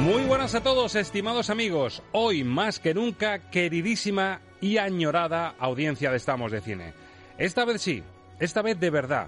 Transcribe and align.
Muy 0.00 0.22
buenas 0.22 0.54
a 0.54 0.62
todos, 0.62 0.94
estimados 0.94 1.50
amigos. 1.50 2.04
Hoy 2.12 2.44
más 2.44 2.78
que 2.78 2.94
nunca, 2.94 3.50
queridísima 3.50 4.40
y 4.60 4.78
añorada 4.78 5.56
audiencia 5.58 6.12
de 6.12 6.16
Estamos 6.16 6.52
de 6.52 6.60
Cine. 6.60 6.94
Esta 7.36 7.64
vez 7.64 7.82
sí, 7.82 8.04
esta 8.38 8.62
vez 8.62 8.78
de 8.78 8.90
verdad. 8.90 9.26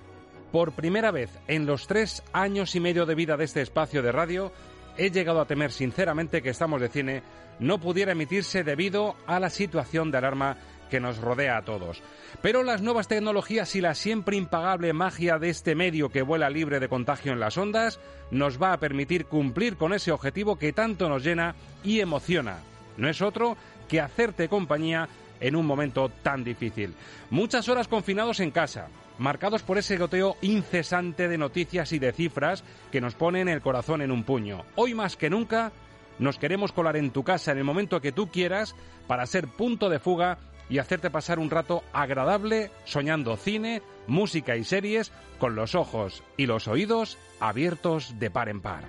Por 0.53 0.71
primera 0.73 1.11
vez 1.11 1.31
en 1.49 1.67
los 1.67 1.89
tres 1.89 2.23
años 2.33 2.77
y 2.77 2.81
medio 2.81 3.05
de 3.05 3.17
vida 3.17 3.37
de 3.37 3.47
este 3.47 3.63
espacio 3.63 4.01
de 4.01 4.13
radio, 4.13 4.53
he 4.97 5.11
llegado 5.11 5.41
a 5.41 5.47
temer 5.47 5.73
sinceramente 5.73 6.41
que 6.41 6.51
Estamos 6.51 6.81
de 6.81 6.89
Cine 6.89 7.23
no 7.59 7.79
pudiera 7.79 8.13
emitirse 8.13 8.63
debido 8.63 9.17
a 9.27 9.41
la 9.41 9.51
situación 9.51 10.13
de 10.13 10.19
alarma 10.19 10.57
que 10.91 11.01
nos 11.01 11.19
rodea 11.19 11.57
a 11.57 11.63
todos. 11.63 12.03
Pero 12.43 12.63
las 12.63 12.83
nuevas 12.83 13.09
tecnologías 13.09 13.75
y 13.77 13.81
la 13.81 13.95
siempre 13.95 14.37
impagable 14.37 14.93
magia 14.93 15.39
de 15.39 15.49
este 15.49 15.75
medio 15.75 16.11
que 16.11 16.23
vuela 16.23 16.51
libre 16.51 16.81
de 16.81 16.89
contagio 16.89 17.33
en 17.33 17.41
las 17.41 17.57
ondas 17.57 17.99
nos 18.31 18.61
va 18.61 18.73
a 18.73 18.81
permitir 18.81 19.27
cumplir 19.27 19.77
con 19.77 19.95
ese 19.95 20.13
objetivo 20.13 20.57
que 20.57 20.73
tanto 20.73 21.09
nos 21.09 21.25
llena 21.25 21.55
y 21.83 22.01
emociona. 22.01 22.59
No 22.97 23.09
es 23.09 23.23
otro 23.23 23.57
que 23.89 24.01
hacerte 24.01 24.49
compañía 24.49 25.09
en 25.41 25.57
un 25.57 25.67
momento 25.67 26.11
tan 26.23 26.45
difícil. 26.45 26.95
Muchas 27.31 27.69
horas 27.69 27.89
confinados 27.89 28.41
en 28.41 28.51
casa, 28.51 28.89
marcados 29.19 29.63
por 29.63 29.79
ese 29.79 29.97
goteo 29.97 30.37
incesante 30.43 31.29
de 31.29 31.39
noticias 31.39 31.93
y 31.93 31.99
de 31.99 32.13
cifras 32.13 32.63
que 32.93 33.01
nos 33.01 33.15
ponen 33.15 33.49
el 33.49 33.63
corazón 33.63 34.03
en 34.03 34.11
un 34.11 34.25
puño. 34.25 34.65
Hoy 34.77 34.95
más 34.95 35.17
que 35.17 35.31
nunca 35.31 35.73
nos 36.19 36.39
queremos 36.39 36.73
colar 36.73 36.97
en 36.97 37.11
tu 37.11 37.25
casa 37.25 37.53
en 37.53 37.59
el 37.59 37.65
momento 37.65 38.01
que 38.01 38.13
tú 38.13 38.31
quieras 38.31 38.77
para 39.07 39.27
ser 39.27 39.49
punto 39.49 39.89
de 39.89 39.99
fuga 39.99 40.39
y 40.71 40.79
hacerte 40.79 41.11
pasar 41.11 41.39
un 41.39 41.51
rato 41.51 41.83
agradable 41.93 42.71
soñando 42.85 43.37
cine, 43.37 43.83
música 44.07 44.57
y 44.57 44.65
series 44.65 45.13
con 45.39 45.55
los 45.55 45.75
ojos 45.75 46.23
y 46.37 46.47
los 46.47 46.69
oídos 46.69 47.19
abiertos 47.41 48.19
de 48.19 48.31
par 48.31 48.49
en 48.49 48.61
par. 48.61 48.85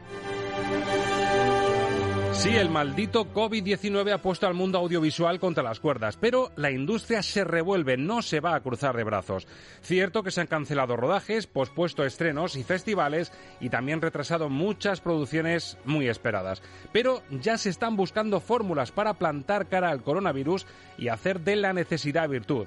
Sí, 2.34 2.56
el 2.56 2.70
maldito 2.70 3.32
COVID-19 3.34 4.14
ha 4.14 4.18
puesto 4.18 4.48
al 4.48 4.56
mundo 4.56 4.80
audiovisual 4.80 5.40
contra 5.40 5.64
las 5.64 5.80
cuerdas, 5.80 6.18
pero 6.18 6.52
la 6.56 6.72
industria 6.72 7.22
se 7.22 7.44
revuelve, 7.44 7.98
no 7.98 8.22
se 8.22 8.40
va 8.40 8.56
a 8.56 8.62
cruzar 8.62 8.96
de 8.96 9.04
brazos. 9.04 9.48
Cierto 9.82 10.24
que 10.24 10.32
se 10.32 10.42
han 10.42 10.48
cancelado 10.48 10.96
rodajes, 10.96 11.46
pospuesto 11.46 12.04
estrenos 12.04 12.56
y 12.56 12.64
festivales 12.64 13.32
y 13.60 13.70
también 13.70 14.02
retrasado 14.02 14.50
muchas 14.50 15.02
producciones 15.02 15.78
muy 15.86 16.08
esperadas. 16.08 16.64
Pero 16.92 17.22
ya 17.30 17.58
se 17.58 17.70
están 17.70 17.96
buscando 17.96 18.40
fórmulas 18.40 18.92
para 18.92 19.16
plantar 19.16 19.68
cara 19.68 19.90
al 19.90 20.02
coronavirus 20.02 20.66
y 20.98 21.10
hacer 21.10 21.42
de 21.42 21.58
la 21.58 21.74
necesidad 21.74 22.28
virtud. 22.28 22.66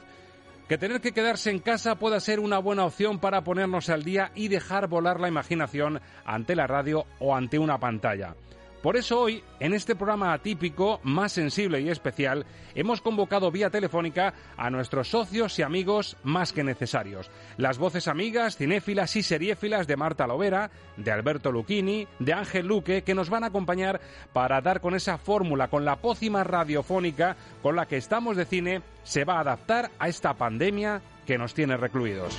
Que 0.68 0.78
tener 0.78 1.00
que 1.00 1.12
quedarse 1.12 1.50
en 1.50 1.58
casa 1.58 1.96
pueda 1.96 2.20
ser 2.20 2.38
una 2.38 2.58
buena 2.58 2.84
opción 2.84 3.18
para 3.18 3.42
ponernos 3.42 3.90
al 3.90 4.04
día 4.04 4.30
y 4.34 4.48
dejar 4.48 4.88
volar 4.88 5.20
la 5.20 5.28
imaginación 5.28 6.00
ante 6.24 6.54
la 6.54 6.66
radio 6.66 7.06
o 7.18 7.34
ante 7.34 7.58
una 7.58 7.78
pantalla. 7.78 8.34
Por 8.84 8.98
eso 8.98 9.18
hoy, 9.18 9.42
en 9.60 9.72
este 9.72 9.96
programa 9.96 10.34
atípico, 10.34 11.00
más 11.04 11.32
sensible 11.32 11.80
y 11.80 11.88
especial, 11.88 12.44
hemos 12.74 13.00
convocado 13.00 13.50
vía 13.50 13.70
telefónica 13.70 14.34
a 14.58 14.68
nuestros 14.68 15.08
socios 15.08 15.58
y 15.58 15.62
amigos 15.62 16.18
más 16.22 16.52
que 16.52 16.64
necesarios. 16.64 17.30
Las 17.56 17.78
voces 17.78 18.08
amigas, 18.08 18.58
cinéfilas 18.58 19.16
y 19.16 19.22
seriéfilas 19.22 19.86
de 19.86 19.96
Marta 19.96 20.26
Lovera, 20.26 20.70
de 20.98 21.10
Alberto 21.10 21.50
Lucchini, 21.50 22.06
de 22.18 22.34
Ángel 22.34 22.66
Luque, 22.66 23.00
que 23.04 23.14
nos 23.14 23.30
van 23.30 23.44
a 23.44 23.46
acompañar 23.46 24.02
para 24.34 24.60
dar 24.60 24.82
con 24.82 24.94
esa 24.94 25.16
fórmula, 25.16 25.68
con 25.68 25.86
la 25.86 25.96
pócima 25.96 26.44
radiofónica 26.44 27.38
con 27.62 27.76
la 27.76 27.86
que 27.86 27.96
estamos 27.96 28.36
de 28.36 28.44
cine, 28.44 28.82
se 29.02 29.24
va 29.24 29.38
a 29.38 29.40
adaptar 29.40 29.92
a 29.98 30.10
esta 30.10 30.34
pandemia 30.34 31.00
que 31.24 31.38
nos 31.38 31.54
tiene 31.54 31.78
recluidos. 31.78 32.38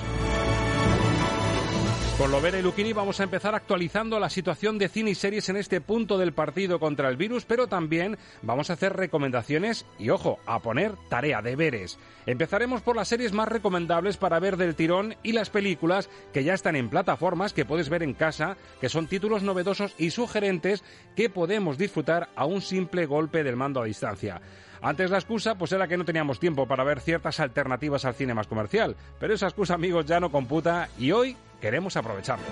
Con 2.18 2.32
Lovera 2.32 2.58
y 2.58 2.62
Luquini 2.62 2.94
vamos 2.94 3.20
a 3.20 3.24
empezar 3.24 3.56
actualizando 3.56 4.22
la 4.22 4.30
situación 4.30 4.78
de 4.78 4.88
cine 4.88 5.12
y 5.12 5.16
series 5.16 5.50
en 5.50 5.58
este 5.58 5.82
punto 5.82 6.18
del 6.18 6.32
partido 6.32 6.80
contra 6.80 7.10
el 7.10 7.18
virus, 7.18 7.44
pero 7.44 7.68
también 7.68 8.18
vamos 8.42 8.70
a 8.70 8.74
hacer 8.74 8.94
recomendaciones 8.94 9.86
y, 10.00 10.12
ojo, 10.12 10.40
a 10.46 10.60
poner 10.60 10.94
tarea, 11.10 11.42
deberes. 11.42 12.00
Empezaremos 12.26 12.82
por 12.82 12.96
las 12.96 13.10
series 13.10 13.34
más 13.34 13.50
recomendables 13.50 14.16
para 14.16 14.40
ver 14.40 14.56
del 14.56 14.76
tirón 14.76 15.16
y 15.24 15.34
las 15.34 15.50
películas 15.50 16.10
que 16.32 16.46
ya 16.46 16.54
están 16.54 16.78
en 16.78 16.90
plataformas 16.90 17.52
que 17.52 17.66
puedes 17.66 17.90
ver 17.90 18.02
en 18.02 18.14
casa, 18.14 18.56
que 18.80 18.88
son 18.88 19.08
títulos 19.08 19.44
novedosos 19.44 19.94
y 19.98 20.12
sugerentes 20.12 20.86
que 21.18 21.30
podemos 21.30 21.78
disfrutar 21.78 22.30
a 22.38 22.46
un 22.46 22.62
simple 22.62 23.08
golpe 23.08 23.44
del 23.44 23.58
mando 23.58 23.82
a 23.82 23.86
distancia. 23.86 24.40
Antes 24.82 25.10
la 25.10 25.18
excusa 25.18 25.56
pues 25.56 25.72
era 25.72 25.88
que 25.88 25.98
no 25.98 26.06
teníamos 26.06 26.40
tiempo 26.40 26.68
para 26.68 26.84
ver 26.84 27.02
ciertas 27.02 27.40
alternativas 27.40 28.06
al 28.06 28.14
cine 28.14 28.34
más 28.34 28.48
comercial, 28.48 28.96
pero 29.20 29.34
esa 29.34 29.48
excusa 29.48 29.74
amigos 29.74 30.06
ya 30.06 30.20
no 30.20 30.32
computa 30.32 30.90
y 30.98 31.12
hoy 31.12 31.36
queremos 31.66 31.98
aprovecharlo. 31.98 32.46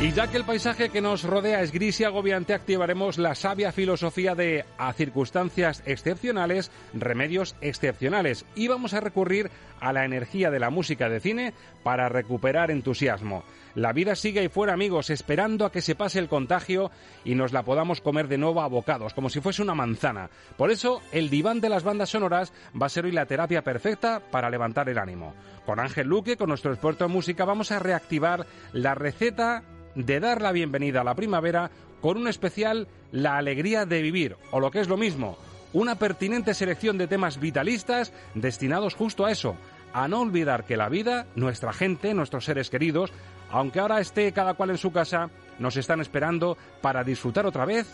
Y 0.00 0.12
ya 0.12 0.28
que 0.28 0.36
el 0.36 0.44
paisaje 0.44 0.90
que 0.90 1.00
nos 1.00 1.24
rodea 1.24 1.62
es 1.62 1.72
gris 1.72 1.98
y 1.98 2.04
agobiante, 2.04 2.54
activaremos 2.54 3.18
la 3.18 3.34
sabia 3.34 3.72
filosofía 3.72 4.36
de 4.36 4.64
a 4.78 4.92
circunstancias 4.92 5.82
excepcionales, 5.84 6.70
remedios 6.94 7.56
excepcionales. 7.60 8.44
Y 8.54 8.68
vamos 8.68 8.94
a 8.94 9.00
recurrir 9.00 9.50
a 9.80 9.92
la 9.92 10.04
energía 10.04 10.52
de 10.52 10.60
la 10.60 10.70
música 10.70 11.08
de 11.08 11.18
cine 11.18 11.54
para 11.82 12.08
recuperar 12.08 12.70
entusiasmo. 12.70 13.42
La 13.76 13.92
vida 13.92 14.14
sigue 14.14 14.40
ahí 14.40 14.48
fuera, 14.48 14.72
amigos, 14.72 15.10
esperando 15.10 15.66
a 15.66 15.70
que 15.70 15.82
se 15.82 15.94
pase 15.94 16.18
el 16.18 16.28
contagio 16.28 16.90
y 17.26 17.34
nos 17.34 17.52
la 17.52 17.62
podamos 17.62 18.00
comer 18.00 18.26
de 18.26 18.38
nuevo 18.38 18.62
a 18.62 18.68
bocados, 18.68 19.12
como 19.12 19.28
si 19.28 19.42
fuese 19.42 19.60
una 19.60 19.74
manzana. 19.74 20.30
Por 20.56 20.70
eso, 20.70 21.02
el 21.12 21.28
diván 21.28 21.60
de 21.60 21.68
las 21.68 21.84
bandas 21.84 22.08
sonoras 22.08 22.54
va 22.80 22.86
a 22.86 22.88
ser 22.88 23.04
hoy 23.04 23.12
la 23.12 23.26
terapia 23.26 23.60
perfecta 23.60 24.22
para 24.30 24.48
levantar 24.48 24.88
el 24.88 24.96
ánimo. 24.96 25.34
Con 25.66 25.78
Ángel 25.78 26.08
Luque, 26.08 26.38
con 26.38 26.48
nuestro 26.48 26.72
experto 26.72 27.04
en 27.04 27.10
música, 27.10 27.44
vamos 27.44 27.70
a 27.70 27.78
reactivar 27.78 28.46
la 28.72 28.94
receta 28.94 29.62
de 29.94 30.20
dar 30.20 30.40
la 30.40 30.52
bienvenida 30.52 31.02
a 31.02 31.04
la 31.04 31.14
primavera 31.14 31.70
con 32.00 32.16
un 32.16 32.28
especial 32.28 32.88
La 33.12 33.36
alegría 33.36 33.84
de 33.84 34.00
vivir, 34.00 34.36
o 34.52 34.60
lo 34.60 34.70
que 34.70 34.80
es 34.80 34.88
lo 34.88 34.96
mismo, 34.96 35.36
una 35.74 35.96
pertinente 35.96 36.54
selección 36.54 36.96
de 36.96 37.08
temas 37.08 37.38
vitalistas 37.38 38.14
destinados 38.34 38.94
justo 38.94 39.26
a 39.26 39.30
eso, 39.30 39.54
a 39.92 40.08
no 40.08 40.20
olvidar 40.20 40.64
que 40.64 40.76
la 40.76 40.88
vida, 40.88 41.26
nuestra 41.36 41.72
gente, 41.72 42.14
nuestros 42.14 42.44
seres 42.44 42.70
queridos, 42.70 43.12
aunque 43.50 43.80
ahora 43.80 44.00
esté 44.00 44.32
cada 44.32 44.54
cual 44.54 44.70
en 44.70 44.78
su 44.78 44.92
casa, 44.92 45.30
nos 45.58 45.76
están 45.76 46.00
esperando 46.00 46.56
para 46.80 47.04
disfrutar 47.04 47.46
otra 47.46 47.64
vez 47.64 47.86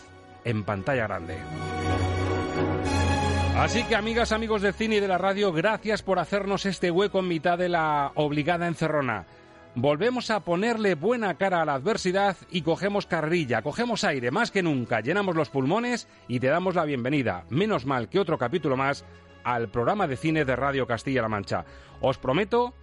en 0.43 0.63
pantalla 0.63 1.07
grande. 1.07 1.37
Así 3.57 3.83
que 3.83 3.95
amigas, 3.95 4.31
amigos 4.31 4.63
del 4.63 4.73
cine 4.73 4.95
y 4.95 4.99
de 4.99 5.07
la 5.07 5.19
radio, 5.19 5.51
gracias 5.53 6.01
por 6.01 6.17
hacernos 6.17 6.65
este 6.65 6.89
hueco 6.89 7.19
en 7.19 7.27
mitad 7.27 7.57
de 7.57 7.69
la 7.69 8.11
obligada 8.15 8.67
encerrona. 8.67 9.27
Volvemos 9.75 10.31
a 10.31 10.41
ponerle 10.41 10.95
buena 10.95 11.35
cara 11.35 11.61
a 11.61 11.65
la 11.65 11.75
adversidad 11.75 12.35
y 12.51 12.61
cogemos 12.61 13.05
carrilla, 13.05 13.61
cogemos 13.61 14.03
aire 14.03 14.31
más 14.31 14.51
que 14.51 14.63
nunca, 14.63 15.01
llenamos 15.01 15.35
los 15.35 15.49
pulmones 15.49 16.07
y 16.27 16.39
te 16.39 16.47
damos 16.47 16.75
la 16.75 16.85
bienvenida, 16.85 17.45
menos 17.49 17.85
mal 17.85 18.09
que 18.09 18.19
otro 18.19 18.37
capítulo 18.37 18.75
más, 18.75 19.05
al 19.43 19.69
programa 19.69 20.07
de 20.07 20.17
cine 20.17 20.45
de 20.45 20.55
Radio 20.55 20.85
Castilla-La 20.85 21.29
Mancha. 21.29 21.65
Os 22.01 22.17
prometo 22.17 22.73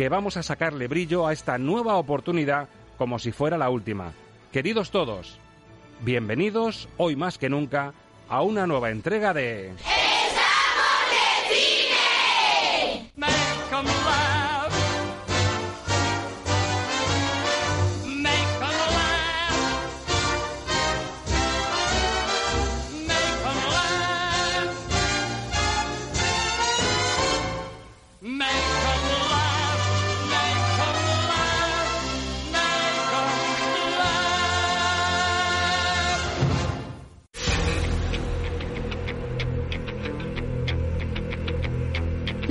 que 0.00 0.08
vamos 0.08 0.38
a 0.38 0.42
sacarle 0.42 0.88
brillo 0.88 1.26
a 1.26 1.34
esta 1.34 1.58
nueva 1.58 1.96
oportunidad 1.96 2.70
como 2.96 3.18
si 3.18 3.32
fuera 3.32 3.58
la 3.58 3.68
última. 3.68 4.14
Queridos 4.50 4.90
todos, 4.90 5.38
bienvenidos 6.00 6.88
hoy 6.96 7.16
más 7.16 7.36
que 7.36 7.50
nunca 7.50 7.92
a 8.26 8.40
una 8.40 8.66
nueva 8.66 8.88
entrega 8.88 9.34
de... 9.34 9.74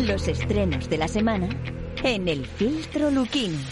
Los 0.09 0.27
estrenos 0.27 0.89
de 0.89 0.97
la 0.97 1.07
semana 1.07 1.47
en 2.03 2.27
el 2.27 2.43
filtro 2.43 3.11
Luquini. 3.11 3.63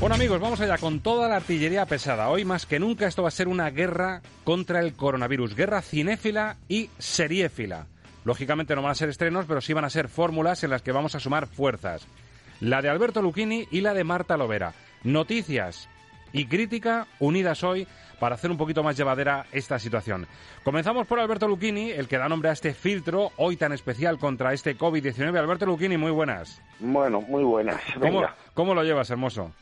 Bueno 0.00 0.16
amigos, 0.16 0.40
vamos 0.40 0.60
allá 0.60 0.76
con 0.78 0.98
toda 0.98 1.28
la 1.28 1.36
artillería 1.36 1.86
pesada. 1.86 2.28
Hoy 2.30 2.44
más 2.44 2.66
que 2.66 2.80
nunca 2.80 3.06
esto 3.06 3.22
va 3.22 3.28
a 3.28 3.30
ser 3.30 3.46
una 3.46 3.70
guerra 3.70 4.20
contra 4.42 4.80
el 4.80 4.94
coronavirus, 4.94 5.54
guerra 5.54 5.82
cinéfila 5.82 6.56
y 6.66 6.90
seriéfila. 6.98 7.86
Lógicamente 8.24 8.74
no 8.74 8.82
van 8.82 8.90
a 8.90 8.96
ser 8.96 9.08
estrenos, 9.08 9.44
pero 9.46 9.60
sí 9.60 9.72
van 9.72 9.84
a 9.84 9.90
ser 9.90 10.08
fórmulas 10.08 10.64
en 10.64 10.70
las 10.70 10.82
que 10.82 10.90
vamos 10.90 11.14
a 11.14 11.20
sumar 11.20 11.46
fuerzas. 11.46 12.08
La 12.58 12.82
de 12.82 12.88
Alberto 12.88 13.22
Lucchini 13.22 13.68
y 13.70 13.82
la 13.82 13.94
de 13.94 14.02
Marta 14.02 14.36
Lovera. 14.36 14.74
Noticias 15.04 15.88
y 16.34 16.46
crítica 16.46 17.06
unidas 17.20 17.64
hoy 17.64 17.86
para 18.20 18.34
hacer 18.34 18.50
un 18.50 18.56
poquito 18.56 18.82
más 18.82 18.96
llevadera 18.96 19.46
esta 19.52 19.78
situación. 19.78 20.26
Comenzamos 20.62 21.06
por 21.06 21.18
Alberto 21.20 21.48
Lucchini, 21.48 21.90
el 21.90 22.08
que 22.08 22.18
da 22.18 22.28
nombre 22.28 22.50
a 22.50 22.52
este 22.52 22.74
filtro 22.74 23.30
hoy 23.36 23.56
tan 23.56 23.72
especial 23.72 24.18
contra 24.18 24.52
este 24.52 24.76
COVID-19. 24.76 25.38
Alberto 25.38 25.66
Lucchini, 25.66 25.96
muy 25.96 26.10
buenas. 26.10 26.60
Bueno, 26.80 27.20
muy 27.22 27.44
buenas. 27.44 27.80
¿Cómo, 28.00 28.22
¿Cómo, 28.52 28.74
lo 28.74 28.82
llevas, 28.82 29.10
hermoso? 29.10 29.52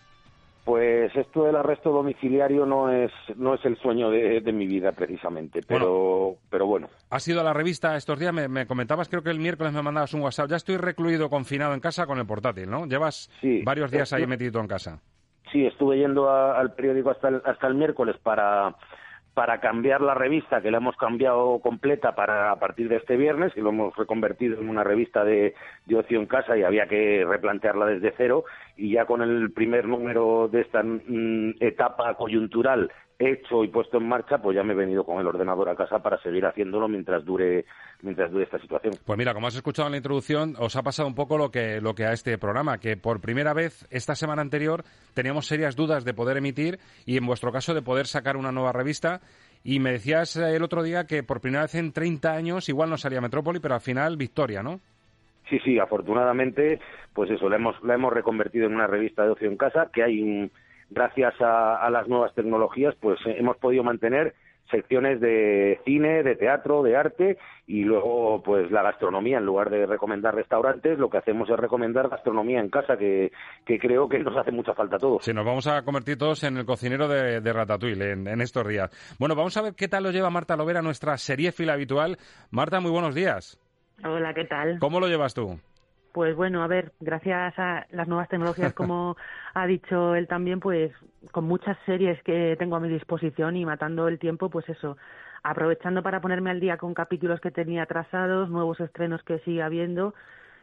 Pues 0.64 1.14
esto 1.16 1.44
del 1.44 1.56
arresto 1.56 1.90
domiciliario 1.90 2.64
no 2.64 2.88
es 2.88 3.10
no 3.34 3.54
es 3.54 3.64
el 3.64 3.76
sueño 3.78 4.10
de, 4.10 4.40
mi 4.52 4.68
vida 4.68 4.92
precisamente, 4.92 5.60
pero 5.66 5.90
bueno, 5.90 6.36
pero 6.50 6.66
bueno. 6.66 6.88
¿Has 7.10 7.26
ido 7.26 7.40
a 7.40 7.44
la 7.44 7.52
revista 7.52 7.96
estos 7.96 8.16
días? 8.20 8.32
Me, 8.32 8.66
comentabas, 8.66 9.08
creo 9.08 9.25
que 9.25 9.30
el 9.30 9.40
miércoles 9.40 9.72
me 9.72 9.82
mandabas 9.82 10.14
un 10.14 10.22
WhatsApp. 10.22 10.48
Ya 10.48 10.56
estoy 10.56 10.76
recluido, 10.76 11.28
confinado 11.28 11.75
en 11.75 11.80
casa 11.80 12.06
con 12.06 12.18
el 12.18 12.26
portátil, 12.26 12.70
¿no? 12.70 12.86
Llevas 12.86 13.28
varios 13.64 13.90
días 13.90 14.12
ahí 14.12 14.25
metido 14.25 14.60
en 14.60 14.68
casa. 14.68 15.00
Sí, 15.52 15.66
estuve 15.66 15.99
yendo 15.99 16.31
al 16.31 16.72
periódico 16.72 17.10
hasta 17.10 17.28
hasta 17.44 17.66
el 17.66 17.75
miércoles 17.75 18.16
para 18.22 18.75
para 19.34 19.60
cambiar 19.60 20.02
la 20.02 20.14
revista, 20.14 20.60
que 20.60 20.70
la 20.70 20.76
hemos 20.76 20.94
cambiado 20.96 21.58
completa 21.60 22.14
para 22.14 22.50
a 22.50 22.56
partir 22.56 22.88
de 22.88 22.96
este 22.96 23.16
viernes, 23.16 23.52
y 23.56 23.60
lo 23.60 23.70
hemos 23.70 23.96
reconvertido 23.96 24.60
en 24.60 24.69
una 24.69 24.84
revista 24.84 25.25
de, 25.25 25.54
de 25.87 25.96
ocio 25.96 26.20
en 26.20 26.26
casa 26.26 26.56
y 26.56 26.62
había 26.62 26.87
que 26.87 27.25
replantearla 27.26 27.87
desde 27.87 28.12
cero, 28.16 28.44
y 28.76 28.93
ya 28.93 29.06
con 29.06 29.22
el 29.22 29.50
primer 29.52 29.87
número 29.87 30.49
de 30.49 30.60
esta 30.60 30.82
mm, 30.82 31.54
etapa 31.60 32.14
coyuntural 32.14 32.90
hecho 33.26 33.64
y 33.64 33.69
puesto 33.69 33.98
en 33.98 34.08
marcha, 34.08 34.38
pues 34.38 34.56
ya 34.56 34.62
me 34.62 34.72
he 34.72 34.76
venido 34.76 35.04
con 35.04 35.20
el 35.20 35.26
ordenador 35.26 35.69
a 35.69 35.76
casa 35.76 36.00
para 36.00 36.20
seguir 36.22 36.44
haciéndolo 36.44 36.88
mientras 36.88 37.24
dure 37.24 37.64
mientras 38.02 38.30
dure 38.30 38.44
esta 38.44 38.58
situación. 38.58 38.94
Pues 39.04 39.19
mira, 39.19 39.32
como 39.32 39.46
has 39.46 39.54
escuchado 39.54 39.86
en 39.88 39.92
la 39.92 39.98
introducción, 39.98 40.54
os 40.58 40.74
ha 40.76 40.82
pasado 40.82 41.08
un 41.08 41.14
poco 41.14 41.38
lo 41.38 41.50
que 41.50 41.80
lo 41.80 41.94
que 41.94 42.04
a 42.04 42.12
este 42.12 42.36
programa, 42.38 42.78
que 42.78 42.96
por 42.96 43.20
primera 43.20 43.52
vez 43.54 43.86
esta 43.90 44.14
semana 44.14 44.42
anterior 44.42 44.84
teníamos 45.14 45.46
serias 45.46 45.76
dudas 45.76 46.04
de 46.04 46.14
poder 46.14 46.36
emitir 46.36 46.78
y 47.06 47.16
en 47.16 47.26
vuestro 47.26 47.52
caso 47.52 47.74
de 47.74 47.82
poder 47.82 48.06
sacar 48.06 48.36
una 48.36 48.52
nueva 48.52 48.72
revista 48.72 49.20
y 49.64 49.78
me 49.78 49.92
decías 49.92 50.36
eh, 50.36 50.56
el 50.56 50.62
otro 50.62 50.82
día 50.82 51.06
que 51.06 51.22
por 51.22 51.40
primera 51.40 51.62
vez 51.62 51.75
en 51.75 51.92
30 51.92 52.32
años 52.32 52.68
igual 52.68 52.90
no 52.90 52.96
salía 52.96 53.20
Metrópoli, 53.20 53.60
pero 53.60 53.75
al 53.75 53.80
final 53.80 54.16
victoria, 54.16 54.62
¿no? 54.62 54.80
Sí, 55.48 55.58
sí, 55.64 55.78
afortunadamente, 55.78 56.80
pues 57.12 57.30
eso, 57.30 57.48
la 57.48 57.56
hemos, 57.56 57.82
la 57.82 57.94
hemos 57.94 58.12
reconvertido 58.12 58.66
en 58.66 58.75
una 58.75 58.86
revista 58.86 59.25
de 59.25 59.30
ocio 59.30 59.48
en 59.48 59.56
casa, 59.56 59.90
que 59.92 60.02
hay 60.02 60.22
un 60.22 60.50
gracias 60.92 61.34
a, 61.40 61.88
las 61.90 62.08
nuevas 62.08 62.34
tecnologías, 62.34 62.94
pues 63.00 63.18
eh, 63.26 63.36
hemos 63.38 63.56
podido 63.56 63.82
mantener 63.82 64.34
secciones 64.70 65.20
de 65.20 65.80
cine, 65.84 66.22
de 66.22 66.34
teatro, 66.36 66.82
de 66.82 66.96
arte 66.96 67.36
y 67.66 67.82
luego 67.82 68.42
pues 68.42 68.70
la 68.70 68.82
gastronomía. 68.82 69.38
En 69.38 69.44
lugar 69.44 69.70
de 69.70 69.86
recomendar 69.86 70.34
restaurantes, 70.34 70.98
lo 70.98 71.10
que 71.10 71.18
hacemos 71.18 71.48
es 71.50 71.56
recomendar 71.56 72.08
gastronomía 72.08 72.60
en 72.60 72.70
casa, 72.70 72.96
que, 72.96 73.30
creo 73.66 74.08
que 74.08 74.18
nos 74.18 74.36
hace 74.36 74.50
mucha 74.50 74.74
falta 74.74 74.96
a 74.96 74.98
todos. 74.98 75.24
Sí, 75.24 75.34
nos 75.34 75.44
vamos 75.44 75.66
a 75.66 75.82
convertir 75.82 76.16
todos 76.16 76.42
en 76.44 76.56
el 76.56 76.64
cocinero 76.64 77.06
de, 77.08 77.40
Ratatouille 77.52 78.12
en, 78.12 78.40
estos 78.40 78.66
días. 78.66 78.90
Bueno, 79.18 79.34
vamos 79.34 79.56
a 79.56 79.62
ver 79.62 79.74
qué 79.74 79.88
tal 79.88 80.04
lo 80.04 80.10
lleva 80.10 80.30
Marta 80.30 80.56
Lovera, 80.56 80.80
nuestra 80.80 81.16
fila 81.18 81.74
habitual. 81.74 82.16
Marta, 82.50 82.80
muy 82.80 82.90
buenos 82.90 83.14
días. 83.14 83.58
Hola, 84.04 84.32
¿qué 84.34 84.44
tal? 84.44 84.78
¿Cómo 84.78 85.00
lo 85.00 85.06
llevas 85.06 85.34
tú? 85.34 85.58
Pues 86.12 86.37
bueno, 86.37 86.62
a 86.62 86.67
ver, 86.67 86.93
gracias 87.00 87.59
a 87.59 87.87
las 87.91 88.06
nuevas 88.06 88.29
tecnologías, 88.29 88.75
como 88.75 89.17
ha 89.55 89.67
dicho 89.67 90.14
él 90.14 90.29
también, 90.29 90.61
pues 90.61 90.93
con 91.31 91.44
muchas 91.44 91.79
series 91.87 92.23
que 92.23 92.56
tengo 92.59 92.76
a 92.76 92.81
mi 92.81 92.88
disposición 92.88 93.56
y 93.56 93.64
matando 93.64 94.09
el 94.09 94.19
tiempo, 94.19 94.50
pues 94.50 94.69
eso, 94.69 94.99
aprovechando 95.43 96.03
para 96.03 96.20
ponerme 96.20 96.50
al 96.50 96.61
día 96.61 96.76
con 96.76 96.93
capítulos 96.93 97.41
que 97.41 97.50
tenía 97.50 97.85
atrasados, 97.85 98.50
nuevos 98.50 98.79
estrenos 98.81 99.23
que 99.23 99.38
sigue 99.41 99.62
habiendo 99.62 100.14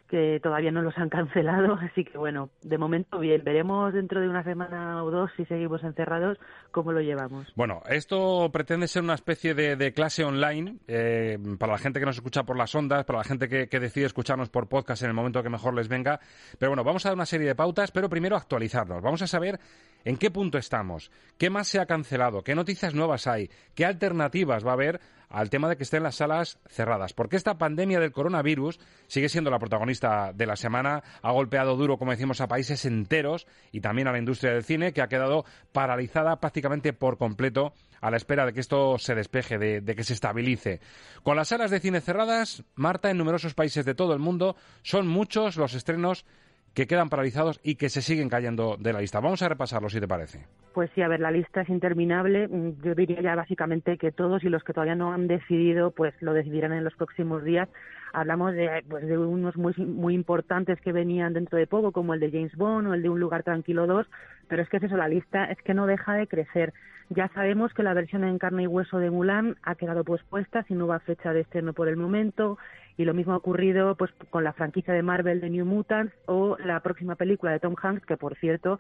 que 0.10 0.40
todavía 0.42 0.72
no 0.72 0.82
los 0.82 0.98
han 0.98 1.10
cancelado, 1.10 1.76
así 1.82 2.04
que 2.04 2.18
bueno, 2.18 2.50
de 2.62 2.78
momento 2.78 3.20
bien, 3.20 3.44
veremos 3.44 3.94
dentro 3.94 4.20
de 4.20 4.28
una 4.28 4.44
semana 4.44 5.04
o 5.04 5.12
dos 5.12 5.32
si 5.38 5.46
seguimos 5.46 5.84
encerrados 5.84 6.38
cómo 6.72 6.92
lo 6.92 7.02
llevamos. 7.02 7.48
Bueno, 7.56 7.82
esto 7.90 8.50
pretende 8.52 8.88
ser 8.88 9.04
una 9.04 9.14
especie 9.14 9.54
de, 9.54 9.94
clase 9.94 10.24
online 10.24 10.78
eh, 10.88 11.38
para 11.58 11.74
la 11.74 11.78
gente 11.78 12.00
que 12.00 12.06
nos 12.06 12.16
escucha 12.16 12.44
por 12.44 12.58
las 12.58 12.74
ondas, 12.76 13.06
para 13.06 13.20
la 13.20 13.24
gente 13.24 13.48
que, 13.48 13.68
que, 13.68 13.80
decide 13.80 14.06
escucharnos 14.06 14.50
por 14.50 14.68
podcast 14.68 15.02
en 15.04 15.10
el 15.10 15.16
momento 15.16 15.42
que 15.42 15.50
mejor 15.50 15.74
les 15.74 15.88
venga, 15.88 16.20
pero 16.58 16.72
bueno, 16.72 16.84
vamos 16.84 17.06
a 17.06 17.10
dar 17.10 17.16
una 17.16 17.26
serie 17.26 17.48
de 17.48 17.56
pautas, 17.56 17.92
pero 17.92 18.10
primero 18.10 18.36
actualizarnos, 18.36 19.02
vamos 19.02 19.22
a 19.22 19.28
saber 19.28 19.60
en 20.06 20.18
qué 20.18 20.32
punto 20.32 20.58
estamos, 20.58 21.12
qué 21.38 21.50
más 21.50 21.68
se 21.68 21.80
ha 21.80 21.86
cancelado, 21.86 22.44
qué 22.44 22.56
noticias 22.56 22.94
nuevas 22.94 23.28
hay, 23.28 23.50
qué 23.76 23.86
alternativas 23.86 24.66
va 24.66 24.72
a 24.72 24.74
haber 24.74 25.02
al 25.30 25.50
tema 25.50 25.70
de 25.70 25.78
que 25.78 25.84
estén 25.84 26.04
las 26.04 26.16
salas 26.16 26.60
cerradas. 26.68 27.14
Porque 27.14 27.38
esta 27.38 27.58
pandemia 27.58 28.00
del 28.00 28.12
coronavirus 28.12 28.80
sigue 29.08 29.30
siendo 29.30 29.52
la 29.52 29.60
protagonista 29.60 30.34
de 30.34 30.46
la 30.46 30.56
semana, 30.56 31.04
ha 31.22 31.32
golpeado 31.32 31.76
duro, 31.76 31.98
como 31.98 32.12
decimos, 32.12 32.42
a 32.42 32.48
países 32.48 32.84
enteros 32.86 33.48
y 33.72 33.82
también 33.82 34.08
a 34.08 34.12
la 34.12 34.20
industria 34.20 34.54
del 34.54 34.64
cine, 34.64 34.92
que 34.92 35.02
ha 35.02 35.08
quedado 35.08 35.46
paralizada 35.72 36.40
prácticamente 36.40 36.94
por 36.94 37.18
completo 37.18 37.74
a 38.02 38.10
la 38.10 38.18
espera 38.18 38.46
de 38.46 38.54
que 38.54 38.60
esto 38.60 38.98
se 38.98 39.14
despeje, 39.14 39.58
de, 39.58 39.96
que 39.96 40.04
se 40.04 40.14
estabilice. 40.14 40.80
Con 41.24 41.36
las 41.36 41.50
salas 41.50 41.70
de 41.70 41.80
cine 41.80 42.02
cerradas, 42.02 42.64
Marta, 42.76 43.12
en 43.12 43.18
numerosos 43.18 43.54
países 43.54 43.86
de 43.86 43.96
todo 43.96 44.14
el 44.14 44.20
mundo, 44.20 44.56
son 44.82 45.08
muchos 45.08 45.58
los 45.58 45.74
estrenos 45.74 46.26
que 46.74 46.88
quedan 46.88 47.10
paralizados 47.10 47.60
y 47.64 47.76
que 47.76 47.90
se 47.90 48.02
siguen 48.02 48.30
cayendo 48.30 48.78
de 48.78 48.94
la 48.94 49.02
lista. 49.02 49.20
Vamos 49.20 49.42
a 49.42 49.50
repasarlo, 49.50 49.90
si 49.90 50.00
te 50.00 50.08
parece. 50.08 50.46
Pues 50.74 50.90
sí, 50.96 51.02
a 51.02 51.08
ver, 51.08 51.20
la 51.20 51.32
lista 51.32 51.62
es 51.62 51.70
interminable. 51.70 52.48
Mm, 52.48 52.82
yo 52.84 52.96
diría 52.96 53.22
ya 53.22 53.36
básicamente 53.36 53.98
que 53.98 54.12
todos 54.12 54.44
y 54.44 54.50
los 54.50 54.64
que 54.64 54.74
todavía 54.74 54.96
no 54.96 55.12
han 55.12 55.28
decidido, 55.28 55.92
pues 55.92 56.14
lo 56.22 56.34
decidirán 56.34 56.74
en 56.74 56.84
los 56.84 56.96
próximos 56.96 57.44
días. 57.44 57.68
Hablamos 58.14 58.54
de, 58.54 58.84
pues, 58.88 59.06
de 59.06 59.18
unos 59.18 59.56
muy, 59.56 59.74
muy 59.78 60.14
importantes 60.16 60.80
que 60.82 60.92
venían 60.92 61.34
dentro 61.34 61.58
de 61.58 61.68
poco, 61.68 61.92
como 61.92 62.14
el 62.14 62.20
de 62.20 62.32
James 62.32 62.56
Bond 62.56 62.88
o 62.88 62.94
el 62.94 63.02
de 63.02 63.10
Un 63.10 63.20
lugar 63.20 63.44
tranquilo 63.44 63.88
2, 63.88 64.08
pero 64.48 64.64
es 64.64 64.70
que 64.70 64.78
es 64.78 64.84
eso, 64.84 64.98
la 64.98 65.08
lista 65.08 65.46
es 65.46 65.58
que 65.62 65.74
no 65.74 65.86
deja 65.86 66.14
de 66.14 66.28
crecer. 66.28 66.74
Ya 67.10 67.28
sabemos 67.30 67.74
que 67.74 67.82
la 67.82 67.96
versión 67.96 68.24
en 68.24 68.38
carne 68.38 68.64
y 68.64 68.68
hueso 68.68 69.00
de 69.00 69.10
Mulan 69.10 69.58
ha 69.64 69.74
quedado 69.74 70.04
pospuesta, 70.04 70.64
sin 70.64 70.78
nueva 70.78 71.00
fecha 71.00 71.34
de 71.34 71.42
estreno 71.42 71.74
por 71.74 71.88
el 71.88 71.98
momento. 71.98 72.60
Y 73.00 73.06
lo 73.06 73.14
mismo 73.14 73.32
ha 73.32 73.38
ocurrido 73.38 73.96
pues 73.96 74.12
con 74.30 74.44
la 74.44 74.52
franquicia 74.52 74.94
de 74.94 75.04
Marvel 75.04 75.40
de 75.40 75.50
New 75.50 75.66
Mutants 75.66 76.14
o 76.26 76.58
la 76.58 76.82
próxima 76.82 77.16
película 77.16 77.54
de 77.54 77.62
Tom 77.62 77.74
Hanks, 77.82 78.06
que 78.06 78.18
por 78.18 78.36
cierto 78.36 78.78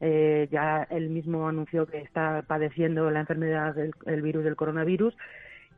eh, 0.00 0.48
ya 0.50 0.88
él 0.90 1.08
mismo 1.08 1.48
anunció 1.48 1.86
que 1.86 1.98
está 1.98 2.42
padeciendo 2.48 3.08
la 3.12 3.20
enfermedad 3.20 3.76
del 3.76 4.22
virus 4.22 4.42
del 4.42 4.56
coronavirus. 4.56 5.14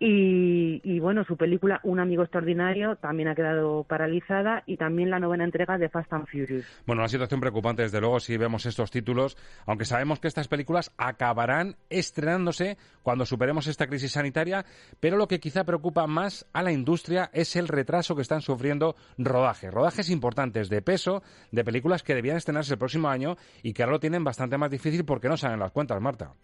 Y, 0.00 0.51
bueno, 1.00 1.24
su 1.24 1.36
película 1.36 1.80
Un 1.82 2.00
amigo 2.00 2.22
extraordinario 2.22 2.96
también 2.96 3.28
ha 3.28 3.34
quedado 3.34 3.84
paralizada 3.84 4.62
y 4.66 4.76
también 4.76 5.10
la 5.10 5.18
novena 5.18 5.44
entrega 5.44 5.78
de 5.78 5.88
Fast 5.88 6.12
and 6.12 6.26
Furious. 6.26 6.64
Bueno, 6.86 7.02
una 7.02 7.08
situación 7.08 7.40
preocupante 7.40 7.82
desde 7.82 8.00
luego 8.00 8.20
si 8.20 8.36
vemos 8.36 8.66
estos 8.66 8.90
títulos, 8.90 9.36
aunque 9.66 9.84
sabemos 9.84 10.20
que 10.20 10.28
estas 10.28 10.48
películas 10.48 10.92
acabarán 10.96 11.76
estrenándose 11.90 12.78
cuando 13.02 13.26
superemos 13.26 13.66
esta 13.66 13.86
crisis 13.86 14.12
sanitaria, 14.12 14.64
pero 15.00 15.16
lo 15.16 15.28
que 15.28 15.40
quizá 15.40 15.64
preocupa 15.64 16.06
más 16.06 16.46
a 16.52 16.62
la 16.62 16.72
industria 16.72 17.30
es 17.32 17.56
el 17.56 17.68
retraso 17.68 18.14
que 18.14 18.22
están 18.22 18.40
sufriendo 18.40 18.96
rodajes, 19.18 19.72
rodajes 19.72 20.10
importantes 20.10 20.68
de 20.68 20.82
peso 20.82 21.22
de 21.50 21.64
películas 21.64 22.02
que 22.02 22.14
debían 22.14 22.36
estrenarse 22.36 22.74
el 22.74 22.78
próximo 22.78 23.08
año 23.08 23.36
y 23.62 23.72
que 23.72 23.82
ahora 23.82 23.94
lo 23.94 24.00
tienen 24.00 24.24
bastante 24.24 24.58
más 24.58 24.70
difícil 24.70 25.04
porque 25.04 25.28
no 25.28 25.36
salen 25.36 25.60
las 25.60 25.72
cuentas, 25.72 26.00
Marta. 26.00 26.34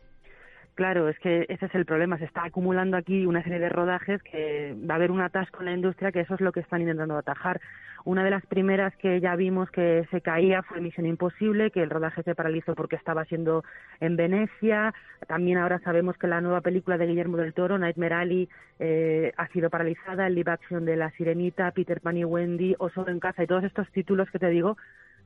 Claro, 0.79 1.09
es 1.09 1.19
que 1.19 1.45
ese 1.49 1.67
es 1.67 1.75
el 1.75 1.85
problema. 1.87 2.19
Se 2.19 2.25
está 2.25 2.45
acumulando 2.45 2.97
aquí 2.97 3.27
una 3.27 3.43
serie 3.43 3.59
de 3.59 3.69
rodajes 3.69 4.23
que 4.23 4.77
va 4.89 4.95
a 4.95 4.97
haber 4.99 5.11
un 5.11 5.21
atasco 5.21 5.59
en 5.59 5.65
la 5.65 5.73
industria 5.73 6.13
que 6.13 6.21
eso 6.21 6.35
es 6.35 6.41
lo 6.41 6.53
que 6.53 6.61
están 6.61 6.83
intentando 6.83 7.19
atajar. 7.19 7.61
Una 8.05 8.23
de 8.23 8.31
las 8.31 8.47
primeras 8.47 8.95
que 8.95 9.21
ya 9.21 9.35
vimos 9.35 9.69
que 9.73 10.07
se 10.13 10.21
caía 10.21 10.63
fue 10.63 10.81
Misión 10.81 11.07
Imposible, 11.07 11.73
que 11.73 11.83
el 11.83 11.91
rodaje 11.91 12.23
se 12.23 12.37
paralizó 12.37 12.77
porque 12.77 12.95
estaba 12.95 13.25
siendo 13.25 13.65
en 13.99 14.15
Venecia. 14.15 14.95
También 15.27 15.59
ahora 15.59 15.81
sabemos 15.81 16.17
que 16.17 16.29
la 16.29 16.41
nueva 16.41 16.61
película 16.61 16.97
de 16.97 17.09
Guillermo 17.09 17.39
del 17.39 17.55
Toro, 17.55 17.77
Nightmare 17.77 18.15
Alley, 18.15 18.49
eh, 18.79 19.33
ha 19.37 19.49
sido 19.49 19.71
paralizada. 19.71 20.29
El 20.29 20.37
live 20.37 20.53
action 20.53 20.85
de 20.85 20.95
La 20.95 21.11
Sirenita, 21.11 21.73
Peter 21.73 22.01
Pan 22.01 22.19
y 22.19 22.25
Wendy, 22.25 22.77
O 22.79 22.89
Solo 22.89 23.11
en 23.11 23.19
Casa 23.19 23.43
y 23.43 23.49
todos 23.49 23.65
estos 23.65 23.91
títulos 23.91 24.31
que 24.31 24.39
te 24.39 24.49
digo 24.49 24.77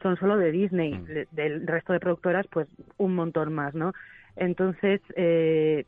son 0.00 0.16
solo 0.16 0.38
de 0.38 0.50
Disney. 0.50 0.94
Mm. 0.94 1.26
Del 1.30 1.66
resto 1.66 1.92
de 1.92 2.00
productoras, 2.00 2.46
pues 2.46 2.68
un 2.96 3.14
montón 3.14 3.52
más, 3.52 3.74
¿no? 3.74 3.92
Entonces, 4.36 5.00
eh, 5.16 5.86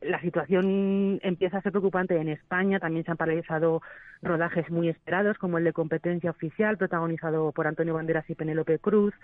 la 0.00 0.20
situación 0.20 1.18
empieza 1.22 1.58
a 1.58 1.62
ser 1.62 1.72
preocupante 1.72 2.16
en 2.16 2.28
España. 2.28 2.78
También 2.78 3.04
se 3.04 3.10
han 3.10 3.16
paralizado 3.16 3.82
rodajes 4.22 4.70
muy 4.70 4.88
esperados, 4.88 5.38
como 5.38 5.58
el 5.58 5.64
de 5.64 5.72
Competencia 5.72 6.30
Oficial, 6.30 6.76
protagonizado 6.76 7.52
por 7.52 7.66
Antonio 7.66 7.94
Banderas 7.94 8.28
y 8.30 8.34
Penélope 8.34 8.78
Cruz. 8.78 9.14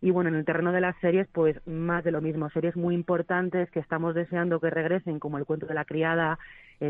Y 0.00 0.10
bueno, 0.10 0.28
en 0.28 0.36
el 0.36 0.44
terreno 0.44 0.72
de 0.72 0.80
las 0.80 0.96
series, 1.00 1.28
pues 1.32 1.56
más 1.66 2.04
de 2.04 2.10
lo 2.10 2.20
mismo. 2.20 2.50
Series 2.50 2.76
muy 2.76 2.94
importantes 2.94 3.70
que 3.70 3.80
estamos 3.80 4.14
deseando 4.14 4.60
que 4.60 4.70
regresen, 4.70 5.18
como 5.18 5.38
El 5.38 5.46
cuento 5.46 5.66
de 5.66 5.74
la 5.74 5.84
criada, 5.84 6.38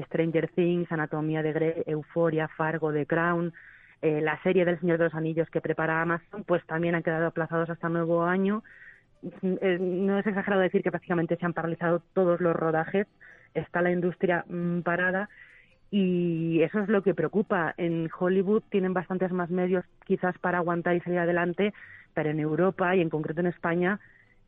Stranger 0.07 0.49
Things, 0.49 0.91
Anatomía 0.91 1.43
de 1.43 1.53
Grey, 1.53 1.83
Euforia, 1.87 2.49
Fargo, 2.49 2.93
The 2.93 3.07
Crown. 3.07 3.53
Eh, 4.03 4.21
la 4.21 4.43
serie 4.43 4.65
del 4.65 4.79
Señor 4.81 4.99
de 4.99 5.05
los 5.05 5.15
Anillos 5.15 5.49
que 5.49 5.61
prepara 5.61 6.03
Amazon, 6.03 6.45
pues 6.45 6.65
también 6.67 6.95
han 6.95 7.03
quedado 7.03 7.27
aplazados 7.27 7.71
hasta 7.71 7.89
nuevo 7.89 8.25
año. 8.25 8.63
Eh, 9.43 9.79
no 9.81 10.19
es 10.19 10.27
exagerado 10.27 10.63
decir 10.63 10.83
que 10.83 10.91
prácticamente 10.91 11.37
se 11.37 11.47
han 11.47 11.53
paralizado 11.53 12.03
todos 12.13 12.41
los 12.41 12.55
rodajes, 12.55 13.07
está 13.55 13.83
la 13.83 13.93
industria 13.93 14.45
mm, 14.49 14.81
parada 14.81 15.29
y 15.91 16.61
eso 16.63 16.81
es 16.81 16.89
lo 16.89 17.03
que 17.03 17.15
preocupa. 17.15 17.75
En 17.77 18.11
Hollywood 18.19 18.63
tienen 18.71 18.95
bastantes 18.95 19.33
más 19.33 19.51
medios 19.51 19.85
quizás 20.05 20.37
para 20.39 20.59
aguantar 20.59 20.97
y 20.97 21.01
salir 21.01 21.19
adelante, 21.19 21.73
pero 22.15 22.31
en 22.31 22.41
Europa 22.41 22.95
y 22.97 23.01
en 23.01 23.11
concreto 23.11 23.41
en 23.41 23.47
España 23.47 24.01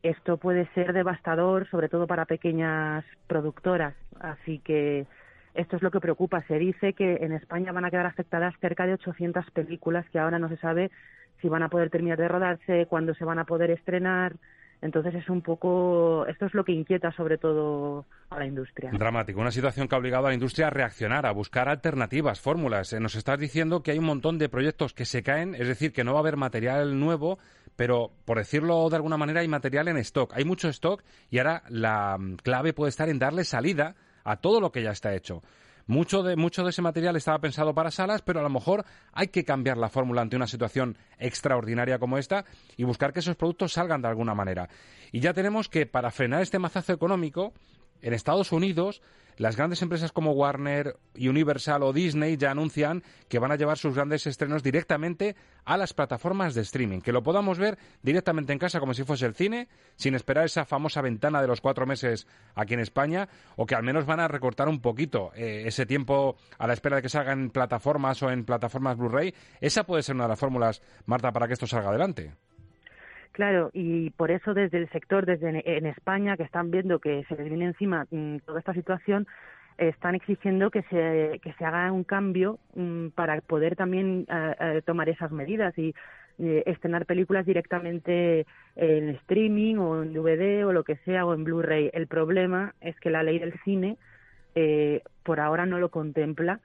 esto 0.03 0.37
puede 0.37 0.67
ser 0.73 0.93
devastador, 0.93 1.67
sobre 1.69 1.89
todo 1.89 2.05
para 2.05 2.25
pequeñas 2.25 3.03
productoras. 3.27 3.95
Así 4.19 4.59
que 4.59 5.07
esto 5.53 5.75
es 5.75 5.81
lo 5.81 5.89
que 5.89 5.99
preocupa. 5.99 6.43
Se 6.43 6.59
dice 6.59 6.93
que 6.93 7.15
en 7.21 7.31
España 7.31 7.71
van 7.71 7.85
a 7.85 7.91
quedar 7.91 8.05
afectadas 8.05 8.53
cerca 8.59 8.85
de 8.85 8.93
800 8.93 9.49
películas 9.51 10.07
que 10.11 10.19
ahora 10.19 10.39
no 10.39 10.49
se 10.49 10.57
sabe 10.57 10.91
si 11.41 11.49
van 11.49 11.63
a 11.63 11.69
poder 11.69 11.89
terminar 11.89 12.17
de 12.17 12.27
rodarse, 12.27 12.85
cuándo 12.87 13.13
se 13.13 13.25
van 13.25 13.39
a 13.39 13.45
poder 13.45 13.71
estrenar. 13.71 14.35
Entonces 14.81 15.15
es 15.15 15.29
un 15.29 15.41
poco, 15.41 16.25
esto 16.27 16.45
es 16.45 16.53
lo 16.53 16.63
que 16.63 16.71
inquieta 16.71 17.11
sobre 17.11 17.37
todo 17.37 18.05
a 18.29 18.37
la 18.37 18.45
industria. 18.45 18.91
Dramático, 18.91 19.41
una 19.41 19.51
situación 19.51 19.87
que 19.87 19.95
ha 19.95 19.97
obligado 19.97 20.27
a 20.27 20.29
la 20.29 20.35
industria 20.35 20.67
a 20.67 20.69
reaccionar, 20.69 21.25
a 21.25 21.31
buscar 21.31 21.67
alternativas, 21.67 22.39
fórmulas. 22.39 22.93
Eh, 22.93 22.99
nos 22.99 23.15
estás 23.15 23.39
diciendo 23.39 23.81
que 23.81 23.91
hay 23.91 23.97
un 23.97 24.05
montón 24.05 24.37
de 24.37 24.49
proyectos 24.49 24.93
que 24.93 25.05
se 25.05 25.23
caen, 25.23 25.55
es 25.55 25.67
decir, 25.67 25.93
que 25.93 26.03
no 26.03 26.13
va 26.13 26.19
a 26.19 26.21
haber 26.21 26.37
material 26.37 26.99
nuevo, 26.99 27.39
pero 27.75 28.11
por 28.25 28.37
decirlo 28.37 28.87
de 28.89 28.95
alguna 28.95 29.17
manera 29.17 29.41
hay 29.41 29.47
material 29.47 29.87
en 29.87 29.97
stock. 29.97 30.33
Hay 30.35 30.45
mucho 30.45 30.69
stock 30.69 31.03
y 31.31 31.39
ahora 31.39 31.63
la 31.69 32.17
mm, 32.19 32.35
clave 32.37 32.73
puede 32.73 32.89
estar 32.89 33.09
en 33.09 33.17
darle 33.17 33.45
salida 33.45 33.95
a 34.23 34.37
todo 34.37 34.61
lo 34.61 34.71
que 34.71 34.83
ya 34.83 34.91
está 34.91 35.15
hecho. 35.15 35.41
Mucho 35.87 36.21
de, 36.21 36.35
mucho 36.35 36.63
de 36.63 36.69
ese 36.69 36.81
material 36.81 37.15
estaba 37.15 37.39
pensado 37.39 37.73
para 37.73 37.91
salas, 37.91 38.21
pero 38.21 38.41
a 38.41 38.43
lo 38.43 38.49
mejor 38.49 38.85
hay 39.13 39.29
que 39.29 39.45
cambiar 39.45 39.77
la 39.77 39.89
fórmula 39.89 40.21
ante 40.21 40.35
una 40.35 40.47
situación 40.47 40.97
extraordinaria 41.17 41.97
como 41.97 42.17
esta 42.17 42.45
y 42.75 42.83
buscar 42.83 43.13
que 43.13 43.21
esos 43.21 43.37
productos 43.37 43.73
salgan 43.73 44.01
de 44.01 44.09
alguna 44.09 44.35
manera. 44.35 44.67
Y 45.11 45.21
ya 45.21 45.33
tenemos 45.33 45.69
que 45.69 45.85
para 45.85 46.11
frenar 46.11 46.41
este 46.41 46.59
mazazo 46.59 46.93
económico, 46.93 47.53
en 48.01 48.13
Estados 48.13 48.51
Unidos 48.51 49.01
las 49.37 49.55
grandes 49.55 49.81
empresas 49.81 50.11
como 50.11 50.31
Warner, 50.31 50.97
Universal 51.15 51.83
o 51.83 51.93
Disney 51.93 52.37
ya 52.37 52.51
anuncian 52.51 53.03
que 53.29 53.39
van 53.39 53.51
a 53.51 53.55
llevar 53.55 53.77
sus 53.77 53.95
grandes 53.95 54.27
estrenos 54.27 54.63
directamente 54.63 55.35
a 55.63 55.77
las 55.77 55.93
plataformas 55.93 56.55
de 56.55 56.61
streaming, 56.61 57.01
que 57.01 57.11
lo 57.11 57.23
podamos 57.23 57.59
ver 57.59 57.77
directamente 58.01 58.53
en 58.53 58.59
casa 58.59 58.79
como 58.79 58.93
si 58.93 59.03
fuese 59.03 59.25
el 59.25 59.35
cine, 59.35 59.67
sin 59.95 60.15
esperar 60.15 60.45
esa 60.45 60.65
famosa 60.65 61.01
ventana 61.01 61.41
de 61.41 61.47
los 61.47 61.61
cuatro 61.61 61.85
meses 61.85 62.27
aquí 62.55 62.73
en 62.73 62.79
España, 62.79 63.29
o 63.55 63.65
que 63.65 63.75
al 63.75 63.83
menos 63.83 64.05
van 64.05 64.19
a 64.19 64.27
recortar 64.27 64.67
un 64.69 64.81
poquito 64.81 65.31
eh, 65.35 65.63
ese 65.65 65.85
tiempo 65.85 66.37
a 66.57 66.67
la 66.67 66.73
espera 66.73 66.97
de 66.97 67.01
que 67.01 67.09
salgan 67.09 67.39
en 67.39 67.49
plataformas 67.49 68.21
o 68.23 68.31
en 68.31 68.45
plataformas 68.45 68.97
Blu-ray. 68.97 69.33
Esa 69.61 69.83
puede 69.83 70.03
ser 70.03 70.15
una 70.15 70.25
de 70.25 70.29
las 70.29 70.39
fórmulas, 70.39 70.81
Marta, 71.05 71.31
para 71.31 71.47
que 71.47 71.53
esto 71.53 71.67
salga 71.67 71.89
adelante. 71.89 72.33
Claro, 73.37 73.69
y 73.71 74.09
por 74.09 74.31
eso 74.31 74.55
desde 74.55 74.79
el 74.79 74.89
sector, 74.89 75.27
desde 75.27 75.77
en 75.77 75.85
España, 75.85 76.35
que 76.37 76.41
están 76.41 76.71
viendo 76.71 76.97
que 76.97 77.23
se 77.25 77.35
les 77.35 77.47
viene 77.47 77.65
encima 77.65 78.07
mm, 78.09 78.37
toda 78.37 78.57
esta 78.57 78.73
situación, 78.73 79.27
están 79.77 80.15
exigiendo 80.15 80.71
que 80.71 80.81
se, 80.89 81.39
que 81.43 81.53
se 81.53 81.63
haga 81.63 81.91
un 81.91 82.03
cambio 82.03 82.57
mm, 82.73 83.09
para 83.09 83.39
poder 83.41 83.75
también 83.75 84.25
eh, 84.27 84.55
eh, 84.59 84.81
tomar 84.83 85.07
esas 85.07 85.31
medidas 85.31 85.77
y 85.77 85.93
eh, 86.39 86.63
estrenar 86.65 87.05
películas 87.05 87.45
directamente 87.45 88.47
en 88.75 89.09
streaming 89.09 89.75
o 89.75 90.01
en 90.01 90.13
DVD 90.13 90.65
o 90.65 90.73
lo 90.73 90.83
que 90.83 90.95
sea 91.05 91.23
o 91.23 91.35
en 91.35 91.43
Blu-ray. 91.43 91.91
El 91.93 92.07
problema 92.07 92.73
es 92.81 92.99
que 92.99 93.11
la 93.11 93.21
ley 93.21 93.37
del 93.37 93.53
cine 93.63 93.97
por 95.21 95.39
ahora 95.39 95.67
no 95.67 95.77
lo 95.77 95.89
contempla 95.89 96.59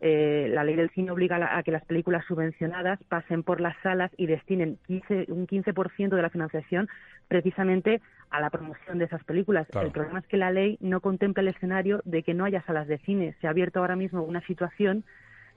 eh, 0.00 0.48
la 0.52 0.62
ley 0.62 0.76
del 0.76 0.90
cine 0.90 1.10
obliga 1.10 1.56
a, 1.56 1.62
que 1.62 1.70
las 1.70 1.84
películas 1.84 2.24
subvencionadas 2.26 3.02
pasen 3.04 3.42
por 3.42 3.60
las 3.60 3.76
salas 3.82 4.10
y 4.18 4.26
destinen 4.26 4.78
un 4.88 5.46
15% 5.46 6.14
de 6.14 6.22
la 6.22 6.28
financiación 6.30 6.88
precisamente 7.28 8.02
a 8.30 8.40
la 8.40 8.50
promoción 8.50 8.98
de 8.98 9.06
esas 9.06 9.24
películas. 9.24 9.66
El 9.80 9.92
problema 9.92 10.18
es 10.18 10.26
que 10.26 10.36
la 10.36 10.50
ley 10.50 10.76
no 10.80 11.00
contempla 11.00 11.40
el 11.42 11.48
escenario 11.48 12.02
de 12.04 12.22
que 12.22 12.34
no 12.34 12.44
haya 12.44 12.62
salas 12.62 12.88
de 12.88 12.98
cine. 12.98 13.34
Se 13.40 13.46
ha 13.46 13.50
abierto 13.50 13.80
ahora 13.80 13.96
mismo 13.96 14.22
una 14.22 14.42
situación 14.42 15.04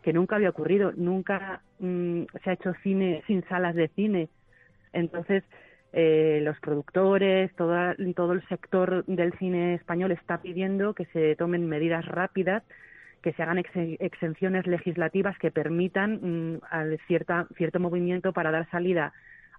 que 0.03 0.13
nunca 0.13 0.37
había 0.37 0.51
ocurrido. 0.51 0.93
Nunca 0.95 1.61
mm, 1.79 2.23
se 2.43 2.49
ha 2.49 2.53
hecho 2.53 2.73
cine 2.81 3.23
sin 3.27 3.43
salas 3.49 3.75
de 3.75 3.89
cine. 3.89 4.29
Entonces, 4.93 5.43
eh, 5.91 6.39
los 6.43 6.57
productores, 6.59 7.53
todo, 7.55 7.75
todo 8.15 8.31
el 8.33 8.47
sector 8.47 9.03
del 9.05 9.33
cine 9.33 9.73
español 9.73 10.11
está 10.11 10.41
pidiendo 10.41 10.93
que 10.93 11.05
se 11.05 11.35
tomen 11.35 11.67
medidas 11.67 12.05
rápidas 12.05 12.63
que 13.21 13.33
se 13.33 13.43
hagan 13.43 13.63
exenciones 13.99 14.67
legislativas 14.67 15.37
que 15.37 15.51
permitan 15.51 16.55
mm, 16.55 16.61
cierta, 17.07 17.47
cierto 17.57 17.79
movimiento 17.79 18.33
para 18.33 18.51
dar 18.51 18.69
salida 18.69 19.13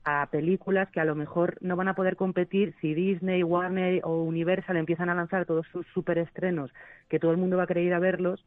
a 0.05 0.27
películas 0.31 0.89
que 0.91 1.01
a 1.01 1.05
lo 1.05 1.15
mejor 1.15 1.59
no 1.61 1.77
van 1.77 1.89
a 1.89 1.95
poder 1.95 2.17
competir 2.17 2.75
si 2.81 2.95
Disney, 2.95 3.43
Warner 3.43 4.01
o 4.05 4.23
Universal 4.23 4.77
empiezan 4.77 5.11
a 5.11 5.15
lanzar 5.15 5.45
todos 5.45 5.67
sus 5.73 5.87
superestrenos 5.89 6.73
que 7.09 7.19
todo 7.19 7.33
el 7.33 7.37
mundo 7.37 7.59
va 7.59 7.65
a 7.65 7.67
querer 7.67 7.85
ir 7.85 7.95
a 7.95 7.99
verlos 7.99 8.45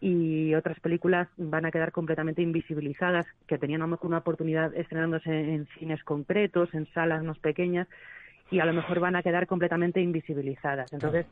y 0.00 0.54
otras 0.54 0.80
películas 0.80 1.28
van 1.36 1.64
a 1.64 1.70
quedar 1.70 1.92
completamente 1.92 2.42
invisibilizadas 2.42 3.24
que 3.46 3.56
tenían 3.56 3.82
a 3.82 3.84
lo 3.84 3.92
mejor 3.92 4.08
una 4.08 4.18
oportunidad 4.18 4.74
estrenándose 4.74 5.30
en 5.30 5.66
cines 5.78 6.02
concretos, 6.02 6.74
en 6.74 6.86
salas 6.92 7.22
más 7.22 7.38
pequeñas 7.38 7.88
y 8.50 8.58
a 8.58 8.66
lo 8.66 8.74
mejor 8.74 9.00
van 9.00 9.16
a 9.16 9.22
quedar 9.22 9.46
completamente 9.46 10.00
invisibilizadas. 10.00 10.92
Entonces, 10.92 11.26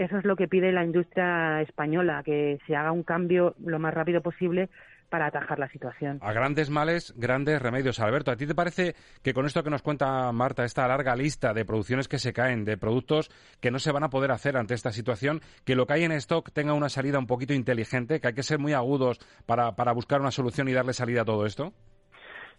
eso 0.00 0.16
es 0.16 0.24
lo 0.24 0.34
que 0.34 0.48
pide 0.48 0.72
la 0.72 0.84
industria 0.84 1.60
española, 1.60 2.22
que 2.24 2.58
se 2.66 2.74
haga 2.74 2.90
un 2.90 3.02
cambio 3.02 3.54
lo 3.62 3.78
más 3.78 3.92
rápido 3.92 4.22
posible 4.22 4.70
para 5.10 5.26
atajar 5.26 5.58
la 5.58 5.68
situación. 5.68 6.18
A 6.22 6.32
grandes 6.32 6.70
males, 6.70 7.12
grandes 7.18 7.60
remedios. 7.60 8.00
Alberto, 8.00 8.30
¿a 8.30 8.36
ti 8.36 8.46
te 8.46 8.54
parece 8.54 8.94
que 9.22 9.34
con 9.34 9.44
esto 9.44 9.62
que 9.62 9.68
nos 9.68 9.82
cuenta 9.82 10.30
Marta, 10.32 10.64
esta 10.64 10.88
larga 10.88 11.16
lista 11.16 11.52
de 11.52 11.64
producciones 11.64 12.08
que 12.08 12.18
se 12.18 12.32
caen, 12.32 12.64
de 12.64 12.78
productos 12.78 13.28
que 13.60 13.70
no 13.70 13.78
se 13.78 13.92
van 13.92 14.04
a 14.04 14.08
poder 14.08 14.30
hacer 14.30 14.56
ante 14.56 14.74
esta 14.74 14.90
situación, 14.90 15.40
que 15.66 15.74
lo 15.74 15.86
que 15.86 15.94
hay 15.94 16.04
en 16.04 16.12
stock 16.12 16.50
tenga 16.52 16.72
una 16.72 16.88
salida 16.88 17.18
un 17.18 17.26
poquito 17.26 17.52
inteligente, 17.52 18.20
que 18.20 18.28
hay 18.28 18.34
que 18.34 18.42
ser 18.42 18.58
muy 18.58 18.72
agudos 18.72 19.18
para, 19.46 19.72
para 19.72 19.92
buscar 19.92 20.20
una 20.20 20.30
solución 20.30 20.68
y 20.68 20.72
darle 20.72 20.92
salida 20.94 21.22
a 21.22 21.24
todo 21.24 21.44
esto? 21.44 21.74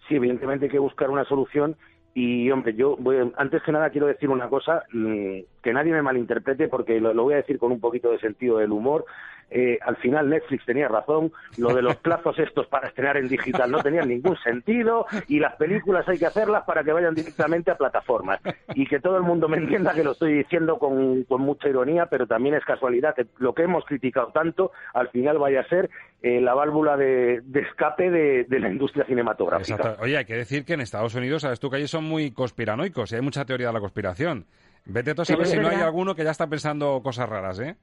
Sí, 0.07 0.15
evidentemente 0.15 0.65
hay 0.65 0.71
que 0.71 0.79
buscar 0.79 1.09
una 1.09 1.23
solución 1.23 1.77
y 2.13 2.51
hombre, 2.51 2.73
yo 2.73 2.97
voy, 2.97 3.31
antes 3.37 3.63
que 3.63 3.71
nada 3.71 3.89
quiero 3.89 4.07
decir 4.07 4.29
una 4.29 4.49
cosa, 4.49 4.83
mm, 4.91 5.39
que 5.63 5.73
nadie 5.73 5.93
me 5.93 6.01
malinterprete 6.01 6.67
porque 6.67 6.99
lo, 6.99 7.13
voy 7.13 7.33
a 7.33 7.37
decir 7.37 7.57
con 7.57 7.71
un 7.71 7.79
poquito 7.79 8.11
de 8.11 8.19
sentido 8.19 8.57
del 8.57 8.71
humor. 8.71 9.05
Eh, 9.53 9.77
al 9.81 9.97
final 9.97 10.29
Netflix 10.29 10.65
tenía 10.65 10.87
razón, 10.87 11.31
lo 11.57 11.75
de 11.75 11.81
los 11.81 11.97
plazos 11.97 12.39
estos 12.39 12.67
para 12.67 12.87
estrenar 12.87 13.17
en 13.17 13.27
digital 13.27 13.69
no 13.69 13.83
tenía 13.83 14.03
ningún 14.03 14.37
sentido 14.37 15.05
y 15.27 15.39
las 15.39 15.55
películas 15.55 16.07
hay 16.07 16.17
que 16.17 16.25
hacerlas 16.25 16.63
para 16.63 16.85
que 16.85 16.93
vayan 16.93 17.13
directamente 17.13 17.69
a 17.69 17.75
plataformas. 17.75 18.39
Y 18.73 18.87
que 18.87 19.01
todo 19.01 19.17
el 19.17 19.23
mundo 19.23 19.49
me 19.49 19.57
entienda 19.57 19.93
que 19.93 20.05
lo 20.05 20.13
estoy 20.13 20.33
diciendo 20.35 20.79
con, 20.79 21.25
mucha 21.27 21.67
ironía, 21.67 22.05
pero 22.05 22.27
también 22.27 22.55
es 22.55 22.63
casualidad 22.63 23.13
que 23.13 23.25
lo 23.39 23.53
que 23.53 23.63
hemos 23.63 23.83
criticado 23.85 24.27
tanto 24.27 24.71
al 24.93 25.09
final 25.09 25.37
vaya 25.37 25.61
a 25.61 25.67
ser 25.67 25.89
eh, 26.21 26.39
la 26.39 26.53
válvula 26.53 26.95
de, 26.95 27.41
escape 27.53 28.09
de, 28.09 28.59
la 28.59 28.69
industria 28.69 29.05
cinematográfica. 29.05 29.97
Oye, 29.99 30.17
hay 30.17 30.25
que 30.25 30.35
decir 30.35 30.63
que 30.63 30.73
en 30.73 30.81
Estados 30.81 31.13
Unidos, 31.15 31.41
sabes 31.41 31.59
tú 31.59 31.69
que 31.69 31.77
ellos 31.77 31.91
son 31.91 32.05
muy 32.05 32.31
conspiranoicos 32.31 33.11
y 33.11 33.15
hay 33.15 33.21
mucha 33.21 33.43
teoría 33.43 33.67
de 33.67 33.73
la 33.73 33.79
conspiración. 33.81 34.45
Vete 34.85 35.13
tú 35.13 35.23
a 35.23 35.25
saber 35.25 35.45
si 35.45 35.57
no 35.57 35.67
hay 35.67 35.81
alguno 35.81 36.15
que 36.15 36.23
ya 36.23 36.31
está 36.31 36.47
pensando 36.47 37.01
cosas 37.03 37.27
raras, 37.27 37.59
¿eh? 37.59 37.75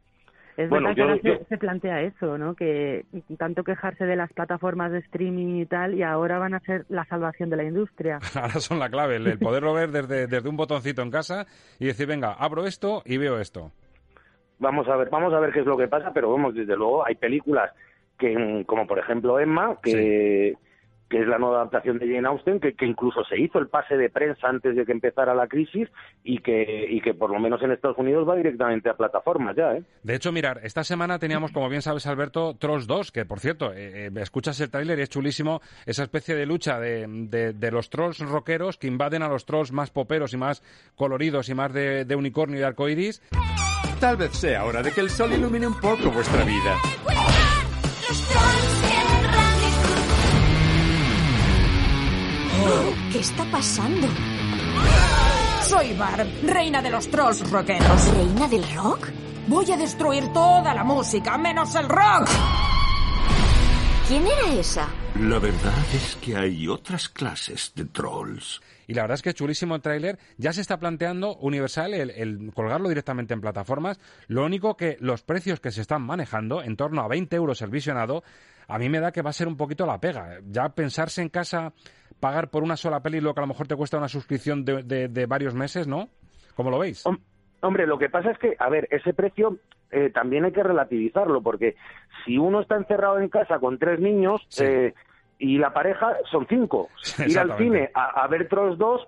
Es 0.58 0.68
verdad 0.68 0.92
que 0.92 1.02
ahora 1.02 1.18
se, 1.48 1.56
plantea 1.56 2.02
eso, 2.02 2.36
¿no? 2.36 2.56
Que 2.56 3.04
tanto 3.38 3.62
quejarse 3.62 4.04
de 4.04 4.16
las 4.16 4.32
plataformas 4.32 4.90
de 4.90 4.98
streaming 4.98 5.60
y 5.60 5.66
tal, 5.66 5.94
y 5.94 6.02
ahora 6.02 6.40
van 6.40 6.54
a 6.54 6.58
ser 6.58 6.84
la 6.88 7.04
salvación 7.04 7.48
de 7.48 7.56
la 7.58 7.62
industria. 7.62 8.18
ahora 8.34 8.58
son 8.58 8.80
la 8.80 8.90
clave, 8.90 9.16
el, 9.16 9.38
poderlo 9.38 9.72
ver 9.72 9.92
desde, 9.92 10.26
desde 10.26 10.48
un 10.48 10.56
botoncito 10.56 11.00
en 11.02 11.12
casa 11.12 11.46
y 11.78 11.86
decir, 11.86 12.08
venga, 12.08 12.32
abro 12.32 12.66
esto 12.66 13.02
y 13.06 13.18
veo 13.18 13.38
esto. 13.38 13.70
Vamos 14.58 14.88
a 14.88 14.96
ver, 14.96 15.08
vamos 15.10 15.32
a 15.32 15.38
ver 15.38 15.52
qué 15.52 15.60
es 15.60 15.66
lo 15.66 15.76
que 15.76 15.86
pasa, 15.86 16.12
pero 16.12 16.32
vamos, 16.32 16.56
desde 16.56 16.74
luego 16.74 17.06
hay 17.06 17.14
películas 17.14 17.70
que, 18.18 18.64
como 18.66 18.84
por 18.88 18.98
ejemplo 18.98 19.38
Emma, 19.38 19.76
que 19.80 20.56
que 21.08 21.20
es 21.20 21.26
la 21.26 21.38
nueva 21.38 21.56
adaptación 21.56 21.98
de 21.98 22.06
Jane 22.06 22.28
Austen, 22.28 22.60
que, 22.60 22.74
incluso 22.80 23.24
se 23.24 23.40
hizo 23.40 23.58
el 23.58 23.68
pase 23.68 23.96
de 23.96 24.10
prensa 24.10 24.48
antes 24.48 24.76
de 24.76 24.84
que 24.84 24.92
empezara 24.92 25.34
la 25.34 25.46
crisis 25.46 25.88
y 26.24 26.38
que, 26.38 26.86
y 26.88 27.00
que 27.00 27.14
por 27.14 27.30
lo 27.30 27.38
menos 27.38 27.62
en 27.62 27.72
Estados 27.72 27.98
Unidos 27.98 28.28
va 28.28 28.36
directamente 28.36 28.90
a 28.90 28.94
plataformas 28.94 29.56
ya. 29.56 29.74
¿eh? 29.74 29.82
De 30.02 30.14
hecho, 30.14 30.32
mirar, 30.32 30.60
esta 30.62 30.84
semana 30.84 31.18
teníamos, 31.18 31.52
como 31.52 31.68
bien 31.68 31.82
sabes, 31.82 32.06
Alberto, 32.06 32.56
Trolls 32.58 32.86
2, 32.86 33.12
que 33.12 33.24
por 33.24 33.40
cierto, 33.40 33.72
eh, 33.72 34.06
eh, 34.06 34.10
escuchas 34.16 34.60
el 34.60 34.70
tráiler 34.70 34.98
y 34.98 35.02
es 35.02 35.10
chulísimo 35.10 35.60
esa 35.86 36.02
especie 36.02 36.34
de 36.34 36.46
lucha 36.46 36.78
de, 36.78 37.06
de, 37.54 37.70
los 37.70 37.90
trolls 37.90 38.18
rockeros 38.20 38.78
que 38.78 38.86
invaden 38.86 39.22
a 39.22 39.28
los 39.28 39.46
trolls 39.46 39.72
más 39.72 39.90
poperos 39.90 40.32
y 40.34 40.36
más 40.36 40.62
coloridos 40.96 41.48
y 41.48 41.54
más 41.54 41.72
de, 41.72 42.04
de 42.04 42.16
unicornio 42.16 42.56
y 42.56 42.60
de 42.60 42.66
arcoiris. 42.66 43.22
Tal 44.00 44.16
vez 44.16 44.32
sea 44.32 44.64
hora 44.64 44.82
de 44.82 44.92
que 44.92 45.00
el 45.00 45.10
sol 45.10 45.32
ilumine 45.32 45.66
un 45.66 45.80
poco 45.80 46.10
vuestra 46.10 46.44
vida. 46.44 47.37
¿Qué 53.18 53.22
está 53.22 53.44
pasando? 53.50 54.06
Soy 55.62 55.92
Barb, 55.94 56.24
reina 56.44 56.80
de 56.80 56.88
los 56.88 57.10
trolls 57.10 57.50
rockeros. 57.50 58.14
¿Reina 58.14 58.46
del 58.46 58.62
rock? 58.76 59.08
Voy 59.48 59.68
a 59.72 59.76
destruir 59.76 60.32
toda 60.32 60.72
la 60.72 60.84
música, 60.84 61.36
menos 61.36 61.74
el 61.74 61.88
rock. 61.88 62.28
¿Quién 64.06 64.24
era 64.24 64.60
esa? 64.60 64.88
La 65.18 65.40
verdad 65.40 65.84
es 65.92 66.14
que 66.22 66.36
hay 66.36 66.68
otras 66.68 67.08
clases 67.08 67.72
de 67.74 67.86
trolls. 67.86 68.60
Y 68.86 68.94
la 68.94 69.02
verdad 69.02 69.16
es 69.16 69.22
que 69.22 69.30
es 69.30 69.34
chulísimo 69.34 69.74
el 69.74 69.82
tráiler. 69.82 70.16
Ya 70.36 70.52
se 70.52 70.60
está 70.60 70.78
planteando 70.78 71.34
Universal 71.38 71.94
el, 71.94 72.10
el, 72.10 72.52
colgarlo 72.54 72.88
directamente 72.88 73.34
en 73.34 73.40
plataformas. 73.40 73.98
Lo 74.28 74.44
único 74.44 74.76
que 74.76 74.96
los 75.00 75.24
precios 75.24 75.58
que 75.58 75.72
se 75.72 75.80
están 75.80 76.02
manejando, 76.02 76.62
en 76.62 76.76
torno 76.76 77.02
a 77.02 77.08
20 77.08 77.34
euros 77.34 77.62
el 77.62 77.70
visionado, 77.70 78.22
a 78.68 78.78
mí 78.78 78.88
me 78.88 79.00
da 79.00 79.10
que 79.10 79.22
va 79.22 79.30
a 79.30 79.32
ser 79.32 79.48
un 79.48 79.56
poquito 79.56 79.86
la 79.86 79.98
pega. 79.98 80.38
Ya 80.46 80.68
pensarse 80.68 81.22
en 81.22 81.30
casa, 81.30 81.72
pagar 82.20 82.48
por 82.48 82.62
una 82.62 82.76
sola 82.76 83.00
peli 83.00 83.20
lo 83.20 83.34
que 83.34 83.40
a 83.40 83.42
lo 83.42 83.48
mejor 83.48 83.66
te 83.66 83.76
cuesta 83.76 83.98
una 83.98 84.08
suscripción 84.08 84.64
de, 84.64 84.82
de, 84.82 85.08
de 85.08 85.26
varios 85.26 85.54
meses, 85.54 85.86
¿no? 85.86 86.08
¿Cómo 86.54 86.70
lo 86.70 86.78
veis? 86.78 87.04
Hombre, 87.60 87.86
lo 87.86 87.98
que 87.98 88.08
pasa 88.08 88.30
es 88.30 88.38
que, 88.38 88.56
a 88.58 88.68
ver, 88.68 88.88
ese 88.90 89.14
precio 89.14 89.58
eh, 89.90 90.10
también 90.10 90.44
hay 90.44 90.52
que 90.52 90.62
relativizarlo, 90.62 91.42
porque 91.42 91.76
si 92.24 92.38
uno 92.38 92.60
está 92.60 92.76
encerrado 92.76 93.18
en 93.18 93.28
casa 93.28 93.58
con 93.58 93.78
tres 93.78 94.00
niños 94.00 94.44
sí. 94.48 94.64
eh, 94.64 94.94
y 95.38 95.58
la 95.58 95.72
pareja 95.72 96.16
son 96.30 96.46
cinco, 96.48 96.88
ir 97.26 97.38
al 97.38 97.56
cine 97.56 97.90
a, 97.94 98.22
a 98.22 98.28
ver 98.28 98.48
Trolls 98.48 98.78
2 98.78 99.06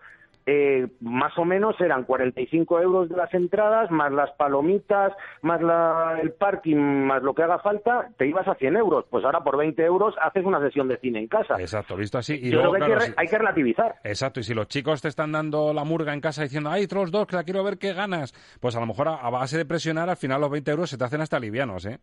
eh, 0.53 0.89
más 1.01 1.39
o 1.39 1.45
menos 1.45 1.81
eran 1.81 2.03
45 2.03 2.81
euros 2.81 3.09
de 3.09 3.17
las 3.17 3.33
entradas, 3.33 3.89
más 3.93 4.11
las 4.11 4.33
palomitas, 4.33 5.13
más 5.43 5.63
la, 5.63 6.19
el 6.21 6.33
parking, 6.33 6.77
más 6.77 7.23
lo 7.23 7.35
que 7.35 7.45
haga 7.45 7.61
falta, 7.61 8.09
te 8.19 8.27
ibas 8.27 8.49
a 8.49 8.57
100 8.57 8.77
euros. 8.77 9.05
Pues 9.09 9.25
ahora 9.25 9.45
por 9.45 9.57
20 9.57 9.81
euros 9.85 10.13
haces 10.21 10.45
una 10.45 10.61
sesión 10.61 10.89
de 10.89 10.97
cine 10.99 11.21
en 11.21 11.29
casa. 11.29 11.55
Exacto, 11.61 11.95
visto 11.95 12.19
así. 12.19 12.35
Y 12.35 12.51
Yo 12.51 12.59
luego, 12.59 12.73
creo 12.73 12.87
que, 12.87 12.91
claro, 12.91 13.05
hay, 13.05 13.13
que 13.13 13.21
hay, 13.21 13.27
que 13.29 13.39
relativizar. 13.39 13.95
Exacto, 14.03 14.41
y 14.41 14.43
si 14.43 14.53
los 14.53 14.67
chicos 14.67 15.01
te 15.01 15.07
están 15.07 15.31
dando 15.31 15.73
la 15.73 15.85
murga 15.85 16.13
en 16.13 16.21
casa 16.21 16.43
diciendo, 16.43 16.69
ay, 16.69 16.89
Trolls 16.89 17.13
2, 17.13 17.29
que 17.29 17.37
la 17.37 17.45
quiero 17.45 17.63
ver, 17.63 17.79
qué 17.79 17.93
ganas, 17.93 18.33
pues 18.61 18.75
a 18.75 18.81
lo 18.81 18.87
mejor 18.87 19.07
a, 19.07 19.15
a 19.15 19.31
base 19.31 19.57
de 19.57 19.65
presionar, 19.65 20.11
al 20.11 20.17
final 20.17 20.41
los 20.41 20.51
20 20.51 20.69
euros 20.69 20.91
se 20.91 20.99
te 20.99 21.05
hacen 21.05 21.21
hasta 21.21 21.39
livianos, 21.39 21.87
¿eh? 21.87 22.01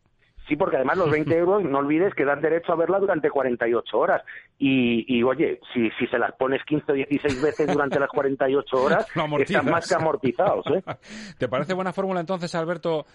Sí, 0.48 0.56
porque 0.56 0.78
además 0.78 0.98
los 0.98 1.12
20 1.12 1.36
euros, 1.38 1.64
no 1.64 1.80
olvides 1.80 2.14
que 2.14 2.26
dan 2.26 2.42
derecho 2.42 2.72
a 2.72 2.76
verla 2.76 3.00
durante 3.00 3.30
48 3.30 3.98
horas. 3.98 4.24
Y, 4.58 5.06
y 5.08 5.24
oye, 5.24 5.60
si, 5.74 5.90
si 5.92 6.08
se 6.08 6.18
las 6.18 6.32
pones 6.34 6.64
15 6.66 6.92
o 6.92 6.96
16 6.96 7.42
veces 7.42 7.68
durante 7.72 8.00
las 8.00 8.10
48 8.10 8.78
horas, 8.84 9.08
están 9.40 9.70
más 9.70 9.88
que 9.88 9.96
amortizados. 9.96 10.66
¿eh? 10.68 10.84
¿Te 11.38 11.48
parece 11.48 11.74
buena 11.74 11.94
fórmula 11.94 12.20
entonces, 12.20 12.54
Alberto, 12.56 13.06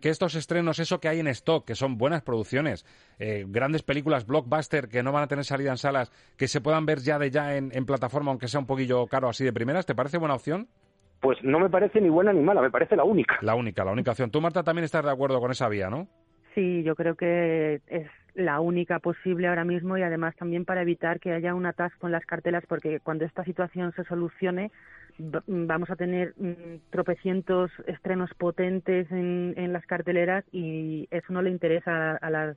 que 0.00 0.08
estos 0.08 0.34
estrenos, 0.34 0.78
eso 0.78 1.00
que 1.00 1.08
hay 1.08 1.20
en 1.20 1.28
stock, 1.28 1.64
que 1.64 1.74
son 1.74 1.98
buenas 1.98 2.22
producciones, 2.22 2.84
eh, 3.18 3.44
grandes 3.48 3.82
películas 3.82 4.26
blockbuster 4.26 4.88
que 4.88 5.02
no 5.02 5.12
van 5.12 5.24
a 5.24 5.26
tener 5.26 5.44
salida 5.44 5.70
en 5.70 5.78
salas, 5.78 6.10
que 6.36 6.48
se 6.48 6.60
puedan 6.60 6.86
ver 6.86 6.98
ya 6.98 7.18
de 7.18 7.30
ya 7.30 7.56
en, 7.56 7.70
en 7.74 7.86
plataforma, 7.86 8.30
aunque 8.30 8.48
sea 8.48 8.60
un 8.60 8.66
poquillo 8.66 9.06
caro 9.06 9.28
así 9.28 9.44
de 9.44 9.52
primeras, 9.52 9.86
¿te 9.86 9.94
parece 9.94 10.18
buena 10.18 10.34
opción? 10.34 10.68
Pues 11.20 11.38
no 11.44 11.60
me 11.60 11.70
parece 11.70 12.00
ni 12.00 12.08
buena 12.08 12.32
ni 12.32 12.40
mala, 12.40 12.60
me 12.60 12.70
parece 12.70 12.96
la 12.96 13.04
única. 13.04 13.38
La 13.42 13.54
única, 13.54 13.84
la 13.84 13.92
única 13.92 14.10
opción. 14.10 14.30
Tú, 14.32 14.40
Marta, 14.40 14.64
también 14.64 14.84
estás 14.84 15.04
de 15.04 15.10
acuerdo 15.12 15.40
con 15.40 15.52
esa 15.52 15.68
vía, 15.68 15.88
¿no? 15.88 16.08
Sí, 16.54 16.82
yo 16.82 16.94
creo 16.94 17.14
que 17.14 17.80
es 17.86 18.06
la 18.34 18.60
única 18.60 18.98
posible 18.98 19.48
ahora 19.48 19.64
mismo 19.64 19.96
y 19.96 20.02
además 20.02 20.34
también 20.36 20.64
para 20.64 20.82
evitar 20.82 21.20
que 21.20 21.32
haya 21.32 21.54
un 21.54 21.66
atasco 21.66 22.06
en 22.06 22.12
las 22.12 22.24
cartelas 22.24 22.64
porque 22.66 23.00
cuando 23.00 23.24
esta 23.24 23.44
situación 23.44 23.92
se 23.92 24.04
solucione 24.04 24.70
vamos 25.18 25.90
a 25.90 25.96
tener 25.96 26.34
tropecientos 26.90 27.70
estrenos 27.86 28.30
potentes 28.34 29.10
en, 29.10 29.54
en 29.56 29.72
las 29.72 29.84
carteleras 29.86 30.44
y 30.52 31.06
eso 31.10 31.32
no 31.32 31.42
le 31.42 31.50
interesa 31.50 32.16
a 32.16 32.30
las 32.30 32.56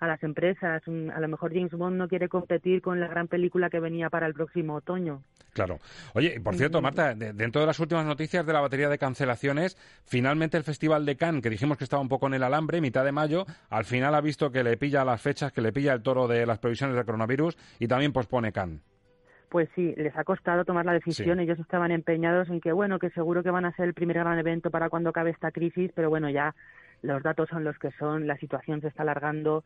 a 0.00 0.06
las 0.06 0.22
empresas. 0.22 0.82
A 0.86 1.20
lo 1.20 1.28
mejor 1.28 1.52
James 1.52 1.72
Bond 1.72 1.96
no 1.96 2.08
quiere 2.08 2.28
competir 2.28 2.82
con 2.82 3.00
la 3.00 3.08
gran 3.08 3.28
película 3.28 3.70
que 3.70 3.80
venía 3.80 4.10
para 4.10 4.26
el 4.26 4.34
próximo 4.34 4.74
otoño. 4.74 5.22
Claro. 5.52 5.78
Oye, 6.14 6.38
por 6.40 6.54
cierto, 6.54 6.82
Marta, 6.82 7.14
de, 7.14 7.32
dentro 7.32 7.62
de 7.62 7.66
las 7.66 7.80
últimas 7.80 8.04
noticias 8.04 8.44
de 8.44 8.52
la 8.52 8.60
batería 8.60 8.90
de 8.90 8.98
cancelaciones, 8.98 9.76
finalmente 10.04 10.58
el 10.58 10.64
Festival 10.64 11.06
de 11.06 11.16
Cannes, 11.16 11.42
que 11.42 11.48
dijimos 11.48 11.78
que 11.78 11.84
estaba 11.84 12.02
un 12.02 12.10
poco 12.10 12.26
en 12.26 12.34
el 12.34 12.42
alambre, 12.42 12.82
mitad 12.82 13.04
de 13.04 13.12
mayo, 13.12 13.46
al 13.70 13.86
final 13.86 14.14
ha 14.14 14.20
visto 14.20 14.50
que 14.50 14.62
le 14.62 14.76
pilla 14.76 15.04
las 15.04 15.22
fechas, 15.22 15.52
que 15.52 15.62
le 15.62 15.72
pilla 15.72 15.94
el 15.94 16.02
toro 16.02 16.28
de 16.28 16.44
las 16.44 16.58
previsiones 16.58 16.94
del 16.94 17.06
coronavirus 17.06 17.56
y 17.78 17.88
también 17.88 18.12
pospone 18.12 18.52
Cannes. 18.52 18.82
Pues 19.48 19.68
sí, 19.74 19.94
les 19.96 20.14
ha 20.16 20.24
costado 20.24 20.64
tomar 20.64 20.84
la 20.84 20.92
decisión. 20.92 21.38
Sí. 21.38 21.44
Ellos 21.44 21.58
estaban 21.58 21.90
empeñados 21.90 22.50
en 22.50 22.60
que, 22.60 22.72
bueno, 22.72 22.98
que 22.98 23.10
seguro 23.10 23.42
que 23.42 23.50
van 23.50 23.64
a 23.64 23.72
ser 23.76 23.86
el 23.86 23.94
primer 23.94 24.18
gran 24.18 24.38
evento 24.38 24.70
para 24.70 24.90
cuando 24.90 25.10
acabe 25.10 25.30
esta 25.30 25.52
crisis, 25.52 25.90
pero 25.94 26.10
bueno, 26.10 26.28
ya 26.28 26.54
los 27.06 27.22
datos 27.22 27.48
son 27.48 27.64
los 27.64 27.78
que 27.78 27.90
son, 27.92 28.26
la 28.26 28.36
situación 28.36 28.80
se 28.80 28.88
está 28.88 29.02
alargando 29.02 29.64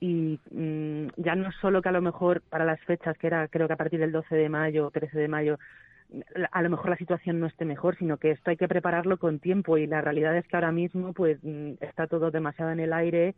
y 0.00 0.38
mmm, 0.50 1.06
ya 1.16 1.34
no 1.34 1.50
solo 1.52 1.82
que 1.82 1.88
a 1.88 1.92
lo 1.92 2.02
mejor 2.02 2.42
para 2.42 2.64
las 2.64 2.80
fechas, 2.80 3.16
que 3.18 3.26
era 3.26 3.48
creo 3.48 3.66
que 3.66 3.74
a 3.74 3.78
partir 3.78 4.00
del 4.00 4.12
12 4.12 4.34
de 4.34 4.48
mayo, 4.48 4.90
13 4.90 5.18
de 5.18 5.28
mayo, 5.28 5.58
a 6.52 6.62
lo 6.62 6.70
mejor 6.70 6.90
la 6.90 6.96
situación 6.96 7.40
no 7.40 7.46
esté 7.46 7.64
mejor, 7.64 7.96
sino 7.96 8.18
que 8.18 8.30
esto 8.30 8.50
hay 8.50 8.56
que 8.56 8.68
prepararlo 8.68 9.16
con 9.18 9.38
tiempo 9.38 9.78
y 9.78 9.86
la 9.86 10.00
realidad 10.00 10.36
es 10.36 10.46
que 10.46 10.56
ahora 10.56 10.72
mismo 10.72 11.12
pues 11.12 11.38
está 11.80 12.06
todo 12.06 12.30
demasiado 12.30 12.70
en 12.70 12.80
el 12.80 12.92
aire 12.92 13.34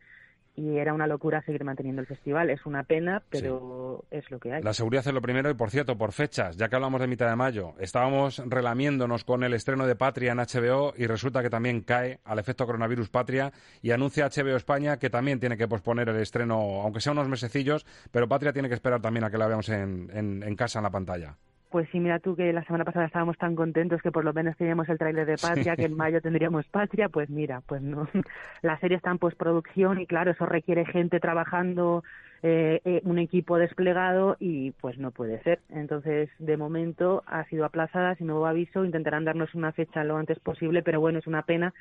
y 0.56 0.78
era 0.78 0.94
una 0.94 1.06
locura 1.06 1.42
seguir 1.42 1.64
manteniendo 1.64 2.00
el 2.00 2.08
festival. 2.08 2.50
Es 2.50 2.64
una 2.66 2.82
pena, 2.82 3.22
pero 3.30 4.04
sí. 4.10 4.16
es 4.16 4.30
lo 4.30 4.40
que 4.40 4.54
hay. 4.54 4.62
La 4.62 4.72
seguridad 4.72 5.06
es 5.06 5.12
lo 5.12 5.20
primero 5.20 5.50
y, 5.50 5.54
por 5.54 5.70
cierto, 5.70 5.96
por 5.96 6.12
fechas, 6.12 6.56
ya 6.56 6.68
que 6.68 6.76
hablamos 6.76 7.00
de 7.00 7.06
mitad 7.06 7.28
de 7.28 7.36
mayo, 7.36 7.74
estábamos 7.78 8.42
relamiéndonos 8.46 9.24
con 9.24 9.44
el 9.44 9.52
estreno 9.54 9.86
de 9.86 9.94
Patria 9.94 10.32
en 10.32 10.38
HBO 10.38 10.94
y 10.96 11.06
resulta 11.06 11.42
que 11.42 11.50
también 11.50 11.82
cae 11.82 12.20
al 12.24 12.38
efecto 12.38 12.66
coronavirus 12.66 13.10
Patria 13.10 13.52
y 13.82 13.90
anuncia 13.90 14.28
HBO 14.28 14.56
España 14.56 14.98
que 14.98 15.10
también 15.10 15.38
tiene 15.38 15.56
que 15.56 15.68
posponer 15.68 16.08
el 16.08 16.16
estreno, 16.16 16.56
aunque 16.82 17.00
sea 17.00 17.12
unos 17.12 17.28
mesecillos, 17.28 17.86
pero 18.10 18.26
Patria 18.28 18.52
tiene 18.52 18.68
que 18.68 18.74
esperar 18.74 19.00
también 19.02 19.24
a 19.24 19.30
que 19.30 19.38
la 19.38 19.46
veamos 19.46 19.68
en, 19.68 20.10
en, 20.12 20.42
en 20.42 20.56
casa 20.56 20.78
en 20.78 20.84
la 20.84 20.90
pantalla. 20.90 21.36
Pues 21.76 21.90
sí, 21.92 22.00
mira 22.00 22.20
tú 22.20 22.34
que 22.34 22.54
la 22.54 22.64
semana 22.64 22.86
pasada 22.86 23.04
estábamos 23.04 23.36
tan 23.36 23.54
contentos 23.54 24.00
que 24.00 24.10
por 24.10 24.24
lo 24.24 24.32
menos 24.32 24.56
teníamos 24.56 24.88
el 24.88 24.96
tráiler 24.96 25.26
de 25.26 25.36
Patria, 25.36 25.74
sí. 25.74 25.76
que 25.76 25.84
en 25.84 25.94
mayo 25.94 26.22
tendríamos 26.22 26.64
Patria, 26.68 27.10
pues 27.10 27.28
mira, 27.28 27.60
pues 27.66 27.82
no. 27.82 28.08
La 28.62 28.80
serie 28.80 28.96
está 28.96 29.10
en 29.10 29.18
postproducción 29.18 30.00
y 30.00 30.06
claro, 30.06 30.30
eso 30.30 30.46
requiere 30.46 30.86
gente 30.86 31.20
trabajando, 31.20 32.02
eh, 32.42 32.80
eh, 32.84 33.00
un 33.04 33.18
equipo 33.18 33.58
desplegado 33.58 34.36
y 34.38 34.72
pues 34.72 34.98
no 34.98 35.10
puede 35.10 35.42
ser. 35.42 35.60
Entonces, 35.70 36.28
de 36.38 36.56
momento 36.56 37.22
ha 37.26 37.44
sido 37.44 37.64
aplazada, 37.64 38.14
sin 38.16 38.28
nuevo 38.28 38.46
aviso, 38.46 38.84
intentarán 38.84 39.24
darnos 39.24 39.54
una 39.54 39.72
fecha 39.72 40.04
lo 40.04 40.16
antes 40.16 40.38
posible, 40.38 40.82
pero 40.82 41.00
bueno, 41.00 41.18
es 41.18 41.26
una 41.26 41.42
pena 41.42 41.74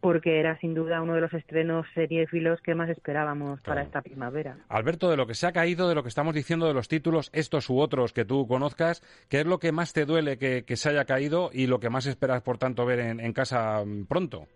porque 0.00 0.38
era 0.38 0.58
sin 0.60 0.74
duda 0.74 1.02
uno 1.02 1.14
de 1.14 1.20
los 1.20 1.32
estrenos 1.34 1.86
seriefilos 1.94 2.60
que 2.60 2.74
más 2.74 2.88
esperábamos 2.88 3.60
para 3.62 3.82
esta 3.82 4.00
primavera. 4.00 4.56
Alberto, 4.68 5.10
de 5.10 5.16
lo 5.16 5.26
que 5.26 5.34
se 5.34 5.46
ha 5.46 5.52
caído, 5.52 5.88
de 5.88 5.94
lo 5.94 6.02
que 6.02 6.08
estamos 6.08 6.34
diciendo 6.34 6.66
de 6.66 6.74
los 6.74 6.88
títulos, 6.88 7.30
estos 7.32 7.68
u 7.68 7.78
otros 7.80 8.12
que 8.12 8.24
tú 8.24 8.46
conozcas, 8.46 9.02
¿qué 9.28 9.40
es 9.40 9.46
lo 9.46 9.58
que 9.58 9.72
más 9.72 9.92
te 9.92 10.04
duele 10.04 10.38
que, 10.38 10.64
que 10.64 10.76
se 10.76 10.90
haya 10.90 11.04
caído 11.04 11.50
y 11.52 11.66
lo 11.66 11.80
que 11.80 11.90
más 11.90 12.06
esperas, 12.06 12.42
por 12.42 12.58
tanto, 12.58 12.86
ver 12.86 13.00
en, 13.00 13.20
en 13.20 13.32
casa 13.32 13.82
pronto? 14.08 14.46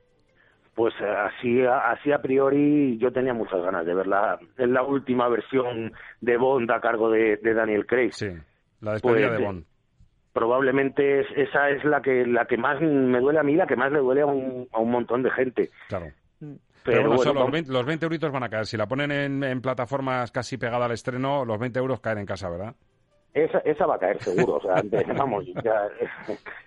Pues 0.74 0.94
así, 1.00 1.62
así 1.64 2.12
a 2.12 2.22
priori 2.22 2.96
yo 2.98 3.12
tenía 3.12 3.34
muchas 3.34 3.60
ganas 3.62 3.84
de 3.84 3.94
verla. 3.94 4.38
Es 4.56 4.68
la 4.68 4.82
última 4.82 5.28
versión 5.28 5.92
de 6.20 6.36
Bond 6.38 6.70
a 6.70 6.80
cargo 6.80 7.10
de, 7.10 7.36
de 7.36 7.54
Daniel 7.54 7.86
Craig. 7.86 8.12
Sí, 8.12 8.28
la 8.80 8.92
despedida 8.92 9.28
pues, 9.28 9.38
de 9.38 9.44
Bond 9.44 9.64
probablemente 10.32 11.20
es, 11.20 11.26
esa 11.36 11.70
es 11.70 11.84
la 11.84 12.00
que 12.00 12.26
la 12.26 12.46
que 12.46 12.56
más 12.56 12.80
me 12.80 13.20
duele 13.20 13.38
a 13.38 13.42
mí, 13.42 13.54
la 13.54 13.66
que 13.66 13.76
más 13.76 13.92
le 13.92 13.98
duele 13.98 14.22
a 14.22 14.26
un, 14.26 14.68
a 14.72 14.80
un 14.80 14.90
montón 14.90 15.22
de 15.22 15.30
gente. 15.30 15.70
Claro. 15.88 16.06
Pero, 16.40 16.60
Pero 16.84 17.08
bueno, 17.10 17.32
bueno 17.32 17.40
los, 17.44 17.52
20, 17.52 17.72
los 17.72 17.86
20 17.86 18.06
euritos 18.06 18.32
van 18.32 18.42
a 18.42 18.48
caer. 18.48 18.66
Si 18.66 18.76
la 18.76 18.86
ponen 18.86 19.12
en, 19.12 19.44
en, 19.44 19.60
plataformas 19.60 20.32
casi 20.32 20.56
pegada 20.56 20.86
al 20.86 20.92
estreno, 20.92 21.44
los 21.44 21.58
20 21.58 21.78
euros 21.78 22.00
caen 22.00 22.18
en 22.18 22.26
casa, 22.26 22.50
¿verdad? 22.50 22.74
Esa, 23.34 23.58
esa 23.60 23.86
va 23.86 23.94
a 23.94 23.98
caer 23.98 24.22
seguro, 24.22 24.56
o 24.56 24.60
sea, 24.60 24.82
vamos, 25.16 25.46
ya, 25.64 25.88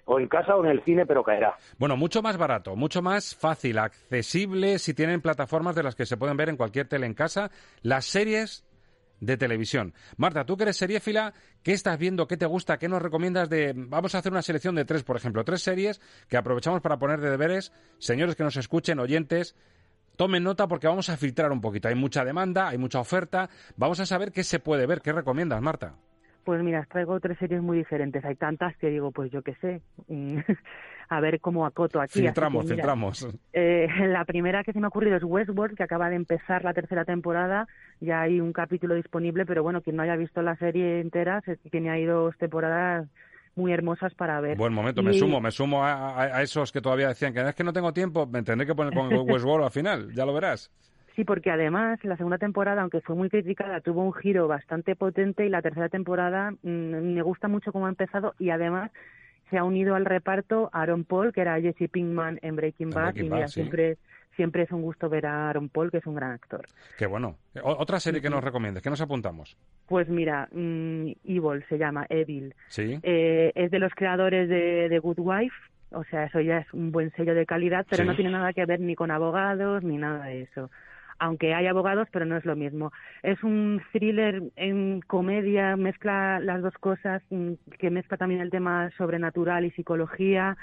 o 0.05 0.19
en 0.19 0.27
casa 0.27 0.55
o 0.55 0.65
en 0.65 0.71
el 0.71 0.81
cine, 0.83 1.05
pero 1.05 1.23
caerá. 1.23 1.55
Bueno, 1.77 1.95
mucho 1.95 2.23
más 2.23 2.37
barato, 2.37 2.75
mucho 2.75 3.03
más 3.03 3.35
fácil, 3.35 3.77
accesible 3.77 4.79
si 4.79 4.95
tienen 4.95 5.21
plataformas 5.21 5.75
de 5.75 5.83
las 5.83 5.95
que 5.95 6.07
se 6.07 6.17
pueden 6.17 6.37
ver 6.37 6.49
en 6.49 6.57
cualquier 6.57 6.87
tele 6.87 7.05
en 7.05 7.13
casa. 7.13 7.51
Las 7.83 8.05
series 8.05 8.65
de 9.19 9.37
televisión. 9.37 9.93
Marta, 10.17 10.45
tú 10.45 10.57
que 10.57 10.63
eres 10.63 10.77
seriéfila, 10.77 11.33
¿qué 11.63 11.73
estás 11.73 11.97
viendo? 11.97 12.27
¿Qué 12.27 12.37
te 12.37 12.45
gusta? 12.45 12.77
¿Qué 12.77 12.89
nos 12.89 13.01
recomiendas 13.01 13.49
de...? 13.49 13.73
Vamos 13.75 14.15
a 14.15 14.19
hacer 14.19 14.31
una 14.31 14.41
selección 14.41 14.75
de 14.75 14.85
tres, 14.85 15.03
por 15.03 15.17
ejemplo, 15.17 15.43
tres 15.43 15.61
series 15.61 16.01
que 16.27 16.37
aprovechamos 16.37 16.81
para 16.81 16.97
poner 16.97 17.21
de 17.21 17.29
deberes. 17.29 17.71
Señores 17.97 18.35
que 18.35 18.43
nos 18.43 18.57
escuchen, 18.57 18.99
oyentes, 18.99 19.55
tomen 20.15 20.43
nota 20.43 20.67
porque 20.67 20.87
vamos 20.87 21.09
a 21.09 21.17
filtrar 21.17 21.51
un 21.51 21.61
poquito. 21.61 21.87
Hay 21.87 21.95
mucha 21.95 22.25
demanda, 22.25 22.69
hay 22.69 22.77
mucha 22.77 22.99
oferta. 22.99 23.49
Vamos 23.77 23.99
a 23.99 24.05
saber 24.05 24.31
qué 24.31 24.43
se 24.43 24.59
puede 24.59 24.85
ver. 24.85 25.01
¿Qué 25.01 25.13
recomiendas, 25.13 25.61
Marta? 25.61 25.95
Pues 26.45 26.61
mira, 26.61 26.87
traigo 26.89 27.19
tres 27.19 27.39
series 27.39 27.59
muy 27.63 27.79
diferentes. 27.79 28.23
Hay 28.23 28.35
tantas 28.35 28.77
que 28.77 28.91
digo, 28.91 29.11
pues 29.11 29.31
yo 29.31 29.41
qué 29.41 29.55
sé, 29.55 29.81
a 31.09 31.19
ver 31.19 31.41
cómo 31.41 31.65
acoto 31.65 31.99
aquí. 31.99 32.19
Filtramos, 32.19 32.65
que, 32.65 32.75
mira, 32.75 32.83
filtramos. 32.83 33.27
Eh, 33.51 33.87
la 34.07 34.23
primera 34.25 34.63
que 34.63 34.71
se 34.71 34.79
me 34.79 34.85
ha 34.85 34.89
ocurrido 34.89 35.17
es 35.17 35.23
Westworld, 35.23 35.75
que 35.75 35.81
acaba 35.81 36.07
de 36.09 36.17
empezar 36.17 36.63
la 36.63 36.75
tercera 36.75 37.03
temporada. 37.03 37.67
Ya 37.99 38.21
hay 38.21 38.39
un 38.39 38.53
capítulo 38.53 38.93
disponible, 38.93 39.47
pero 39.47 39.63
bueno, 39.63 39.81
quien 39.81 39.95
no 39.95 40.03
haya 40.03 40.15
visto 40.15 40.43
la 40.43 40.55
serie 40.57 40.99
entera, 41.01 41.41
se, 41.41 41.57
tiene 41.57 41.89
ahí 41.89 42.05
dos 42.05 42.37
temporadas 42.37 43.07
muy 43.55 43.73
hermosas 43.73 44.13
para 44.13 44.39
ver. 44.39 44.55
Buen 44.55 44.73
momento, 44.73 45.01
me 45.01 45.13
sumo, 45.13 45.41
me 45.41 45.49
sumo 45.49 45.83
a, 45.83 46.43
esos 46.43 46.71
que 46.71 46.81
todavía 46.81 47.07
decían 47.07 47.33
que 47.33 47.41
es 47.41 47.55
que 47.55 47.63
no 47.63 47.73
tengo 47.73 47.91
tiempo, 47.91 48.27
me 48.27 48.43
tendré 48.43 48.67
que 48.67 48.75
poner 48.75 48.93
con 48.93 49.07
Westworld 49.27 49.65
al 49.65 49.71
final, 49.71 50.13
ya 50.13 50.25
lo 50.25 50.33
verás. 50.33 50.69
Sí, 51.15 51.23
porque 51.23 51.49
además 51.49 52.03
la 52.03 52.17
segunda 52.17 52.37
temporada, 52.37 52.81
aunque 52.81 52.99
fue 53.01 53.15
muy 53.15 53.29
criticada, 53.29 53.79
tuvo 53.79 54.03
un 54.03 54.13
giro 54.13 54.47
bastante 54.47 54.95
potente 54.95 55.45
y 55.45 55.49
la 55.49 55.61
tercera 55.61 55.87
temporada 55.87 56.51
mm, 56.51 57.13
me 57.13 57.21
gusta 57.21 57.47
mucho 57.47 57.71
cómo 57.71 57.85
ha 57.85 57.89
empezado 57.89 58.35
y 58.37 58.49
además 58.49 58.91
se 59.49 59.57
ha 59.57 59.63
unido 59.63 59.95
al 59.95 60.05
reparto 60.05 60.69
Aaron 60.73 61.05
Paul, 61.05 61.31
que 61.31 61.41
era 61.41 61.61
Jesse 61.61 61.89
Pinkman 61.89 62.39
en 62.41 62.55
Breaking 62.55 62.89
Bad, 62.89 63.15
y 63.15 63.29
siempre 63.47 63.97
siempre 64.35 64.63
es 64.63 64.71
un 64.71 64.81
gusto 64.81 65.07
ver 65.07 65.27
a 65.27 65.47
Aaron 65.49 65.69
Paul, 65.69 65.89
que 65.89 65.99
es 65.99 66.05
un 66.05 66.15
gran 66.15 66.31
actor. 66.31 66.65
Qué 66.97 67.05
bueno. 67.05 67.37
otra 67.63 68.01
serie 68.01 68.21
que 68.21 68.29
nos 68.29 68.43
recomiendes, 68.43 68.83
¿qué 68.83 68.89
nos 68.89 68.99
apuntamos? 68.99 69.55
Pues 69.87 70.09
mira, 70.09 70.49
mm, 70.51 71.11
Evil 71.23 71.63
se 71.69 71.77
llama, 71.77 72.05
Evil. 72.09 72.53
Sí. 72.67 72.99
Eh, 73.01 73.53
es 73.55 73.71
de 73.71 73.79
los 73.79 73.93
creadores 73.93 74.49
de, 74.49 74.89
de 74.89 74.99
Good 74.99 75.19
Wife, 75.19 75.55
o 75.91 76.03
sea, 76.03 76.25
eso 76.25 76.41
ya 76.41 76.57
es 76.57 76.73
un 76.73 76.91
buen 76.91 77.11
sello 77.11 77.33
de 77.33 77.45
calidad, 77.45 77.85
pero 77.89 78.03
no 78.03 78.15
tiene 78.15 78.31
nada 78.31 78.51
que 78.51 78.65
ver 78.65 78.81
ni 78.81 78.95
con 78.95 79.11
abogados 79.11 79.83
ni 79.83 79.97
nada 79.97 80.25
de 80.25 80.41
eso 80.41 80.69
aunque 81.19 81.53
hay 81.53 81.67
abogados, 81.67 82.07
pero 82.11 82.25
no 82.25 82.37
es 82.37 82.45
lo 82.45 82.55
mismo. 82.55 82.91
Es 83.23 83.41
un 83.43 83.81
thriller 83.91 84.43
en 84.55 85.01
comedia, 85.01 85.75
mezcla 85.75 86.39
las 86.39 86.61
dos 86.61 86.73
cosas, 86.75 87.21
mm, 87.29 87.53
que 87.79 87.89
mezcla 87.89 88.17
también 88.17 88.41
el 88.41 88.51
tema 88.51 88.91
sobrenatural 88.97 89.65
y 89.65 89.71
psicología, 89.71 90.57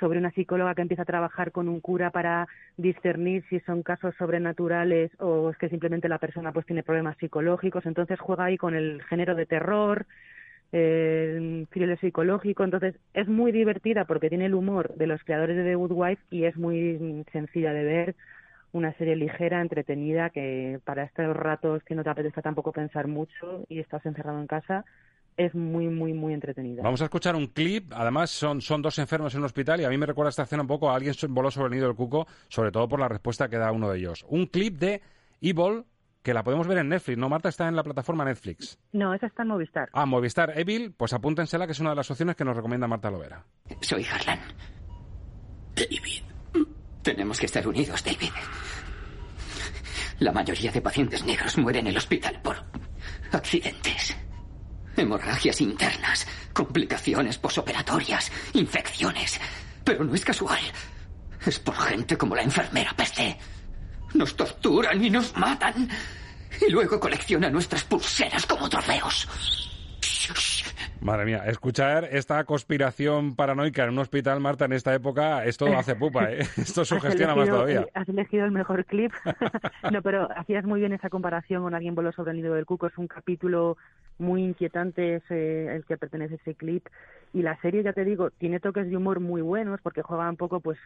sobre 0.00 0.18
una 0.18 0.32
psicóloga 0.32 0.74
que 0.74 0.82
empieza 0.82 1.02
a 1.02 1.06
trabajar 1.06 1.52
con 1.52 1.68
un 1.68 1.80
cura 1.80 2.10
para 2.10 2.48
discernir 2.76 3.44
si 3.48 3.60
son 3.60 3.82
casos 3.82 4.14
sobrenaturales 4.18 5.10
o 5.20 5.50
es 5.50 5.56
que 5.56 5.68
simplemente 5.68 6.08
la 6.08 6.18
persona 6.18 6.52
pues 6.52 6.66
tiene 6.66 6.82
problemas 6.82 7.16
psicológicos. 7.18 7.86
Entonces 7.86 8.18
juega 8.20 8.44
ahí 8.44 8.58
con 8.58 8.74
el 8.74 9.02
género 9.04 9.34
de 9.34 9.46
terror, 9.46 10.06
eh, 10.72 11.64
thriller 11.70 11.98
psicológico. 12.00 12.64
Entonces 12.64 12.96
es 13.14 13.28
muy 13.28 13.52
divertida 13.52 14.04
porque 14.04 14.28
tiene 14.28 14.46
el 14.46 14.54
humor 14.54 14.94
de 14.96 15.06
los 15.06 15.22
creadores 15.22 15.56
de 15.56 15.64
The 15.64 15.74
Good 15.76 15.92
Wife 15.92 16.22
y 16.30 16.44
es 16.44 16.56
muy 16.56 17.24
sencilla 17.32 17.72
de 17.72 17.84
ver 17.84 18.14
una 18.74 18.92
serie 18.94 19.16
ligera, 19.16 19.60
entretenida, 19.60 20.30
que 20.30 20.80
para 20.84 21.04
estos 21.04 21.34
ratos 21.34 21.82
que 21.84 21.94
no 21.94 22.02
te 22.02 22.10
apetece 22.10 22.42
tampoco 22.42 22.72
pensar 22.72 23.06
mucho 23.06 23.64
y 23.68 23.78
estás 23.78 24.04
encerrado 24.04 24.40
en 24.40 24.48
casa, 24.48 24.84
es 25.36 25.54
muy, 25.54 25.86
muy, 25.86 26.12
muy 26.12 26.34
entretenida. 26.34 26.82
Vamos 26.82 27.00
a 27.00 27.04
escuchar 27.04 27.36
un 27.36 27.46
clip. 27.46 27.92
Además, 27.94 28.30
son, 28.30 28.60
son 28.60 28.82
dos 28.82 28.98
enfermos 28.98 29.32
en 29.34 29.40
un 29.40 29.46
hospital 29.46 29.80
y 29.80 29.84
a 29.84 29.88
mí 29.88 29.96
me 29.96 30.06
recuerda 30.06 30.30
esta 30.30 30.42
escena 30.42 30.62
un 30.62 30.68
poco 30.68 30.90
a 30.90 30.96
alguien 30.96 31.14
voló 31.28 31.50
sobre 31.50 31.68
el 31.68 31.74
nido 31.74 31.86
del 31.86 31.96
cuco, 31.96 32.26
sobre 32.48 32.72
todo 32.72 32.88
por 32.88 32.98
la 32.98 33.08
respuesta 33.08 33.48
que 33.48 33.56
da 33.58 33.70
uno 33.70 33.90
de 33.90 33.98
ellos. 33.98 34.24
Un 34.28 34.46
clip 34.46 34.76
de 34.78 35.00
Evil 35.40 35.84
que 36.22 36.34
la 36.34 36.42
podemos 36.42 36.66
ver 36.66 36.78
en 36.78 36.88
Netflix, 36.88 37.18
¿no, 37.18 37.28
Marta? 37.28 37.50
Está 37.50 37.68
en 37.68 37.76
la 37.76 37.84
plataforma 37.84 38.24
Netflix. 38.24 38.78
No, 38.92 39.12
esa 39.12 39.26
está 39.26 39.42
en 39.42 39.48
Movistar. 39.50 39.90
Ah, 39.92 40.06
Movistar. 40.06 40.58
Evil, 40.58 40.92
pues 40.96 41.12
apúntensela, 41.12 41.66
que 41.66 41.72
es 41.72 41.80
una 41.80 41.90
de 41.90 41.96
las 41.96 42.10
opciones 42.10 42.34
que 42.34 42.44
nos 42.44 42.56
recomienda 42.56 42.88
Marta 42.88 43.10
Lovera. 43.10 43.44
Soy 43.82 44.04
Harlan. 44.04 44.40
David. 45.76 46.33
Tenemos 47.04 47.38
que 47.38 47.44
estar 47.44 47.68
unidos, 47.68 48.02
David. 48.02 48.32
La 50.20 50.32
mayoría 50.32 50.72
de 50.72 50.80
pacientes 50.80 51.22
negros 51.22 51.58
mueren 51.58 51.86
en 51.86 51.90
el 51.90 51.98
hospital 51.98 52.40
por 52.40 52.64
accidentes. 53.30 54.16
Hemorragias 54.96 55.60
internas, 55.60 56.26
complicaciones 56.54 57.36
posoperatorias, 57.36 58.32
infecciones. 58.54 59.38
Pero 59.84 60.02
no 60.02 60.14
es 60.14 60.24
casual. 60.24 60.60
Es 61.44 61.58
por 61.58 61.76
gente 61.76 62.16
como 62.16 62.34
la 62.34 62.42
enfermera 62.42 62.94
PC. 62.96 63.36
Nos 64.14 64.34
torturan 64.34 65.04
y 65.04 65.10
nos 65.10 65.36
matan. 65.36 65.90
Y 66.66 66.70
luego 66.70 66.98
coleccionan 66.98 67.52
nuestras 67.52 67.84
pulseras 67.84 68.46
como 68.46 68.66
trofeos. 68.70 69.28
Madre 71.04 71.26
mía, 71.26 71.42
escuchar 71.44 72.08
esta 72.12 72.42
conspiración 72.44 73.36
paranoica 73.36 73.84
en 73.84 73.90
un 73.90 73.98
hospital, 73.98 74.40
Marta, 74.40 74.64
en 74.64 74.72
esta 74.72 74.94
época, 74.94 75.44
esto 75.44 75.66
hace 75.76 75.94
pupa, 75.94 76.32
¿eh? 76.32 76.38
Esto 76.56 76.82
sugestiona 76.86 77.34
más 77.34 77.46
todavía. 77.46 77.86
Has 77.92 78.08
elegido 78.08 78.46
el 78.46 78.52
mejor 78.52 78.86
clip. 78.86 79.12
no, 79.92 80.00
pero 80.00 80.30
hacías 80.34 80.64
muy 80.64 80.80
bien 80.80 80.94
esa 80.94 81.10
comparación 81.10 81.62
con 81.62 81.74
Alguien 81.74 81.94
voló 81.94 82.10
sobre 82.12 82.30
el 82.30 82.38
nido 82.38 82.54
del 82.54 82.64
cuco. 82.64 82.86
Es 82.86 82.96
un 82.96 83.06
capítulo 83.06 83.76
muy 84.16 84.44
inquietante 84.44 85.16
ese, 85.16 85.76
el 85.76 85.84
que 85.84 85.98
pertenece 85.98 86.36
a 86.36 86.38
ese 86.38 86.54
clip. 86.54 86.86
Y 87.34 87.42
la 87.42 87.60
serie, 87.60 87.82
ya 87.82 87.92
te 87.92 88.06
digo, 88.06 88.30
tiene 88.30 88.58
toques 88.58 88.88
de 88.88 88.96
humor 88.96 89.20
muy 89.20 89.42
buenos 89.42 89.82
porque 89.82 90.00
juega 90.00 90.30
un 90.30 90.38
poco, 90.38 90.60
pues, 90.60 90.78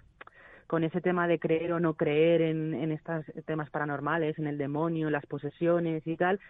con 0.67 0.83
ese 0.83 1.01
tema 1.01 1.29
de 1.29 1.39
creer 1.39 1.73
o 1.75 1.79
no 1.79 1.95
creer 1.95 2.43
en, 2.43 2.75
en 2.75 2.91
estos 2.91 3.25
temas 3.47 3.71
paranormales, 3.71 4.37
en 4.41 4.49
el 4.49 4.59
demonio, 4.59 5.11
las 5.11 5.27
posesiones 5.27 6.05
y 6.09 6.17
tal 6.17 6.41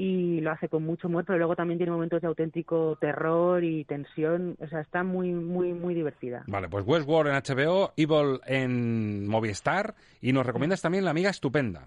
y 0.00 0.40
lo 0.40 0.50
hace 0.50 0.70
con 0.70 0.82
mucho 0.82 1.08
humor, 1.08 1.26
pero 1.26 1.36
luego 1.36 1.54
también 1.54 1.76
tiene 1.76 1.92
momentos 1.92 2.22
de 2.22 2.26
auténtico 2.26 2.96
terror 2.98 3.62
y 3.62 3.84
tensión, 3.84 4.56
o 4.58 4.66
sea, 4.66 4.80
está 4.80 5.02
muy, 5.04 5.30
muy, 5.30 5.74
muy 5.74 5.92
divertida. 5.92 6.42
Vale, 6.46 6.70
pues 6.70 6.86
Westworld 6.86 7.30
en 7.30 7.36
HBO, 7.36 7.92
Evil 7.98 8.40
en 8.46 9.28
Movistar, 9.28 9.94
y 10.22 10.32
nos 10.32 10.46
recomiendas 10.46 10.80
también 10.80 11.04
La 11.04 11.10
Amiga 11.10 11.28
Estupenda. 11.28 11.84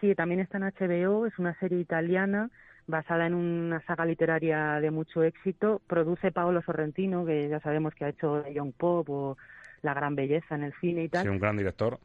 Sí, 0.00 0.14
también 0.14 0.38
está 0.38 0.58
en 0.58 0.64
HBO, 0.64 1.26
es 1.26 1.36
una 1.40 1.58
serie 1.58 1.80
italiana 1.80 2.50
basada 2.86 3.26
en 3.26 3.34
una 3.34 3.84
saga 3.84 4.06
literaria 4.06 4.78
de 4.80 4.92
mucho 4.92 5.24
éxito, 5.24 5.82
produce 5.88 6.30
Paolo 6.30 6.62
Sorrentino, 6.62 7.26
que 7.26 7.48
ya 7.48 7.58
sabemos 7.58 7.96
que 7.96 8.04
ha 8.04 8.10
hecho 8.10 8.48
Young 8.48 8.74
Pop 8.74 9.10
o 9.10 9.36
La 9.82 9.92
Gran 9.92 10.14
Belleza 10.14 10.54
en 10.54 10.62
el 10.62 10.72
cine 10.80 11.02
y 11.02 11.08
tal. 11.08 11.24
Sí, 11.24 11.28
un 11.28 11.40
gran 11.40 11.56
director. 11.56 11.98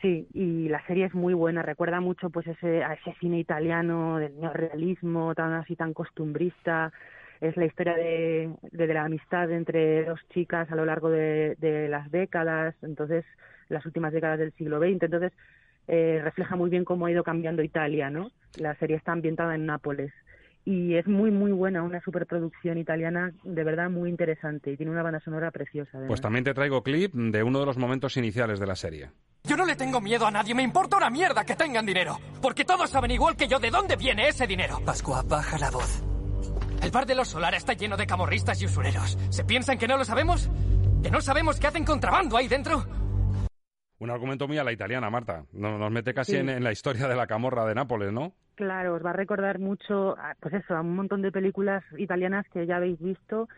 Sí, 0.00 0.28
y 0.32 0.68
la 0.68 0.84
serie 0.86 1.06
es 1.06 1.14
muy 1.14 1.34
buena, 1.34 1.62
recuerda 1.62 2.00
mucho 2.00 2.30
pues 2.30 2.46
ese, 2.46 2.84
a 2.84 2.94
ese 2.94 3.14
cine 3.20 3.38
italiano 3.38 4.18
del 4.18 4.38
neorrealismo, 4.38 5.34
tan 5.34 5.52
así 5.52 5.76
tan 5.76 5.94
costumbrista. 5.94 6.92
Es 7.40 7.56
la 7.56 7.66
historia 7.66 7.94
de, 7.94 8.50
de, 8.70 8.86
la 8.94 9.04
amistad 9.04 9.50
entre 9.50 10.04
dos 10.04 10.20
chicas 10.32 10.70
a 10.70 10.76
lo 10.76 10.84
largo 10.84 11.10
de, 11.10 11.56
de, 11.58 11.88
las 11.88 12.10
décadas, 12.10 12.74
entonces 12.82 13.24
las 13.68 13.84
últimas 13.86 14.12
décadas 14.12 14.38
del 14.38 14.52
siglo 14.52 14.78
XX. 14.78 15.02
Entonces 15.02 15.32
eh, 15.88 16.20
refleja 16.22 16.56
muy 16.56 16.70
bien 16.70 16.84
cómo 16.84 17.06
ha 17.06 17.10
ido 17.10 17.24
cambiando 17.24 17.62
Italia, 17.62 18.10
¿no? 18.10 18.30
La 18.58 18.74
serie 18.76 18.96
está 18.96 19.12
ambientada 19.12 19.54
en 19.54 19.66
Nápoles 19.66 20.12
y 20.64 20.94
es 20.94 21.06
muy 21.06 21.30
muy 21.30 21.52
buena, 21.52 21.82
una 21.82 22.00
superproducción 22.00 22.78
italiana 22.78 23.32
de 23.42 23.64
verdad 23.64 23.90
muy 23.90 24.08
interesante 24.08 24.72
y 24.72 24.76
tiene 24.76 24.92
una 24.92 25.02
banda 25.02 25.20
sonora 25.20 25.50
preciosa. 25.50 26.00
Pues 26.06 26.20
también 26.20 26.44
te 26.44 26.54
traigo 26.54 26.82
clip 26.82 27.12
de 27.12 27.42
uno 27.42 27.60
de 27.60 27.66
los 27.66 27.76
momentos 27.76 28.16
iniciales 28.16 28.58
de 28.58 28.66
la 28.66 28.76
serie. 28.76 29.10
Yo 29.46 29.58
no 29.58 29.66
le 29.66 29.76
tengo 29.76 30.00
miedo 30.00 30.26
a 30.26 30.30
nadie, 30.30 30.54
me 30.54 30.62
importa 30.62 30.96
una 30.96 31.10
mierda 31.10 31.44
que 31.44 31.54
tengan 31.54 31.84
dinero. 31.84 32.16
Porque 32.40 32.64
todos 32.64 32.88
saben 32.88 33.10
igual 33.10 33.36
que 33.36 33.46
yo 33.46 33.58
de 33.58 33.70
dónde 33.70 33.94
viene 33.94 34.26
ese 34.26 34.46
dinero. 34.46 34.80
Pascua, 34.86 35.22
baja 35.22 35.58
la 35.58 35.70
voz. 35.70 36.02
El 36.82 36.90
bar 36.90 37.04
de 37.04 37.14
los 37.14 37.28
Solar 37.28 37.54
está 37.54 37.74
lleno 37.74 37.98
de 37.98 38.06
camorristas 38.06 38.62
y 38.62 38.64
usureros. 38.64 39.18
¿Se 39.28 39.44
piensan 39.44 39.76
que 39.76 39.86
no 39.86 39.98
lo 39.98 40.04
sabemos? 40.06 40.48
¿Que 41.02 41.10
no 41.10 41.20
sabemos 41.20 41.60
que 41.60 41.66
hacen 41.66 41.84
contrabando 41.84 42.38
ahí 42.38 42.48
dentro? 42.48 42.86
Un 43.98 44.10
argumento 44.10 44.48
muy 44.48 44.56
a 44.56 44.64
la 44.64 44.72
italiana, 44.72 45.10
Marta. 45.10 45.44
Nos 45.52 45.90
mete 45.90 46.14
casi 46.14 46.36
en, 46.36 46.64
la 46.64 46.72
historia 46.72 47.06
de 47.06 47.14
la 47.14 47.26
camorra 47.26 47.66
de 47.66 47.74
Nápoles, 47.74 48.14
¿no? 48.14 48.32
Claro, 48.54 48.94
os 48.94 49.04
va 49.04 49.10
a 49.10 49.14
recordar 49.14 49.58
mucho, 49.58 50.16
pues 50.40 50.54
eso, 50.54 50.74
a 50.74 50.80
un 50.80 50.96
montón 50.96 51.20
de 51.20 51.30
películas 51.30 51.84
italianas 51.98 52.46
que 52.50 52.66
ya 52.66 52.76
habéis 52.76 52.98
visto 52.98 53.48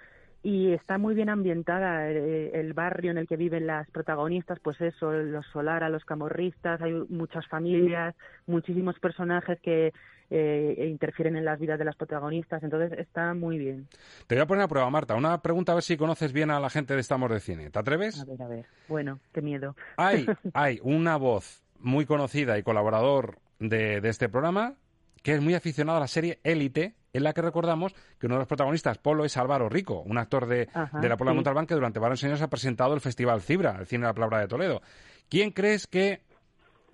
y 0.47 0.73
está 0.75 0.97
muy 0.97 1.17
bien 1.17 1.29
ambientada 1.29 2.09
eh, 2.09 2.53
el, 2.55 2.73
barrio 2.73 3.11
en 3.11 3.19
el 3.19 3.27
que 3.27 3.37
viven 3.37 3.67
las 3.67 3.91
protagonistas, 3.91 4.61
pues 4.61 4.81
eso, 4.81 5.11
los 5.11 5.45
Solara, 5.47 5.89
los 5.89 6.05
camorristas, 6.05 6.81
hay 6.81 6.93
muchas 7.09 7.45
familias, 7.49 8.15
muchísimos 8.47 8.97
personajes 9.01 9.59
que 9.61 9.93
eh, 10.31 10.87
interfieren 10.89 11.35
en 11.35 11.45
las 11.45 11.59
vidas 11.59 11.81
de 11.81 11.85
las 11.85 11.97
protagonistas, 11.97 12.63
entonces 12.63 12.97
está 12.97 13.35
muy 13.35 13.59
bien. 13.59 13.89
Te 14.29 14.37
voy 14.37 14.43
a 14.43 14.47
poner 14.47 14.63
a 14.63 14.69
prueba, 14.69 14.89
Marta, 14.89 15.17
una 15.17 15.43
pregunta 15.43 15.73
a 15.73 15.75
ver 15.75 15.83
si 15.83 15.97
conoces 15.97 16.33
bien 16.33 16.53
a 16.53 16.61
la 16.61 16.71
gente 16.71 16.95
de 16.95 17.01
Estamos 17.01 17.29
de 17.29 17.41
Cine. 17.41 17.71
¿Te 17.71 17.81
atreves? 17.81 18.21
A 18.21 18.25
ver, 18.25 18.41
a 18.41 18.47
ver. 18.47 18.67
Bueno, 18.87 19.19
qué 19.33 19.43
miedo. 19.43 19.75
Hay, 19.97 20.27
hay 20.55 20.79
una 20.85 21.17
voz 21.17 21.65
muy 21.81 22.07
conocida 22.07 22.57
y 22.57 22.63
colaborador 22.63 23.41
de, 23.59 24.01
de 24.01 24.09
este 24.11 24.29
programa 24.29 24.77
que 25.25 25.35
es 25.35 25.41
muy 25.41 25.55
aficionado 25.55 25.99
a 25.99 26.01
la 26.03 26.07
serie 26.07 26.39
Élite, 26.45 26.95
en 27.17 27.25
la 27.25 27.33
que 27.33 27.43
recordamos 27.43 27.95
que 28.19 28.27
uno 28.27 28.37
de 28.37 28.41
los 28.41 28.49
protagonistas, 28.49 28.99
Polo, 28.99 29.25
es 29.25 29.37
Álvaro 29.37 29.69
Rico, 29.69 30.03
un 30.03 30.19
actor 30.19 30.47
de, 30.47 30.69
la 30.75 31.17
Puebla 31.17 31.33
de 31.33 31.37
Montalbán 31.37 31.67
que 31.67 31.75
durante 31.75 31.99
varios 31.99 32.23
años 32.25 32.43
ha 32.43 32.49
presentado 32.49 32.95
el 32.95 33.01
Festival 33.01 33.41
Cibra, 33.41 33.77
el 33.79 33.87
cine 33.87 34.03
de 34.03 34.09
la 34.09 34.15
palabra 34.15 34.41
de 34.41 34.49
Toledo. 34.49 34.83
¿Quién 35.29 35.51
crees 35.51 35.87
que 35.87 36.21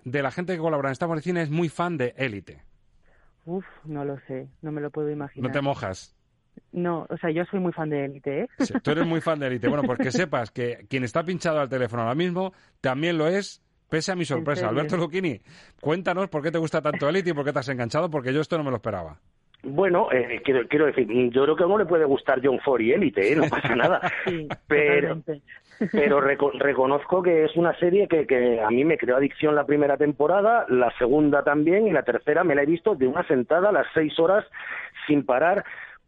de 0.03 0.21
la 0.21 0.31
gente 0.31 0.53
que 0.53 0.59
colabora 0.59 0.89
en 0.89 0.93
Estamos 0.93 1.17
de 1.17 1.21
Cine 1.21 1.41
es 1.41 1.49
muy 1.49 1.69
fan 1.69 1.97
de 1.97 2.13
Élite? 2.17 2.63
Uf, 3.45 3.65
no 3.83 4.05
lo 4.05 4.17
sé, 4.27 4.47
no 4.61 4.71
me 4.71 4.81
lo 4.81 4.89
puedo 4.89 5.09
imaginar. 5.09 5.49
No 5.49 5.53
te 5.53 5.61
mojas. 5.61 6.15
No, 6.71 7.05
o 7.09 7.17
sea, 7.17 7.31
yo 7.31 7.43
soy 7.45 7.59
muy 7.59 7.73
fan 7.73 7.89
de 7.89 8.05
Élite, 8.05 8.41
¿eh? 8.41 8.49
tú 8.81 8.91
eres 8.91 9.05
muy 9.05 9.21
fan 9.21 9.39
de 9.39 9.47
Élite. 9.47 9.67
Bueno, 9.67 9.83
pues 9.83 9.99
que 9.99 10.11
sepas 10.11 10.51
que 10.51 10.85
quien 10.89 11.03
está 11.03 11.23
pinchado 11.23 11.59
al 11.59 11.69
teléfono 11.69 12.03
ahora 12.03 12.15
mismo 12.15 12.53
también 12.79 13.17
lo 13.17 13.27
es 13.27 13.61
pese 13.89 14.11
a 14.11 14.15
mi 14.15 14.25
sorpresa. 14.25 14.69
Alberto 14.69 14.97
Lucchini, 14.97 15.39
cuéntanos 15.79 16.29
por 16.29 16.41
qué 16.41 16.51
te 16.51 16.57
gusta 16.57 16.81
tanto 16.81 17.07
Elite 17.07 17.29
y 17.29 17.33
por 17.33 17.45
qué 17.45 17.53
te 17.53 17.59
has 17.59 17.69
enganchado, 17.69 18.09
porque 18.09 18.33
yo 18.33 18.41
esto 18.41 18.57
no 18.57 18.63
me 18.63 18.71
lo 18.71 18.77
esperaba. 18.77 19.19
Bueno, 19.63 20.09
eh, 20.11 20.41
quiero, 20.43 20.67
quiero, 20.67 20.87
decir, 20.87 21.07
yo 21.31 21.43
creo 21.43 21.55
que 21.55 21.63
a 21.63 21.67
uno 21.67 21.77
le 21.77 21.85
puede 21.85 22.03
gustar 22.03 22.41
John 22.43 22.59
Ford 22.59 22.81
y 22.81 22.91
Elite, 22.91 23.31
¿eh? 23.31 23.35
no 23.35 23.43
pasa 23.49 23.75
nada. 23.75 24.01
pero 24.67 25.21
pero 25.91 26.21
reconozco 26.21 27.21
que 27.21 27.45
es 27.45 27.55
una 27.55 27.77
serie 27.79 28.07
que, 28.07 28.27
que 28.27 28.61
a 28.61 28.69
mí 28.69 28.85
me 28.85 28.97
creó 28.97 29.17
adicción 29.17 29.55
la 29.55 29.65
primera 29.65 29.97
temporada, 29.97 30.65
la 30.69 30.91
segunda 30.97 31.43
también 31.43 31.87
y 31.87 31.91
la 31.91 32.03
tercera 32.03 32.43
me 32.43 32.55
la 32.55 32.63
he 32.63 32.65
visto 32.65 32.95
de 32.95 33.07
una 33.07 33.25
sentada 33.27 33.69
a 33.69 33.73
las 33.73 33.87
seis 33.93 34.17
horas 34.19 34.45
sin 35.07 35.25
parar 35.25 35.63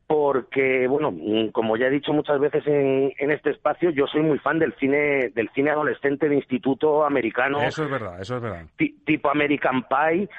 porque, 0.08 0.88
bueno, 0.88 1.12
mm, 1.12 1.50
como 1.50 1.78
ya 1.78 1.88
he 1.88 1.92
dicho 1.92 2.14
muchas 2.14 2.40
veces 2.40 2.66
en, 2.68 3.12
en, 3.18 3.32
este 3.32 3.50
espacio, 3.50 3.90
yo 3.90 4.06
soy 4.06 4.22
muy 4.22 4.38
fan 4.38 4.60
del 4.60 4.76
cine, 4.76 5.32
del 5.34 5.50
cine 5.56 5.72
adolescente 5.72 6.30
de 6.30 6.36
instituto 6.36 7.04
americano. 7.04 7.60
Eso 7.62 7.86
es 7.86 7.90
verdad, 7.90 8.22
eso 8.22 8.36
es 8.36 8.42
verdad. 8.44 8.66
Tipo 8.78 9.32
American 9.32 9.84
Pie, 9.88 10.30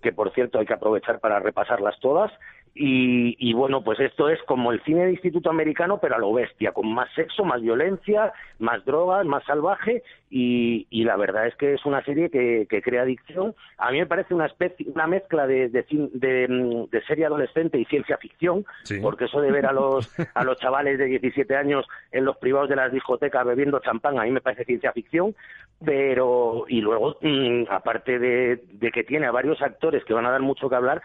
que, 0.00 0.12
por 0.12 0.32
cierto 0.32 0.58
hay 0.58 0.66
que 0.66 0.72
aprovechar 0.72 1.20
para 1.20 1.40
repasarlas 1.40 1.98
todas. 2.00 2.32
Y, 2.76 3.36
y, 3.38 3.52
bueno, 3.52 3.84
pues 3.84 4.00
esto 4.00 4.28
es 4.28 4.42
como 4.42 4.72
el 4.72 4.82
cine 4.82 5.04
de 5.04 5.12
instituto 5.12 5.48
americano, 5.48 5.98
pero 6.02 6.16
a 6.16 6.18
lo 6.18 6.32
bestia, 6.32 6.72
con 6.72 6.92
más 6.92 7.08
sexo, 7.14 7.44
más 7.44 7.62
violencia, 7.62 8.32
más 8.58 8.84
drogas, 8.84 9.24
más 9.24 9.44
salvaje, 9.44 10.02
y, 10.28 10.88
y 10.90 11.04
la 11.04 11.16
verdad 11.16 11.46
es 11.46 11.54
que 11.54 11.74
es 11.74 11.86
una 11.86 12.02
serie 12.04 12.30
que, 12.30 12.66
que, 12.68 12.82
crea 12.82 13.02
adicción. 13.02 13.54
A 13.78 13.92
mí 13.92 13.98
me 13.98 14.06
parece 14.06 14.34
una 14.34 14.46
especie, 14.46 14.88
una 14.92 15.06
mezcla 15.06 15.46
de, 15.46 15.68
de, 15.68 15.84
de, 15.88 16.86
de 16.90 17.02
serie 17.04 17.26
adolescente 17.26 17.78
y 17.78 17.84
ciencia 17.84 18.16
ficción, 18.16 18.66
sí. 18.82 18.98
porque 19.00 19.26
eso 19.26 19.40
de 19.40 19.52
ver 19.52 19.66
a 19.66 19.72
los, 19.72 20.12
a 20.34 20.42
los 20.42 20.58
chavales 20.58 20.98
de 20.98 21.04
17 21.06 21.54
años 21.54 21.86
en 22.10 22.24
los 22.24 22.36
privados 22.38 22.68
de 22.68 22.74
las 22.74 22.90
discotecas 22.90 23.46
bebiendo 23.46 23.78
champán, 23.78 24.18
a 24.18 24.24
mí 24.24 24.32
me 24.32 24.40
parece 24.40 24.64
ciencia 24.64 24.90
ficción, 24.90 25.36
pero, 25.84 26.64
y 26.66 26.80
luego, 26.80 27.18
mmm, 27.20 27.66
aparte 27.70 28.18
de, 28.18 28.64
de 28.72 28.90
que 28.90 29.04
tiene 29.04 29.26
a 29.26 29.30
varios 29.30 29.62
actores 29.62 30.04
que 30.04 30.14
van 30.14 30.26
a 30.26 30.32
dar 30.32 30.42
mucho 30.42 30.68
que 30.68 30.74
hablar, 30.74 31.02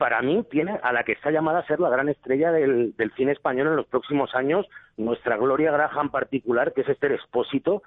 para 0.00 0.22
mí 0.22 0.42
tiene 0.50 0.80
a 0.82 0.94
la 0.94 1.04
que 1.04 1.12
está 1.12 1.30
llamada 1.30 1.58
a 1.58 1.66
ser 1.66 1.78
la 1.78 1.90
gran 1.90 2.08
estrella 2.08 2.50
del, 2.50 2.94
cine 3.16 3.32
español 3.32 3.66
en 3.66 3.76
los 3.76 3.86
próximos 3.86 4.34
años, 4.34 4.66
nuestra 4.96 5.36
Gloria 5.36 5.70
Graham 5.72 6.10
particular, 6.10 6.72
que 6.72 6.80
es 6.80 6.88
Esther 6.88 7.12
Expósito, 7.12 7.82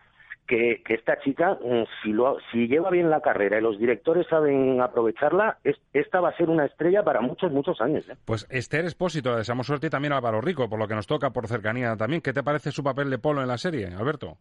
que, 0.45 0.83
que, 0.85 0.93
esta 0.93 1.19
chica, 1.21 1.57
mm, 1.59 1.85
si, 2.03 2.13
lo, 2.13 2.37
si 2.51 2.67
lleva 2.67 2.91
bien 2.91 3.09
la 3.09 3.21
carrera 3.21 3.57
y 3.57 3.63
los 3.63 3.79
directores 3.79 4.27
saben 4.27 4.79
aprovecharla, 4.79 5.57
es, 5.63 5.75
esta 5.91 6.21
va 6.21 6.29
a 6.29 6.37
ser 6.37 6.51
una 6.51 6.65
estrella 6.65 7.01
para 7.01 7.19
muchos, 7.19 7.51
muchos 7.51 7.81
años. 7.81 8.07
¿eh? 8.07 8.15
Pues 8.25 8.45
Esther 8.51 8.85
Expósito, 8.85 9.31
le 9.31 9.37
deseamos 9.37 9.65
suerte 9.65 9.87
y 9.87 9.89
también 9.89 10.13
a 10.13 10.17
Álvaro 10.17 10.39
Rico, 10.39 10.69
por 10.69 10.77
lo 10.77 10.87
que 10.87 10.93
nos 10.93 11.07
toca 11.07 11.31
por 11.31 11.47
cercanía 11.47 11.97
también. 11.97 12.21
¿Qué 12.21 12.31
te 12.31 12.43
parece 12.43 12.71
su 12.71 12.83
papel 12.83 13.09
de 13.09 13.17
Polo 13.17 13.41
en 13.41 13.47
la 13.47 13.57
serie, 13.57 13.87
Alberto? 13.87 14.37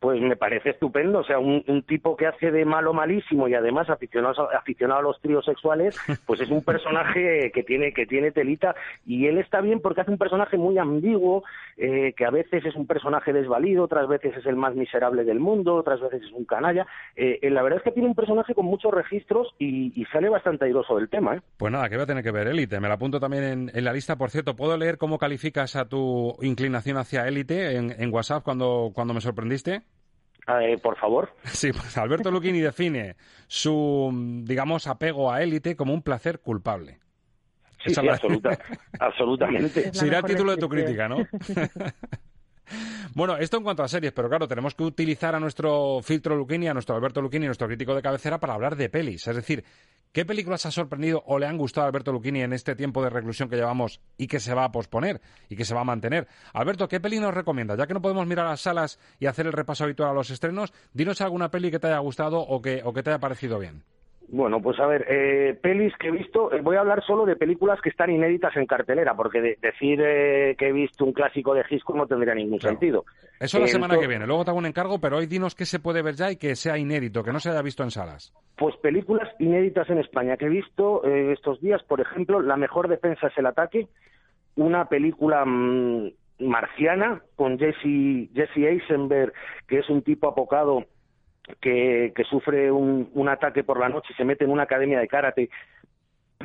Pues 0.00 0.20
me 0.20 0.36
parece 0.36 0.70
estupendo. 0.70 1.20
O 1.20 1.24
sea, 1.24 1.38
un, 1.38 1.64
un, 1.66 1.82
tipo 1.82 2.16
que 2.16 2.26
hace 2.26 2.50
de 2.50 2.64
malo 2.64 2.92
malísimo 2.92 3.48
y 3.48 3.54
además 3.54 3.90
aficionado, 3.90 4.48
aficionado 4.52 5.00
a 5.00 5.02
los 5.02 5.20
tríos 5.20 5.44
sexuales, 5.44 5.98
pues 6.26 6.40
es 6.40 6.50
un 6.50 6.62
personaje 6.62 7.50
que 7.52 7.62
tiene, 7.62 7.92
que 7.92 8.06
tiene 8.06 8.30
telita. 8.30 8.74
Y 9.06 9.26
él 9.26 9.38
está 9.38 9.60
bien 9.60 9.80
porque 9.80 10.00
hace 10.00 10.10
un 10.10 10.18
personaje 10.18 10.56
muy 10.56 10.78
ambiguo, 10.78 11.44
eh, 11.76 12.12
que 12.16 12.24
a 12.24 12.30
veces 12.30 12.64
es 12.64 12.74
un 12.76 12.86
personaje 12.86 13.32
desvalido, 13.32 13.84
otras 13.84 14.08
veces 14.08 14.36
es 14.36 14.46
el 14.46 14.56
más 14.56 14.74
miserable 14.74 15.24
del 15.24 15.40
mundo, 15.40 15.74
otras 15.74 16.00
veces 16.00 16.22
es 16.22 16.32
un 16.32 16.44
canalla. 16.44 16.86
Eh, 17.16 17.38
eh, 17.42 17.50
la 17.50 17.62
verdad 17.62 17.78
es 17.78 17.84
que 17.84 17.92
tiene 17.92 18.08
un 18.08 18.14
personaje 18.14 18.54
con 18.54 18.66
muchos 18.66 18.92
registros 18.92 19.54
y, 19.58 19.92
y 20.00 20.04
sale 20.06 20.28
bastante 20.28 20.64
airoso 20.64 20.96
del 20.96 21.08
tema. 21.08 21.36
¿eh? 21.36 21.40
Pues 21.56 21.72
nada, 21.72 21.88
que 21.88 21.96
voy 21.96 22.04
a 22.04 22.06
tener 22.06 22.22
que 22.22 22.30
ver 22.30 22.48
Élite. 22.48 22.80
Me 22.80 22.88
la 22.88 22.94
apunto 22.94 23.20
también 23.20 23.44
en, 23.44 23.70
en, 23.72 23.84
la 23.84 23.92
lista. 23.92 24.16
Por 24.16 24.30
cierto, 24.30 24.56
¿puedo 24.56 24.76
leer 24.76 24.98
cómo 24.98 25.18
calificas 25.18 25.76
a 25.76 25.88
tu 25.88 26.36
inclinación 26.42 26.96
hacia 26.96 27.26
Élite 27.26 27.76
en, 27.76 27.94
en 27.98 28.12
WhatsApp 28.12 28.42
cuando, 28.44 28.90
cuando 28.94 29.14
me 29.14 29.20
sorprendiste? 29.20 29.82
Eh, 30.48 30.78
por 30.78 30.96
favor. 30.96 31.34
Sí, 31.44 31.72
pues 31.72 31.96
Alberto 31.98 32.30
Lucchini 32.30 32.60
define 32.60 33.16
su, 33.46 34.10
digamos, 34.44 34.86
apego 34.86 35.32
a 35.32 35.42
élite 35.42 35.76
como 35.76 35.92
un 35.92 36.02
placer 36.02 36.40
culpable. 36.40 36.98
Sí, 37.84 37.94
sí, 37.94 38.02
la... 38.04 38.14
absoluta, 38.14 38.58
absolutamente. 39.00 39.92
Será 39.92 40.18
el 40.18 40.24
título 40.24 40.52
de 40.52 40.58
tu 40.58 40.68
crítica, 40.68 41.08
¿no? 41.08 41.18
Bueno, 43.14 43.36
esto 43.36 43.56
en 43.56 43.62
cuanto 43.62 43.82
a 43.82 43.88
series, 43.88 44.12
pero 44.12 44.28
claro, 44.28 44.46
tenemos 44.46 44.74
que 44.74 44.84
utilizar 44.84 45.34
a 45.34 45.40
nuestro 45.40 46.00
filtro 46.02 46.36
Lucchini, 46.36 46.68
a 46.68 46.74
nuestro 46.74 46.94
Alberto 46.94 47.20
Lucchini, 47.20 47.46
nuestro 47.46 47.66
crítico 47.66 47.94
de 47.94 48.02
cabecera, 48.02 48.38
para 48.38 48.54
hablar 48.54 48.76
de 48.76 48.88
pelis. 48.88 49.26
Es 49.26 49.36
decir, 49.36 49.64
¿qué 50.12 50.24
películas 50.24 50.66
ha 50.66 50.70
sorprendido 50.70 51.22
o 51.26 51.38
le 51.38 51.46
han 51.46 51.58
gustado 51.58 51.84
a 51.84 51.88
Alberto 51.88 52.12
Lucchini 52.12 52.42
en 52.42 52.52
este 52.52 52.76
tiempo 52.76 53.02
de 53.02 53.10
reclusión 53.10 53.48
que 53.48 53.56
llevamos 53.56 54.00
y 54.16 54.26
que 54.26 54.40
se 54.40 54.54
va 54.54 54.64
a 54.64 54.72
posponer 54.72 55.20
y 55.48 55.56
que 55.56 55.64
se 55.64 55.74
va 55.74 55.80
a 55.80 55.84
mantener? 55.84 56.28
Alberto, 56.52 56.88
¿qué 56.88 57.00
peli 57.00 57.18
nos 57.18 57.34
recomienda? 57.34 57.76
Ya 57.76 57.86
que 57.86 57.94
no 57.94 58.02
podemos 58.02 58.26
mirar 58.26 58.46
a 58.46 58.50
las 58.50 58.60
salas 58.60 58.98
y 59.18 59.26
hacer 59.26 59.46
el 59.46 59.52
repaso 59.52 59.84
habitual 59.84 60.10
a 60.10 60.14
los 60.14 60.30
estrenos, 60.30 60.72
dinos 60.92 61.20
alguna 61.20 61.50
peli 61.50 61.70
que 61.70 61.78
te 61.78 61.88
haya 61.88 61.98
gustado 61.98 62.40
o 62.40 62.62
que 62.62 63.02
te 63.02 63.10
haya 63.10 63.20
parecido 63.20 63.58
bien. 63.58 63.82
Bueno, 64.30 64.60
pues 64.60 64.78
a 64.78 64.86
ver, 64.86 65.06
eh, 65.08 65.58
pelis 65.60 65.94
que 65.98 66.08
he 66.08 66.10
visto, 66.10 66.52
eh, 66.52 66.60
voy 66.60 66.76
a 66.76 66.80
hablar 66.80 67.02
solo 67.04 67.24
de 67.24 67.36
películas 67.36 67.80
que 67.80 67.88
están 67.88 68.10
inéditas 68.10 68.54
en 68.56 68.66
cartelera, 68.66 69.14
porque 69.14 69.40
de, 69.40 69.58
decir 69.60 70.00
eh, 70.04 70.54
que 70.58 70.68
he 70.68 70.72
visto 70.72 71.06
un 71.06 71.14
clásico 71.14 71.54
de 71.54 71.64
Hitchcock 71.68 71.96
no 71.96 72.06
tendría 72.06 72.34
ningún 72.34 72.58
claro. 72.58 72.74
sentido. 72.74 73.04
Eso 73.40 73.58
la 73.58 73.68
semana 73.68 73.98
que 73.98 74.06
viene, 74.06 74.26
luego 74.26 74.44
te 74.44 74.50
hago 74.50 74.58
un 74.58 74.66
encargo, 74.66 75.00
pero 75.00 75.16
hoy 75.16 75.26
dinos 75.26 75.54
qué 75.54 75.64
se 75.64 75.78
puede 75.78 76.02
ver 76.02 76.14
ya 76.14 76.30
y 76.30 76.36
que 76.36 76.56
sea 76.56 76.76
inédito, 76.76 77.24
que 77.24 77.32
no 77.32 77.40
se 77.40 77.48
haya 77.48 77.62
visto 77.62 77.82
en 77.82 77.90
salas. 77.90 78.34
Pues 78.56 78.76
películas 78.76 79.30
inéditas 79.38 79.88
en 79.88 79.98
España 79.98 80.36
que 80.36 80.46
he 80.46 80.50
visto 80.50 81.04
eh, 81.06 81.32
estos 81.32 81.60
días, 81.60 81.82
por 81.84 82.00
ejemplo, 82.00 82.42
La 82.42 82.56
mejor 82.56 82.88
defensa 82.88 83.28
es 83.28 83.38
el 83.38 83.46
ataque, 83.46 83.88
una 84.56 84.86
película 84.90 85.44
mmm, 85.46 86.10
marciana 86.40 87.22
con 87.34 87.58
Jesse, 87.58 88.28
Jesse 88.34 88.58
Eisenberg, 88.58 89.32
que 89.66 89.78
es 89.78 89.88
un 89.88 90.02
tipo 90.02 90.28
apocado 90.28 90.84
que, 91.60 92.12
que 92.14 92.24
sufre 92.24 92.70
un, 92.70 93.10
un, 93.14 93.28
ataque 93.28 93.64
por 93.64 93.78
la 93.78 93.88
noche 93.88 94.08
y 94.10 94.14
se 94.14 94.24
mete 94.24 94.44
en 94.44 94.50
una 94.50 94.64
academia 94.64 95.00
de 95.00 95.08
karate 95.08 95.50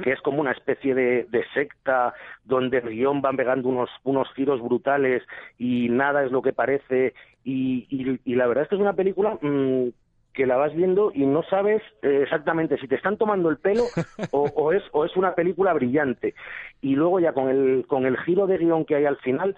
que 0.02 0.12
es 0.12 0.22
como 0.22 0.42
una 0.42 0.52
especie 0.52 0.96
de, 0.96 1.46
secta 1.54 2.14
donde 2.44 2.80
el 2.80 2.90
guion 2.90 3.22
van 3.22 3.38
pegando 3.38 3.70
unos, 3.70 3.90
unos 4.04 4.28
giros 4.34 4.62
brutales 4.62 5.22
y 5.58 5.90
nada 5.90 6.24
es 6.24 6.32
lo 6.32 6.42
que 6.42 6.52
parece 6.52 7.14
y, 7.44 7.86
y, 7.90 8.20
y 8.26 8.36
la 8.36 8.48
verdad 8.48 8.64
es 8.64 8.70
que 8.70 8.76
es 8.76 8.82
una 8.82 8.94
película 8.94 9.38
mmm, 9.42 9.90
que 10.34 10.46
la 10.46 10.58
vas 10.58 10.74
viendo 10.76 11.12
y 11.14 11.26
no 11.26 11.44
sabes 11.44 11.82
eh, 12.02 12.22
exactamente 12.24 12.78
si 12.80 12.88
te 12.88 12.96
están 12.96 13.18
tomando 13.18 13.50
el 13.50 13.58
pelo 13.58 13.84
o, 14.32 14.44
o, 14.56 14.74
es, 14.74 14.84
o 14.92 15.06
es 15.06 15.16
una 15.16 15.36
película 15.36 15.74
brillante. 15.74 16.34
Y 16.82 16.96
luego 16.96 17.20
ya 17.20 17.34
con 17.34 17.50
el, 17.50 17.86
con 17.88 18.06
el 18.06 18.18
giro 18.18 18.48
de 18.48 18.58
guion 18.58 18.86
que 18.86 18.96
hay 18.96 19.06
al 19.06 19.18
final, 19.18 19.56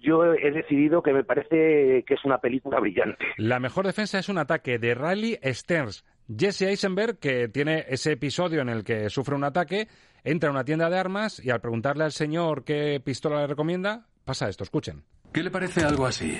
yo 0.00 0.34
he 0.34 0.50
decidido 0.50 1.02
que 1.02 1.12
me 1.12 1.24
parece 1.24 2.04
que 2.06 2.14
es 2.14 2.24
una 2.24 2.38
película 2.38 2.78
brillante. 2.78 3.24
La 3.36 3.58
mejor 3.58 3.86
defensa 3.86 4.18
es 4.18 4.28
un 4.28 4.38
ataque 4.38 4.78
de 4.78 4.94
Riley 4.94 5.38
Stearns. 5.44 6.04
Jesse 6.36 6.62
Eisenberg, 6.62 7.18
que 7.18 7.48
tiene 7.48 7.86
ese 7.88 8.12
episodio 8.12 8.60
en 8.60 8.68
el 8.68 8.84
que 8.84 9.08
sufre 9.08 9.34
un 9.34 9.44
ataque, 9.44 9.88
entra 10.24 10.50
a 10.50 10.52
una 10.52 10.64
tienda 10.64 10.90
de 10.90 10.98
armas 10.98 11.42
y 11.42 11.50
al 11.50 11.60
preguntarle 11.60 12.04
al 12.04 12.12
señor 12.12 12.64
qué 12.64 13.00
pistola 13.02 13.40
le 13.40 13.46
recomienda, 13.46 14.06
pasa 14.24 14.48
esto, 14.48 14.62
escuchen. 14.62 15.04
¿Qué 15.32 15.42
le 15.42 15.50
parece 15.50 15.84
algo 15.84 16.06
así? 16.06 16.38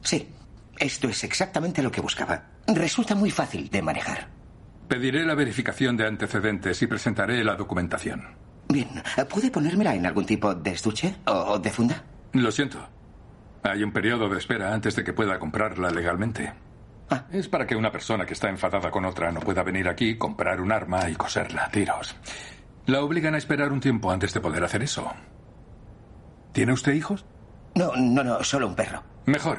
Sí, 0.00 0.28
esto 0.78 1.08
es 1.08 1.24
exactamente 1.24 1.82
lo 1.82 1.90
que 1.90 2.00
buscaba. 2.00 2.44
Resulta 2.66 3.14
muy 3.14 3.30
fácil 3.30 3.68
de 3.68 3.82
manejar. 3.82 4.28
Pediré 4.88 5.24
la 5.24 5.34
verificación 5.34 5.96
de 5.96 6.06
antecedentes 6.06 6.80
y 6.82 6.86
presentaré 6.86 7.42
la 7.42 7.56
documentación. 7.56 8.24
Bien, 8.68 8.88
¿puede 9.28 9.50
ponérmela 9.50 9.94
en 9.94 10.06
algún 10.06 10.26
tipo 10.26 10.54
de 10.54 10.70
estuche 10.70 11.16
o 11.26 11.58
de 11.58 11.70
funda? 11.70 12.02
Lo 12.32 12.50
siento. 12.50 12.78
Hay 13.62 13.82
un 13.82 13.92
periodo 13.92 14.28
de 14.28 14.38
espera 14.38 14.72
antes 14.72 14.94
de 14.94 15.02
que 15.02 15.12
pueda 15.12 15.38
comprarla 15.38 15.90
legalmente. 15.90 16.52
Ah. 17.10 17.24
Es 17.30 17.48
para 17.48 17.66
que 17.66 17.76
una 17.76 17.92
persona 17.92 18.26
que 18.26 18.34
está 18.34 18.48
enfadada 18.48 18.90
con 18.90 19.04
otra 19.04 19.30
no 19.30 19.40
pueda 19.40 19.62
venir 19.62 19.88
aquí, 19.88 20.16
comprar 20.16 20.60
un 20.60 20.72
arma 20.72 21.08
y 21.08 21.14
coserla 21.14 21.64
a 21.64 21.70
tiros. 21.70 22.16
La 22.86 23.00
obligan 23.02 23.34
a 23.34 23.38
esperar 23.38 23.72
un 23.72 23.80
tiempo 23.80 24.10
antes 24.10 24.32
de 24.32 24.40
poder 24.40 24.62
hacer 24.62 24.82
eso. 24.82 25.12
¿Tiene 26.52 26.72
usted 26.72 26.94
hijos? 26.94 27.24
No, 27.74 27.92
no, 27.96 28.24
no, 28.24 28.42
solo 28.42 28.68
un 28.68 28.74
perro. 28.74 29.02
Mejor. 29.26 29.58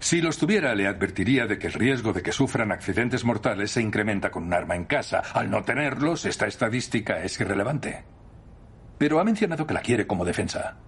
Si 0.00 0.22
los 0.22 0.38
tuviera, 0.38 0.74
le 0.74 0.86
advertiría 0.86 1.46
de 1.46 1.58
que 1.58 1.66
el 1.66 1.74
riesgo 1.74 2.14
de 2.14 2.22
que 2.22 2.32
sufran 2.32 2.72
accidentes 2.72 3.22
mortales 3.22 3.70
se 3.70 3.82
incrementa 3.82 4.30
con 4.30 4.44
un 4.44 4.54
arma 4.54 4.74
en 4.74 4.86
casa. 4.86 5.22
Al 5.34 5.50
no 5.50 5.62
tenerlos, 5.62 6.24
esta 6.24 6.46
estadística 6.46 7.22
es 7.22 7.38
irrelevante. 7.38 8.04
Pero 8.96 9.20
ha 9.20 9.24
mencionado 9.24 9.66
que 9.66 9.74
la 9.74 9.82
quiere 9.82 10.06
como 10.06 10.24
defensa. 10.24 10.78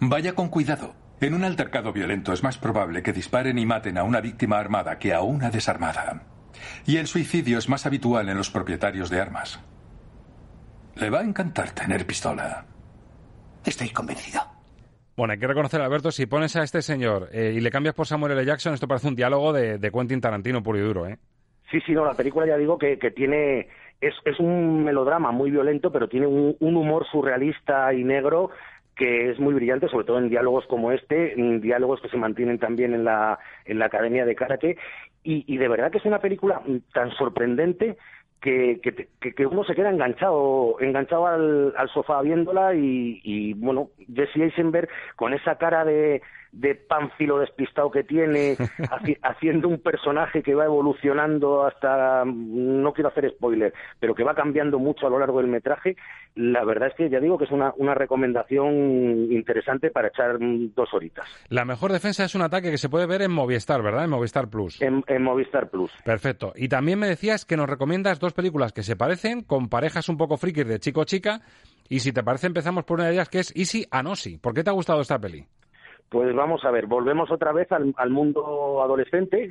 Vaya 0.00 0.34
con 0.34 0.48
cuidado. 0.48 0.94
En 1.20 1.34
un 1.34 1.44
altercado 1.44 1.92
violento 1.92 2.32
es 2.32 2.42
más 2.42 2.56
probable 2.56 3.02
que 3.02 3.12
disparen 3.12 3.58
y 3.58 3.66
maten 3.66 3.98
a 3.98 4.04
una 4.04 4.22
víctima 4.22 4.58
armada 4.58 4.98
que 4.98 5.12
a 5.12 5.20
una 5.20 5.50
desarmada. 5.50 6.22
Y 6.86 6.96
el 6.96 7.06
suicidio 7.06 7.58
es 7.58 7.68
más 7.68 7.84
habitual 7.84 8.28
en 8.30 8.38
los 8.38 8.50
propietarios 8.50 9.10
de 9.10 9.20
armas. 9.20 9.60
Le 10.96 11.10
va 11.10 11.20
a 11.20 11.24
encantar 11.24 11.70
tener 11.72 12.06
pistola. 12.06 12.64
Estoy 13.64 13.90
convencido. 13.90 14.61
Bueno, 15.16 15.32
hay 15.32 15.38
que 15.38 15.46
reconocer, 15.46 15.80
Alberto, 15.80 16.10
si 16.10 16.26
pones 16.26 16.56
a 16.56 16.62
este 16.62 16.80
señor 16.80 17.28
eh, 17.32 17.52
y 17.54 17.60
le 17.60 17.70
cambias 17.70 17.94
por 17.94 18.06
Samuel 18.06 18.32
L. 18.32 18.44
Jackson, 18.46 18.72
esto 18.72 18.88
parece 18.88 19.08
un 19.08 19.14
diálogo 19.14 19.52
de, 19.52 19.78
de 19.78 19.90
Quentin 19.90 20.20
Tarantino 20.20 20.62
puro 20.62 20.78
y 20.78 20.82
duro, 20.82 21.06
¿eh? 21.06 21.18
Sí, 21.70 21.80
sí, 21.86 21.92
no, 21.92 22.04
la 22.04 22.14
película 22.14 22.46
ya 22.46 22.56
digo 22.56 22.78
que, 22.78 22.98
que 22.98 23.10
tiene... 23.10 23.68
Es, 24.00 24.14
es, 24.24 24.40
un 24.40 24.84
melodrama 24.84 25.30
muy 25.30 25.50
violento, 25.50 25.92
pero 25.92 26.08
tiene 26.08 26.26
un, 26.26 26.56
un 26.58 26.76
humor 26.76 27.06
surrealista 27.10 27.92
y 27.94 28.04
negro 28.04 28.50
que 28.96 29.30
es 29.30 29.38
muy 29.38 29.54
brillante, 29.54 29.88
sobre 29.88 30.04
todo 30.04 30.18
en 30.18 30.28
diálogos 30.28 30.66
como 30.66 30.92
este, 30.92 31.34
diálogos 31.60 32.00
que 32.00 32.08
se 32.08 32.16
mantienen 32.16 32.58
también 32.58 32.92
en 32.94 33.04
la, 33.04 33.38
en 33.64 33.78
la 33.78 33.86
Academia 33.86 34.24
de 34.24 34.34
Karate, 34.34 34.76
y, 35.22 35.44
y 35.46 35.56
de 35.56 35.68
verdad 35.68 35.90
que 35.90 35.98
es 35.98 36.04
una 36.04 36.18
película 36.18 36.60
tan 36.92 37.10
sorprendente 37.12 37.96
que, 38.42 38.80
que, 38.82 39.34
que, 39.34 39.46
uno 39.46 39.64
se 39.64 39.74
queda 39.74 39.90
enganchado 39.90 40.76
enganchado 40.80 41.26
al, 41.26 41.72
al 41.76 41.88
sofá 41.90 42.20
viéndola 42.22 42.74
y, 42.74 43.20
y, 43.22 43.54
bueno 43.54 43.90
Jesse 44.12 44.36
Eisenberg 44.36 44.88
con 45.16 45.32
esa 45.32 45.56
cara 45.56 45.84
de, 45.84 46.20
de 46.52 46.74
pánfilo 46.74 47.38
despistado 47.38 47.90
que 47.90 48.04
tiene, 48.04 48.56
haciendo 49.22 49.68
un 49.68 49.78
personaje 49.78 50.42
que 50.42 50.54
va 50.54 50.66
evolucionando 50.66 51.64
hasta, 51.64 52.24
no 52.26 52.92
quiero 52.92 53.08
hacer 53.08 53.30
spoiler, 53.30 53.72
pero 53.98 54.14
que 54.14 54.22
va 54.22 54.34
cambiando 54.34 54.78
mucho 54.78 55.06
a 55.06 55.10
lo 55.10 55.18
largo 55.18 55.38
del 55.38 55.48
metraje, 55.48 55.96
la 56.34 56.64
verdad 56.64 56.88
es 56.88 56.94
que 56.94 57.10
ya 57.10 57.20
digo 57.20 57.38
que 57.38 57.44
es 57.44 57.50
una, 57.50 57.72
una 57.76 57.94
recomendación 57.94 59.32
interesante 59.32 59.90
para 59.90 60.08
echar 60.08 60.36
dos 60.38 60.92
horitas. 60.92 61.26
La 61.48 61.64
mejor 61.64 61.92
defensa 61.92 62.24
es 62.24 62.34
un 62.34 62.42
ataque 62.42 62.70
que 62.70 62.78
se 62.78 62.88
puede 62.88 63.06
ver 63.06 63.22
en 63.22 63.32
Movistar, 63.32 63.82
¿verdad? 63.82 64.04
En 64.04 64.10
Movistar 64.10 64.48
Plus. 64.48 64.80
En, 64.82 65.02
en 65.06 65.22
Movistar 65.22 65.70
Plus. 65.70 65.90
Perfecto. 66.04 66.52
Y 66.54 66.68
también 66.68 66.98
me 66.98 67.08
decías 67.08 67.44
que 67.44 67.56
nos 67.56 67.68
recomiendas 67.68 68.20
dos 68.20 68.34
películas 68.34 68.72
que 68.72 68.82
se 68.82 68.96
parecen, 68.96 69.42
con 69.42 69.68
parejas 69.68 70.08
un 70.08 70.18
poco 70.18 70.36
frikis 70.36 70.66
de 70.66 70.80
chico-chica, 70.80 71.40
y 71.88 72.00
si 72.00 72.12
te 72.12 72.22
parece 72.22 72.46
empezamos 72.46 72.84
por 72.84 72.98
una 72.98 73.08
de 73.08 73.14
ellas 73.14 73.28
que 73.28 73.40
es 73.40 73.54
Easy 73.56 73.86
Anosi. 73.90 74.38
¿Por 74.38 74.54
qué 74.54 74.62
te 74.62 74.70
ha 74.70 74.74
gustado 74.74 75.00
esta 75.00 75.18
peli? 75.18 75.46
Pues 76.12 76.34
vamos 76.34 76.62
a 76.66 76.70
ver, 76.70 76.84
volvemos 76.84 77.30
otra 77.30 77.52
vez 77.52 77.68
al, 77.72 78.10
mundo 78.10 78.82
adolescente. 78.82 79.48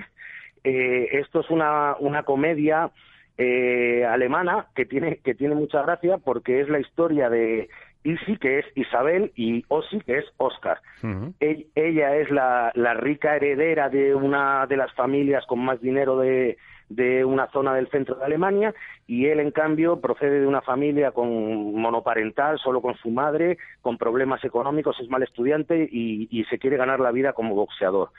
Eh, 0.63 1.08
esto 1.13 1.39
es 1.39 1.50
una, 1.50 1.95
una 2.00 2.21
comedia 2.21 2.91
eh, 3.36 4.06
alemana 4.06 4.67
que 4.76 4.86
tiene, 4.86 5.17
que 5.24 5.34
tiene 5.34 5.56
mucha 5.56 5.82
gracia 5.82 6.19
porque 6.19 6.62
es 6.62 6.69
la 6.69 6.80
historia 6.80 7.32
de 7.32 7.67
Isi, 8.04 8.38
que 8.38 8.60
es 8.60 8.65
Isabel, 8.76 9.32
y 9.36 9.65
Osi, 9.69 10.02
que 10.02 10.19
es 10.19 10.26
Oscar. 10.38 10.80
ella 11.39 12.15
es 12.17 12.30
la, 12.30 12.71
la, 12.76 12.93
rica 12.93 13.36
heredera 13.36 13.89
de 13.89 14.13
una 14.13 14.67
de 14.67 14.78
las 14.78 14.93
familias 14.93 15.43
con 15.47 15.65
más 15.65 15.82
dinero 15.82 16.19
de, 16.19 16.58
de 16.96 17.24
una 17.24 17.48
zona 17.48 17.74
del 17.74 17.90
centro 17.90 18.16
de 18.16 18.26
Alemania 18.26 18.74
y 19.08 19.28
él, 19.28 19.40
en 19.40 19.52
cambio, 19.52 20.00
procede 20.00 20.42
de 20.42 20.48
una 20.48 20.62
familia 20.62 21.12
con 21.12 21.74
monoparental, 21.74 22.60
solo 22.60 22.82
con 22.82 22.96
su 22.96 23.10
madre, 23.10 23.58
con 23.82 23.98
problemas 23.98 24.44
económicos, 24.44 25.00
es 25.00 25.10
mal 25.10 25.24
estudiante 25.24 25.88
y, 25.90 26.46
se 26.50 26.60
quiere 26.60 26.78
ganar 26.78 27.00
la 27.00 27.12
vida 27.12 27.34
como 27.34 27.56
boxeador. 27.56 28.10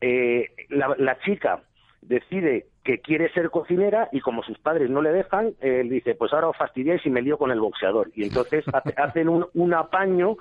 Eh, 0.00 0.48
la, 0.70 1.18
chica 1.20 1.60
decide 2.02 2.66
que 2.82 3.00
quiere 3.00 3.30
ser 3.32 3.50
cocinera 3.50 4.08
y 4.12 4.20
como 4.20 4.42
sus 4.42 4.58
padres 4.58 4.90
no 4.90 5.02
le 5.02 5.12
dejan, 5.12 5.52
él 5.60 5.88
dice, 5.88 6.14
pues 6.14 6.32
ahora 6.32 6.48
os 6.48 6.56
fastidiáis 6.56 7.04
y 7.04 7.10
me 7.10 7.22
lío 7.22 7.38
con 7.38 7.50
el 7.50 7.60
boxeador. 7.60 8.10
Y 8.14 8.24
entonces 8.24 8.64
hacen 8.96 9.28
un, 9.28 9.74
apaño 9.74 10.36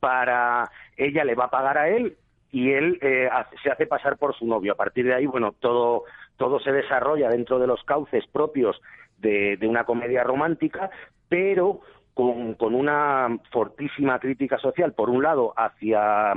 para, 0.00 0.70
ella 0.96 1.24
le 1.24 1.34
va 1.34 1.46
a 1.46 1.50
pagar 1.50 1.78
a 1.78 1.88
él 1.88 2.16
y 2.50 2.70
él 2.70 2.98
eh, 3.02 3.28
se 3.62 3.70
hace 3.70 3.86
pasar 3.86 4.16
por 4.16 4.34
su 4.34 4.46
novio. 4.46 4.72
A 4.72 4.76
partir 4.76 5.04
de 5.04 5.14
ahí, 5.14 5.26
bueno, 5.26 5.54
todo 5.58 6.04
todo 6.42 6.58
se 6.58 6.72
desarrolla 6.72 7.28
dentro 7.28 7.60
de 7.60 7.68
los 7.68 7.84
cauces 7.84 8.26
propios 8.26 8.82
de, 9.18 9.56
una 9.62 9.84
comedia 9.84 10.24
romántica, 10.24 10.90
pero 11.28 11.82
con, 12.14 12.56
una 12.58 13.28
fortísima 13.52 14.18
crítica 14.18 14.58
social, 14.58 14.92
por 14.92 15.08
un 15.08 15.22
lado, 15.22 15.54
hacia 15.56 16.32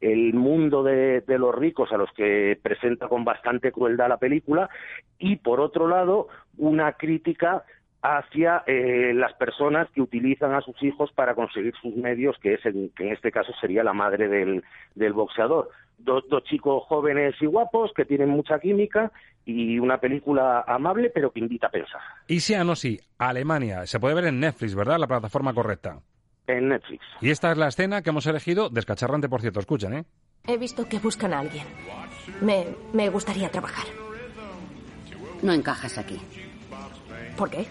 el 0.00 0.32
mundo 0.32 0.82
de, 0.82 1.22
los 1.26 1.54
ricos 1.54 1.92
a 1.92 1.98
los 1.98 2.10
que 2.12 2.58
presenta 2.62 3.06
con 3.08 3.22
bastante 3.22 3.70
crueldad 3.70 4.08
la 4.08 4.16
película 4.16 4.70
y 5.18 5.36
por 5.36 5.60
otro 5.60 5.88
lado 5.88 6.28
una 6.56 6.92
crítica 6.94 7.62
hacia 8.00 8.62
eh, 8.66 9.12
las 9.14 9.34
personas 9.34 9.90
que 9.90 10.00
utilizan 10.00 10.54
a 10.54 10.62
sus 10.62 10.82
hijos 10.82 11.12
para 11.12 11.34
conseguir 11.34 11.74
sus 11.82 11.94
medios, 11.96 12.38
que, 12.38 12.54
es 12.54 12.64
en, 12.64 12.88
que 12.96 13.08
en 13.08 13.12
este 13.12 13.30
caso 13.30 13.52
sería 13.60 13.84
la 13.84 13.92
madre 13.92 14.26
del, 14.26 14.64
del 14.94 15.12
boxeador. 15.12 15.68
Dos, 16.02 16.24
dos, 16.28 16.42
chicos 16.44 16.82
jóvenes 16.88 17.34
y 17.40 17.46
guapos 17.46 17.92
que 17.94 18.04
tienen 18.04 18.30
mucha 18.30 18.58
química 18.58 19.12
y 19.44 19.78
una 19.78 19.98
película 19.98 20.64
amable 20.66 21.10
pero 21.10 21.30
que 21.30 21.40
invita 21.40 21.66
a 21.66 21.70
pensar. 21.70 22.00
Y 22.26 22.40
si 22.40 22.54
no, 22.56 22.74
sí, 22.74 22.98
Alemania. 23.18 23.86
Se 23.86 24.00
puede 24.00 24.14
ver 24.14 24.24
en 24.26 24.40
Netflix, 24.40 24.74
¿verdad? 24.74 24.98
La 24.98 25.06
plataforma 25.06 25.52
correcta. 25.52 26.00
En 26.46 26.68
Netflix. 26.68 27.04
Y 27.20 27.30
esta 27.30 27.52
es 27.52 27.58
la 27.58 27.68
escena 27.68 28.02
que 28.02 28.10
hemos 28.10 28.26
elegido, 28.26 28.70
descacharrante 28.70 29.28
por 29.28 29.40
cierto, 29.40 29.60
escuchen, 29.60 29.94
¿eh? 29.94 30.04
He 30.46 30.56
visto 30.56 30.88
que 30.88 30.98
buscan 30.98 31.34
a 31.34 31.40
alguien. 31.40 31.64
Me, 32.40 32.66
me 32.92 33.08
gustaría 33.08 33.50
trabajar. 33.50 33.84
No 35.42 35.52
encajas 35.52 35.98
aquí. 35.98 36.18
¿Por 37.36 37.50
qué? 37.50 37.66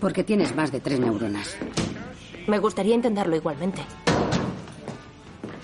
Porque 0.00 0.22
tienes 0.22 0.54
más 0.54 0.70
de 0.70 0.80
tres 0.80 1.00
neuronas. 1.00 1.58
Me 2.46 2.58
gustaría 2.58 2.94
intentarlo 2.94 3.36
igualmente. 3.36 3.82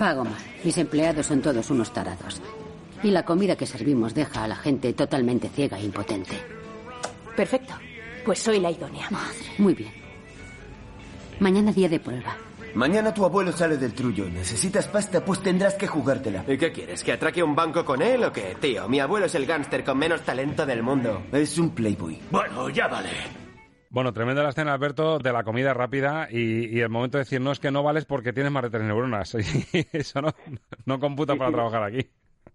Pago 0.01 0.25
mal. 0.25 0.33
Mis 0.65 0.79
empleados 0.79 1.27
son 1.27 1.43
todos 1.43 1.69
unos 1.69 1.93
tarados. 1.93 2.41
Y 3.03 3.11
la 3.11 3.23
comida 3.23 3.55
que 3.55 3.67
servimos 3.67 4.15
deja 4.15 4.45
a 4.45 4.49
la 4.49 4.57
gente 4.57 4.95
totalmente 4.95 5.51
ciega 5.51 5.79
e 5.79 5.85
impotente. 5.85 6.41
Perfecto. 7.37 7.75
Pues 8.25 8.39
soy 8.39 8.61
la 8.61 8.71
idónea. 8.71 9.11
Madre. 9.11 9.37
Muy 9.59 9.75
bien. 9.75 9.93
Mañana 11.39 11.71
día 11.71 11.91
de 11.91 12.01
prueba. 12.01 12.35
Mañana 12.75 13.13
tu 13.13 13.27
abuelo 13.27 13.53
sale 13.53 13.77
del 13.77 13.93
trullo. 13.93 14.25
¿Necesitas 14.31 14.89
pasta? 14.89 15.23
Pues 15.23 15.43
tendrás 15.43 15.75
que 15.75 15.87
jugártela. 15.87 16.47
¿Y 16.49 16.57
qué 16.57 16.73
quieres? 16.73 17.05
¿Que 17.05 17.13
atraque 17.13 17.43
un 17.43 17.55
banco 17.55 17.85
con 17.85 18.01
él 18.01 18.25
o 18.25 18.33
qué? 18.33 18.57
Tío, 18.59 18.89
mi 18.89 19.01
abuelo 19.01 19.27
es 19.27 19.35
el 19.35 19.45
gángster 19.45 19.85
con 19.85 19.99
menos 19.99 20.23
talento 20.23 20.65
del 20.65 20.83
mundo. 20.83 21.25
Es 21.31 21.59
un 21.59 21.75
playboy. 21.75 22.19
Bueno, 22.31 22.71
ya 22.71 22.89
vale. 22.89 23.11
Bueno, 23.93 24.13
tremenda 24.13 24.45
la 24.45 24.51
escena, 24.51 24.73
Alberto, 24.73 25.19
de 25.19 25.33
la 25.33 25.43
comida 25.43 25.75
rápida 25.75 26.29
y, 26.31 26.79
el 26.79 26.89
momento 26.89 27.19
de 27.19 27.23
decir, 27.23 27.41
no, 27.41 27.51
es 27.51 27.59
que 27.59 27.73
no 27.73 27.83
vales 27.83 28.05
porque 28.05 28.33
tienes 28.33 28.53
más 28.53 28.63
de 28.63 28.71
tres 28.71 28.85
neuronas. 28.85 29.35
eso 29.93 30.23
no, 30.23 30.29
no 30.87 31.01
computa 31.01 31.35
para 31.35 31.51
trabajar 31.51 31.83
aquí. 31.83 32.07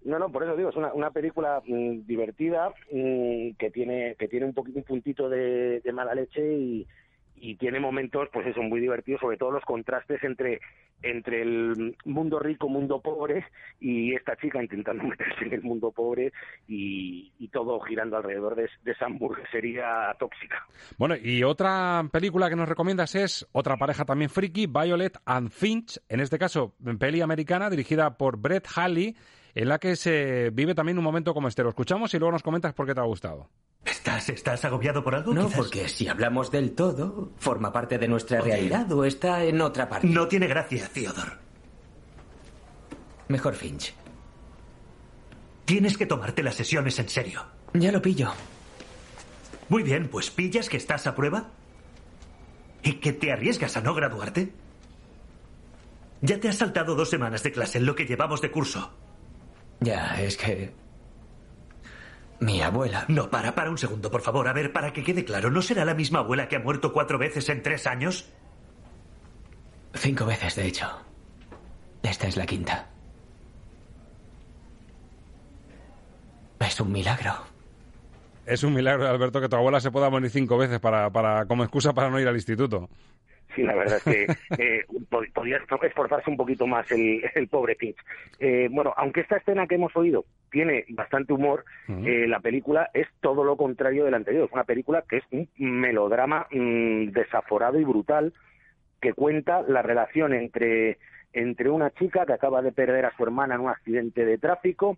No, 0.06 0.18
no, 0.18 0.32
por 0.32 0.44
eso 0.44 0.56
digo, 0.56 0.70
es 0.70 0.78
una, 0.78 0.94
una 0.94 1.12
película 1.12 1.62
mm, 1.68 2.06
divertida 2.06 2.70
mm, 2.90 3.52
que 3.60 3.70
tiene 3.70 4.16
que 4.18 4.30
tiene 4.30 4.46
un 4.46 4.54
poquito 4.54 4.78
un 4.78 4.86
puntito 4.86 5.28
de, 5.28 5.82
mala 5.94 6.16
leche 6.16 6.58
y, 6.58 6.88
y 7.36 7.56
tiene 7.56 7.82
momentos, 7.82 8.30
pues 8.32 8.48
eso, 8.48 8.62
muy 8.62 8.80
divertidos, 8.80 9.20
sobre 9.20 9.36
todo 9.36 9.52
los 9.52 9.66
contrastes 9.66 10.24
entre 10.24 10.62
entre 11.02 11.42
el 11.42 11.96
mundo 12.06 12.40
rico, 12.40 12.68
mundo 12.68 13.00
pobre 13.00 13.46
y 13.80 14.14
esta 14.14 14.36
chica 14.38 14.62
intentando 14.62 15.04
meterse 15.08 15.46
en 15.46 15.54
el 15.54 15.62
mundo 15.62 15.92
pobre 15.92 16.32
y, 16.68 17.32
todo 17.52 17.80
girando 17.80 18.18
alrededor 18.18 18.56
de, 18.56 18.68
de, 18.84 18.92
esa 18.92 19.06
hamburguesería 19.06 20.14
tóxica. 20.20 20.68
Bueno, 20.98 21.16
y 21.16 21.42
otra 21.44 22.04
película 22.12 22.50
que 22.50 22.58
nos 22.58 22.68
recomiendas 22.68 23.16
es 23.16 23.48
otra 23.54 23.78
pareja 23.78 24.04
también 24.04 24.30
friki, 24.30 24.68
Violet 24.68 25.18
and 25.26 25.52
Finch, 25.52 25.98
en 26.10 26.20
este 26.20 26.38
caso, 26.38 26.76
peli 27.00 27.22
americana 27.22 27.70
dirigida 27.70 28.18
por 28.18 28.38
Brett 28.38 28.68
Halley 28.76 29.16
en 29.56 29.70
la 29.70 29.80
que 29.80 29.96
se 29.96 30.50
vive 30.52 30.76
también 30.76 30.98
un 30.98 31.04
momento 31.04 31.34
como 31.34 31.48
este. 31.48 31.64
Lo 31.64 31.70
escuchamos 31.70 32.14
y 32.14 32.20
luego 32.20 32.34
nos 32.34 32.44
comentas 32.44 32.74
por 32.74 32.86
qué 32.86 32.94
te 32.94 33.00
ha 33.00 33.06
gustado. 33.06 33.50
¿Estás, 33.86 34.30
estás 34.30 34.66
agobiado 34.66 35.04
por 35.04 35.16
algo? 35.16 35.34
No, 35.34 35.50
porque 35.50 35.88
si 35.88 36.08
hablamos 36.08 36.52
del 36.52 36.74
todo, 36.74 37.32
¿forma 37.38 37.72
parte 37.72 37.98
de 37.98 38.08
nuestra 38.08 38.42
realidad 38.42 38.92
o 38.92 39.06
está 39.06 39.44
en 39.44 39.62
otra 39.62 39.88
parte? 39.88 40.08
No 40.08 40.28
tiene 40.28 40.48
gracia, 40.48 40.90
Theodore. 40.92 41.32
Mejor 43.30 43.56
Finch. 43.56 43.94
Tienes 45.64 45.98
que 45.98 46.06
tomarte 46.06 46.44
las 46.44 46.56
sesiones 46.56 47.00
en 47.00 47.10
serio. 47.10 47.44
Ya 47.74 47.92
lo 47.92 48.02
pillo. 48.02 48.32
Muy 49.70 49.84
bien, 49.84 50.10
pues 50.10 50.30
pillas 50.30 50.70
que 50.70 50.78
estás 50.78 51.08
a 51.08 51.16
prueba. 51.16 51.52
¿Y 52.84 52.94
que 52.94 53.14
te 53.14 53.32
arriesgas 53.32 53.78
a 53.78 53.82
no 53.82 53.96
graduarte? 53.96 54.54
Ya 56.22 56.40
te 56.40 56.50
has 56.50 56.58
saltado 56.58 56.96
dos 56.96 57.10
semanas 57.10 57.42
de 57.42 57.52
clase 57.52 57.80
en 57.80 57.86
lo 57.86 57.96
que 57.96 58.06
llevamos 58.06 58.42
de 58.42 58.52
curso. 58.52 58.92
Ya, 59.80 60.22
es 60.22 60.38
que... 60.38 60.74
Mi 62.40 62.62
abuela. 62.62 63.06
No, 63.08 63.30
para, 63.30 63.56
para 63.56 63.70
un 63.70 63.78
segundo, 63.78 64.12
por 64.12 64.22
favor. 64.22 64.48
A 64.48 64.54
ver, 64.54 64.74
para 64.74 64.92
que 64.92 65.04
quede 65.04 65.24
claro, 65.24 65.50
¿no 65.50 65.62
será 65.62 65.86
la 65.86 65.94
misma 65.94 66.20
abuela 66.20 66.48
que 66.48 66.58
ha 66.58 66.60
muerto 66.60 66.92
cuatro 66.92 67.18
veces 67.18 67.48
en 67.50 67.64
tres 67.64 67.88
años? 67.88 68.30
Cinco 69.94 70.26
veces, 70.26 70.56
de 70.56 70.68
hecho. 70.68 70.88
Esta 72.04 72.28
es 72.28 72.36
la 72.36 72.46
quinta. 72.46 72.90
Es 76.60 76.80
un 76.80 76.92
milagro. 76.92 77.34
Es 78.46 78.64
un 78.64 78.74
milagro, 78.74 79.08
Alberto, 79.08 79.42
que 79.42 79.50
tu 79.50 79.56
abuela 79.56 79.80
se 79.80 79.92
pueda 79.92 80.10
morir 80.10 80.30
cinco 80.30 80.58
veces 80.58 80.80
para, 80.80 81.10
para, 81.10 81.46
como 81.46 81.64
excusa 81.64 81.94
para 81.94 82.10
no 82.10 82.20
ir 82.20 82.28
al 82.28 82.36
instituto. 82.36 82.90
Sí, 83.56 83.64
la 83.64 83.76
verdad 83.76 83.98
es 83.98 84.04
que 84.04 84.28
eh, 84.58 84.86
podría 85.34 85.58
esforzarse 85.58 86.30
un 86.30 86.38
poquito 86.38 86.68
más 86.68 86.92
el, 86.92 87.24
el 87.34 87.48
pobre 87.48 87.76
Finch. 87.76 87.98
Eh, 88.40 88.68
bueno, 88.72 88.94
aunque 88.98 89.22
esta 89.22 89.38
escena 89.38 89.66
que 89.68 89.76
hemos 89.76 89.96
oído 89.96 90.26
tiene 90.52 90.86
bastante 90.90 91.34
humor, 91.34 91.66
eh, 91.88 92.28
la 92.28 92.40
película 92.40 92.90
es 92.94 93.08
todo 93.22 93.44
lo 93.44 93.58
contrario 93.58 94.06
de 94.06 94.12
la 94.12 94.18
anterior. 94.18 94.46
Es 94.46 94.54
una 94.54 94.64
película 94.64 95.04
que 95.08 95.18
es 95.18 95.24
un 95.32 95.50
melodrama 95.58 96.48
mm, 96.52 97.08
desaforado 97.12 97.80
y 97.80 97.84
brutal 97.84 98.34
que 99.02 99.14
cuenta 99.14 99.62
la 99.62 99.82
relación 99.82 100.34
entre, 100.34 100.98
entre 101.34 101.70
una 101.70 101.92
chica 101.92 102.26
que 102.26 102.34
acaba 102.34 102.62
de 102.62 102.72
perder 102.72 103.06
a 103.06 103.16
su 103.16 103.24
hermana 103.24 103.56
en 103.56 103.62
un 103.62 103.70
accidente 103.70 104.26
de 104.26 104.38
tráfico, 104.38 104.98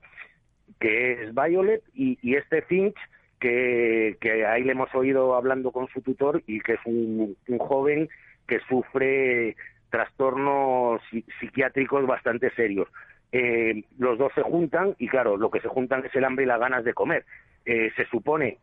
que 0.80 1.24
es 1.24 1.34
Violet, 1.34 1.82
y, 1.94 2.18
y 2.22 2.36
este 2.36 2.62
Finch, 2.62 2.96
que, 3.40 4.18
que, 4.20 4.46
ahí 4.46 4.64
le 4.64 4.72
hemos 4.72 4.94
oído 4.96 5.36
hablando 5.36 5.72
con 5.72 5.88
su 5.90 6.02
tutor 6.02 6.42
y 6.48 6.60
que 6.60 6.74
es 6.74 6.80
un, 6.86 7.36
un 7.48 7.58
joven 7.58 8.10
que 8.48 8.60
sufre 8.68 9.56
trastornos 9.90 11.02
psiquiátricos 11.40 12.06
bastante 12.06 12.50
serios. 12.52 12.88
Eh, 13.32 13.84
los 13.98 14.18
dos 14.18 14.32
se 14.36 14.42
juntan 14.42 14.96
y 15.00 15.08
claro, 15.08 15.38
lo 15.38 15.50
que 15.52 15.60
se 15.60 15.68
juntan 15.68 16.06
es 16.06 16.16
el 16.16 16.24
hambre 16.24 16.46
y 16.46 16.48
las 16.48 16.60
ganas 16.60 16.84
de 16.84 16.94
comer. 16.94 17.26
Eh, 17.66 17.92
se 17.96 18.06
supone 18.06 18.58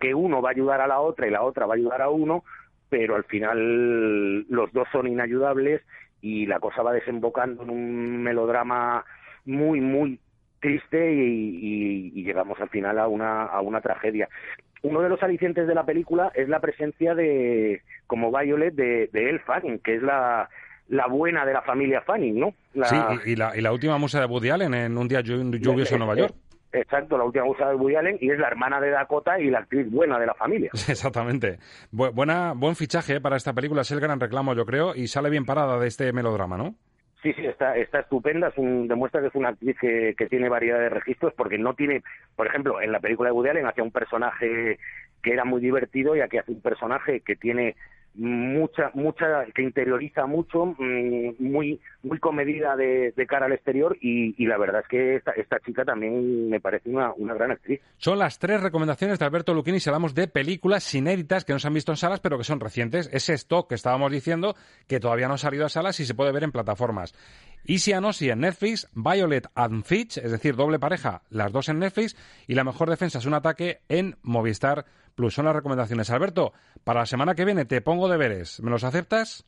que 0.00 0.14
uno 0.14 0.42
va 0.42 0.50
a 0.50 0.52
ayudar 0.52 0.80
a 0.80 0.86
la 0.86 1.00
otra 1.00 1.26
y 1.26 1.30
la 1.30 1.42
otra 1.42 1.66
va 1.66 1.74
a 1.74 1.76
ayudar 1.76 2.02
a 2.02 2.10
uno, 2.10 2.44
pero 2.88 3.14
al 3.16 3.24
final 3.24 4.46
los 4.48 4.72
dos 4.72 4.88
son 4.92 5.06
inayudables 5.08 5.82
y 6.20 6.46
la 6.46 6.60
cosa 6.60 6.82
va 6.82 6.92
desembocando 6.92 7.62
en 7.62 7.70
un 7.70 8.22
melodrama 8.22 9.04
muy, 9.44 9.80
muy 9.80 10.18
triste 10.60 11.14
y, 11.14 12.10
y- 12.14 12.24
llegamos 12.24 12.60
al 12.60 12.68
final 12.68 12.98
a 12.98 13.06
una, 13.08 13.44
a 13.44 13.60
una 13.60 13.80
tragedia. 13.80 14.28
Uno 14.82 15.00
de 15.00 15.08
los 15.08 15.22
alicientes 15.22 15.66
de 15.66 15.74
la 15.74 15.84
película 15.84 16.30
es 16.34 16.48
la 16.48 16.60
presencia 16.60 17.14
de, 17.14 17.82
como 18.06 18.30
Violet, 18.30 18.74
de, 18.74 19.08
de 19.12 19.28
Elle 19.30 19.38
Fanning, 19.40 19.78
que 19.80 19.96
es 19.96 20.02
la, 20.02 20.48
la 20.88 21.06
buena 21.08 21.44
de 21.44 21.52
la 21.54 21.62
familia 21.62 22.00
Fanning, 22.02 22.38
¿no? 22.38 22.54
La- 22.74 22.86
Sí, 22.88 22.96
y, 23.26 23.32
y 23.32 23.36
la, 23.36 23.56
y 23.56 23.60
la 23.60 23.72
última 23.72 23.98
musa 23.98 24.20
de 24.20 24.26
Woody 24.26 24.50
Allen 24.50 24.74
en 24.74 24.96
Un 24.96 25.08
día 25.08 25.20
llu- 25.20 25.58
lluvioso 25.58 25.94
en 25.94 25.98
Nueva 26.00 26.14
York. 26.16 26.34
Exacto, 26.72 27.16
la 27.16 27.24
última 27.24 27.44
musa 27.46 27.68
de 27.70 27.74
Woody 27.74 27.96
Allen 27.96 28.18
y 28.20 28.30
es 28.30 28.38
la 28.38 28.48
hermana 28.48 28.80
de 28.80 28.90
Dakota 28.90 29.40
y 29.40 29.48
la 29.48 29.60
actriz 29.60 29.90
buena 29.90 30.18
de 30.18 30.26
la 30.26 30.34
familia. 30.34 30.70
Exactamente. 30.88 31.58
Bu- 31.90 32.12
buena, 32.12 32.52
buen 32.54 32.76
fichaje 32.76 33.20
para 33.20 33.36
esta 33.36 33.54
película, 33.54 33.80
es 33.82 33.90
el 33.92 34.00
gran 34.00 34.20
reclamo, 34.20 34.54
yo 34.54 34.66
creo, 34.66 34.94
y 34.94 35.06
sale 35.08 35.30
bien 35.30 35.46
parada 35.46 35.78
de 35.78 35.88
este 35.88 36.12
melodrama, 36.12 36.58
¿no? 36.58 36.74
Sí, 37.22 37.32
sí, 37.32 37.46
está, 37.46 37.76
está 37.76 38.00
estupenda. 38.00 38.48
Es 38.48 38.58
un, 38.58 38.88
demuestra 38.88 39.20
que 39.20 39.28
es 39.28 39.34
una 39.34 39.50
actriz 39.50 39.76
que, 39.80 40.26
tiene 40.28 40.48
variedad 40.48 40.78
de 40.78 40.90
registros 40.90 41.32
porque 41.34 41.58
no 41.58 41.74
tiene, 41.74 42.02
por 42.36 42.46
ejemplo, 42.46 42.80
en 42.80 42.92
la 42.92 43.00
película 43.00 43.28
de 43.28 43.32
Woody 43.32 43.50
Allen 43.50 43.66
hacía 43.66 43.84
un 43.84 43.90
personaje 43.90 44.78
que 45.22 45.32
era 45.32 45.44
muy 45.44 45.60
divertido 45.60 46.14
y 46.14 46.20
aquí 46.20 46.38
hace 46.38 46.52
un 46.52 46.60
personaje 46.60 47.20
que 47.20 47.36
tiene 47.36 47.74
mucha, 48.16 48.90
mucha, 48.94 49.44
que 49.54 49.62
interioriza 49.62 50.26
mucho, 50.26 50.66
mm, 50.66 51.34
muy, 51.38 51.80
muy 52.02 52.18
comedida 52.18 52.76
de, 52.76 53.12
cara 53.28 53.46
al 53.46 53.52
exterior 53.52 53.96
y, 54.00 54.46
la 54.46 54.56
verdad 54.56 54.82
es 54.82 54.88
que 54.88 55.16
esta, 55.16 55.32
esta 55.32 55.58
chica 55.60 55.84
también 55.84 56.48
me 56.48 56.60
parece 56.60 56.88
una, 56.88 57.12
una 57.16 57.34
gran 57.34 57.50
actriz. 57.50 57.80
Son 57.98 58.18
las 58.18 58.38
tres 58.38 58.62
recomendaciones 58.62 59.18
de 59.18 59.24
Alberto 59.24 59.52
Lucchini 59.52 59.80
si 59.80 59.90
hablamos 59.90 60.14
de 60.14 60.28
películas 60.28 60.94
inéditas 60.94 61.44
que 61.44 61.52
no 61.52 61.58
se 61.58 61.66
han 61.66 61.74
visto 61.74 61.92
en 61.92 61.96
salas 61.96 62.20
pero 62.20 62.38
que 62.38 62.44
son 62.44 62.60
recientes. 62.60 63.10
Ese 63.12 63.34
stock 63.34 63.68
que 63.68 63.74
estábamos 63.74 64.12
diciendo 64.12 64.54
que 64.86 65.00
todavía 65.00 65.28
no 65.28 65.34
ha 65.34 65.38
salido 65.38 65.66
a 65.66 65.68
salas 65.68 65.98
y 66.00 66.04
se 66.04 66.14
puede 66.14 66.32
ver 66.32 66.44
en 66.44 66.52
plataformas. 66.52 67.14
Easy 67.64 67.92
Anosi 67.92 68.30
en 68.30 68.40
Netflix, 68.40 68.88
Violet 68.94 69.48
and 69.54 69.84
Fitch, 69.84 70.18
es 70.18 70.30
decir, 70.30 70.54
doble 70.54 70.78
pareja, 70.78 71.22
las 71.30 71.52
dos 71.52 71.68
en 71.68 71.80
Netflix 71.80 72.16
y 72.46 72.54
La 72.54 72.64
mejor 72.64 72.88
defensa 72.88 73.18
es 73.18 73.26
un 73.26 73.34
ataque 73.34 73.80
en 73.88 74.16
Movistar 74.22 74.86
Plus. 75.16 75.34
Son 75.34 75.46
las 75.46 75.56
recomendaciones. 75.56 76.10
Alberto, 76.10 76.52
para 76.84 77.00
la 77.00 77.06
semana 77.06 77.34
que 77.34 77.44
viene 77.44 77.64
te 77.64 77.80
pongo 77.80 78.08
deberes. 78.08 78.60
¿Me 78.62 78.70
los 78.70 78.84
aceptas? 78.84 79.44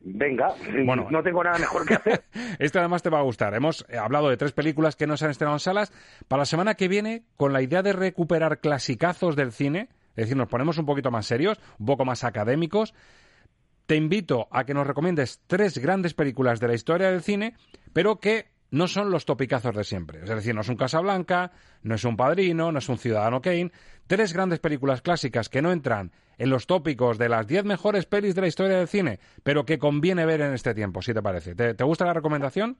Venga, 0.00 0.54
Bueno. 0.86 1.08
no 1.10 1.22
tengo 1.24 1.42
nada 1.42 1.58
mejor 1.58 1.84
que 1.84 1.94
hacer. 1.94 2.24
Este 2.60 2.78
además 2.78 3.02
te 3.02 3.10
va 3.10 3.18
a 3.18 3.22
gustar. 3.22 3.54
Hemos 3.54 3.84
eh, 3.88 3.98
hablado 3.98 4.28
de 4.28 4.36
tres 4.36 4.52
películas 4.52 4.94
que 4.94 5.08
no 5.08 5.16
se 5.16 5.24
han 5.24 5.32
estrenado 5.32 5.56
en 5.56 5.60
salas. 5.60 5.92
Para 6.28 6.42
la 6.42 6.46
semana 6.46 6.74
que 6.74 6.86
viene, 6.86 7.24
con 7.36 7.52
la 7.52 7.62
idea 7.62 7.82
de 7.82 7.92
recuperar 7.92 8.60
clasicazos 8.60 9.34
del 9.34 9.50
cine, 9.50 9.88
es 10.10 10.24
decir, 10.26 10.36
nos 10.36 10.48
ponemos 10.48 10.78
un 10.78 10.86
poquito 10.86 11.10
más 11.10 11.26
serios, 11.26 11.58
un 11.80 11.86
poco 11.86 12.04
más 12.04 12.22
académicos, 12.22 12.94
te 13.86 13.96
invito 13.96 14.46
a 14.50 14.64
que 14.64 14.74
nos 14.74 14.86
recomiendes 14.86 15.40
tres 15.46 15.78
grandes 15.78 16.14
películas 16.14 16.60
de 16.60 16.68
la 16.68 16.74
historia 16.74 17.10
del 17.10 17.22
cine, 17.22 17.54
pero 17.92 18.20
que 18.20 18.50
no 18.70 18.88
son 18.88 19.10
los 19.10 19.24
topicazos 19.24 19.74
de 19.74 19.84
siempre. 19.84 20.20
Es 20.22 20.28
decir, 20.28 20.54
no 20.54 20.60
es 20.60 20.68
un 20.68 20.76
Casablanca, 20.76 21.52
no 21.82 21.94
es 21.94 22.04
un 22.04 22.16
Padrino, 22.16 22.72
no 22.72 22.78
es 22.78 22.88
un 22.88 22.98
Ciudadano 22.98 23.40
Kane. 23.40 23.72
Tres 24.06 24.32
grandes 24.32 24.58
películas 24.58 25.02
clásicas 25.02 25.48
que 25.48 25.62
no 25.62 25.72
entran 25.72 26.12
en 26.38 26.50
los 26.50 26.66
tópicos 26.66 27.18
de 27.18 27.28
las 27.28 27.46
diez 27.46 27.64
mejores 27.64 28.06
pelis 28.06 28.34
de 28.34 28.40
la 28.42 28.46
historia 28.46 28.78
del 28.78 28.88
cine, 28.88 29.18
pero 29.42 29.64
que 29.64 29.78
conviene 29.78 30.24
ver 30.24 30.40
en 30.40 30.54
este 30.54 30.74
tiempo, 30.74 31.02
si 31.02 31.12
te 31.12 31.22
parece. 31.22 31.54
¿Te, 31.54 31.74
te 31.74 31.84
gusta 31.84 32.06
la 32.06 32.14
recomendación? 32.14 32.78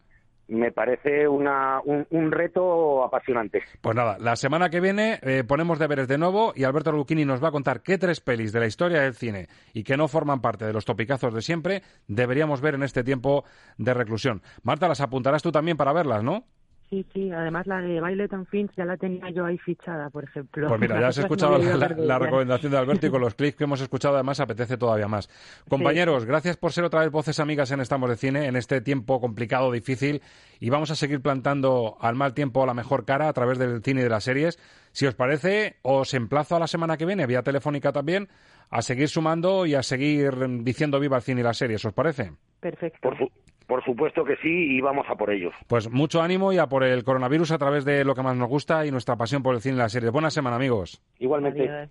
Me 0.49 0.73
parece 0.73 1.29
una, 1.29 1.81
un, 1.85 2.07
un 2.11 2.33
reto 2.33 3.05
apasionante. 3.05 3.63
Pues 3.81 3.95
nada, 3.95 4.17
la 4.19 4.35
semana 4.37 4.71
que 4.71 4.81
viene 4.81 5.19
eh, 5.23 5.45
ponemos 5.47 5.79
deberes 5.79 6.09
de 6.09 6.19
nuevo 6.19 6.53
y 6.57 6.65
Alberto 6.65 6.91
Lucchini 6.91 7.25
nos 7.25 7.43
va 7.43 7.49
a 7.49 7.53
contar 7.53 7.83
qué 7.83 7.99
tres 7.99 8.21
pelis 8.21 8.53
de 8.53 8.61
la 8.61 8.67
historia 8.67 9.03
del 9.03 9.15
cine 9.15 9.49
y 9.75 9.85
que 9.85 9.97
no 9.97 10.09
forman 10.09 10.41
parte 10.41 10.65
de 10.65 10.73
los 10.73 10.85
topicazos 10.85 11.35
de 11.35 11.43
siempre 11.43 11.83
deberíamos 12.07 12.61
ver 12.61 12.75
en 12.75 12.83
este 12.83 13.05
tiempo 13.05 13.45
de 13.77 13.95
reclusión. 13.95 14.43
Marta, 14.63 14.89
las 14.89 15.01
apuntarás 15.01 15.43
tú 15.43 15.53
también 15.53 15.77
para 15.77 15.93
verlas, 15.93 16.23
¿no? 16.23 16.45
Sí, 16.91 17.05
sí, 17.13 17.31
además 17.31 17.67
la 17.67 17.83
de 17.83 18.01
Violet 18.01 18.33
and 18.33 18.47
Finch 18.47 18.71
ya 18.75 18.87
la 18.87 18.97
tenía 18.97 19.29
yo 19.31 19.45
ahí 19.45 19.59
fichada, 19.59 20.09
por 20.09 20.25
ejemplo. 20.25 20.69
Pues 20.69 20.81
mira, 20.81 20.99
ya 21.01 21.09
has 21.09 21.19
escuchado 21.19 21.59
la, 21.59 22.19
recomendación 22.19 22.73
de 22.73 22.79
Alberto 22.79 23.07
y 23.07 23.11
con 23.11 23.21
los 23.21 23.35
clics 23.35 23.57
que 23.57 23.65
hemos 23.65 23.83
escuchado 23.83 24.15
además 24.15 24.41
apetece 24.41 24.79
todavía 24.79 25.07
más. 25.07 25.29
Compañeros, 25.69 26.25
gracias 26.25 26.57
por 26.57 26.73
ser 26.73 26.85
otra 26.85 27.01
vez 27.01 27.11
voces 27.11 27.41
amigas 27.41 27.71
en 27.73 27.81
Estamos 27.81 28.09
de 28.09 28.17
Cine 28.17 28.47
en 28.47 28.57
este 28.57 28.81
tiempo 28.81 29.21
complicado, 29.21 29.71
difícil 29.71 30.23
y 30.61 30.71
vamos 30.71 30.91
a 30.91 30.95
seguir 30.95 31.21
plantando 31.21 31.99
al 32.01 32.15
mal 32.15 32.33
tiempo 32.33 32.65
la 32.65 32.73
mejor 32.73 33.05
cara 33.05 33.29
a 33.29 33.33
través 33.35 33.59
del 33.59 33.83
cine 33.83 34.01
y 34.01 34.05
de 34.05 34.11
las 34.11 34.25
series. 34.25 34.59
Si 34.93 35.07
os 35.07 35.15
parece, 35.15 35.77
os 35.83 36.15
emplazo 36.15 36.57
a 36.57 36.59
la 36.59 36.67
semana 36.67 36.97
que 36.97 37.05
viene, 37.05 37.27
vía 37.27 37.43
telefónica 37.43 37.93
también, 37.93 38.29
a 38.71 38.81
seguir 38.81 39.09
sumando 39.09 39.67
y 39.67 39.75
a 39.75 39.83
seguir 39.83 40.33
diciendo 40.63 40.99
viva 41.01 41.19
el 41.19 41.23
cine 41.23 41.43
y 41.43 41.45
las 41.45 41.59
series. 41.59 41.85
¿Os 41.85 41.93
parece? 41.93 42.33
Perfecto. 42.61 42.99
Por, 43.03 43.19
su- 43.19 43.31
por 43.69 43.85
supuesto 43.85 44.25
que 44.25 44.35
sí 44.37 44.77
y 44.77 44.81
vamos 44.81 45.07
a 45.09 45.15
por 45.15 45.31
ellos. 45.31 45.55
Pues 45.67 45.91
mucho 45.91 46.23
ánimo 46.23 46.53
y 46.53 46.59
a 46.59 46.67
por 46.67 46.83
el 46.83 47.05
coronavirus 47.05 47.53
a 47.53 47.59
través 47.59 47.85
de 47.85 48.03
lo 48.03 48.15
que 48.15 48.23
más 48.23 48.35
nos 48.35 48.49
gusta 48.49 48.87
y 48.87 48.91
nuestra 48.91 49.17
pasión 49.17 49.43
por 49.43 49.55
el 49.55 49.61
cine 49.61 49.77
y 49.77 49.79
las 49.79 49.93
series. 49.93 50.11
Buena 50.11 50.31
semana, 50.31 50.57
amigos. 50.57 51.03
Igualmente. 51.19 51.69
Adiós. 51.69 51.91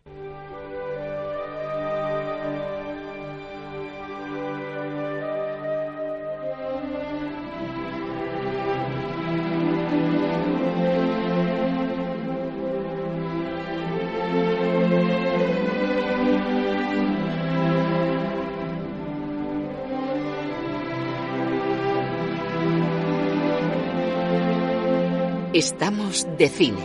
Estamos 25.58 26.28
de 26.38 26.50
cine. 26.50 26.78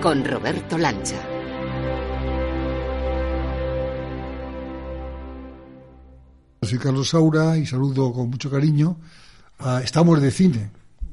Con 0.00 0.24
Roberto 0.24 0.78
Lancha. 0.78 1.20
Soy 6.62 6.78
Carlos 6.78 7.08
Saura 7.08 7.58
y 7.58 7.66
saludo 7.66 8.12
con 8.12 8.30
mucho 8.30 8.48
cariño 8.48 9.00
a 9.58 9.82
Estamos 9.82 10.22
de 10.22 10.30
Cine 10.30 10.70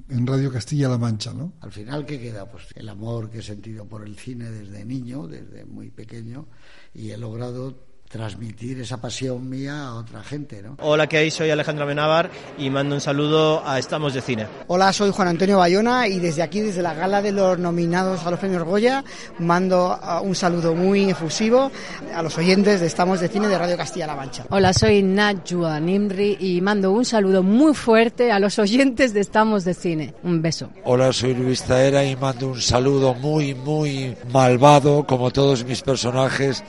en 0.09 0.27
Radio 0.27 0.51
Castilla-La 0.51 0.99
Mancha, 0.99 1.33
¿no? 1.33 1.53
Al 1.61 1.71
final, 1.71 2.05
¿qué 2.05 2.21
queda? 2.21 2.45
Pues 2.45 2.67
el 2.75 2.87
amor 2.89 3.31
que 3.31 3.39
he 3.39 3.41
sentido 3.41 3.85
por 3.85 4.05
el 4.05 4.15
cine 4.15 4.51
desde 4.51 4.85
niño, 4.85 5.25
desde 5.25 5.65
muy 5.65 5.89
pequeño, 5.89 6.45
y 6.93 7.09
he 7.09 7.17
logrado 7.17 7.86
transmitir 8.07 8.79
esa 8.79 8.97
pasión 8.97 9.49
mía 9.49 9.87
a 9.87 9.95
otra 9.95 10.23
gente, 10.23 10.61
¿no? 10.61 10.77
Hola, 10.79 11.07
¿qué 11.07 11.17
hay? 11.17 11.31
Soy 11.31 11.49
Alejandro 11.49 11.83
Amenábar 11.83 12.29
y 12.57 12.69
mando 12.69 12.95
un 12.95 13.01
saludo 13.01 13.67
a 13.67 13.79
Estamos 13.79 14.13
de 14.13 14.21
Cine. 14.21 14.47
Hola, 14.67 14.93
soy 14.93 15.11
Juan 15.11 15.27
Antonio 15.27 15.57
Bayona 15.57 16.07
y 16.07 16.19
desde 16.19 16.41
aquí, 16.41 16.61
desde 16.61 16.81
la 16.81 16.93
gala 16.93 17.21
de 17.21 17.31
los 17.31 17.59
nominados 17.59 18.25
a 18.25 18.31
los 18.31 18.39
premios 18.39 18.63
Goya, 18.63 19.03
mando 19.39 19.97
ah, 20.01 20.21
un 20.21 20.35
saludo 20.35 20.73
muy 20.73 21.09
efusivo 21.09 21.71
a 22.13 22.21
los 22.21 22.37
oyentes 22.37 22.79
de 22.79 22.87
Estamos 22.87 23.19
de 23.19 23.27
Cine 23.27 23.47
de 23.47 23.57
Radio 23.57 23.77
Castilla-La 23.77 24.15
Mancha. 24.15 24.45
Hola, 24.49 24.73
soy 24.73 25.03
Najwa 25.03 25.79
Nimri 25.79 26.37
y 26.39 26.61
mando 26.61 26.91
un 26.91 27.03
saludo 27.03 27.43
muy 27.43 27.73
fuerte 27.73 28.31
a 28.31 28.39
los 28.39 28.57
oyentes 28.57 29.13
de 29.13 29.19
Estamos 29.19 29.65
de 29.65 29.73
Cine. 29.73 30.13
Un 30.23 30.41
beso. 30.41 30.69
Hola, 30.85 31.11
soy 31.11 31.33
Luis 31.33 31.63
Taera 31.63 32.05
y 32.05 32.15
mando 32.15 32.47
un 32.47 32.61
saludo 32.61 33.13
muy, 33.13 33.53
muy 33.53 34.15
malvado, 34.31 35.05
como 35.05 35.31
todos 35.31 35.65
mis 35.65 35.81
personajes, 35.81 36.63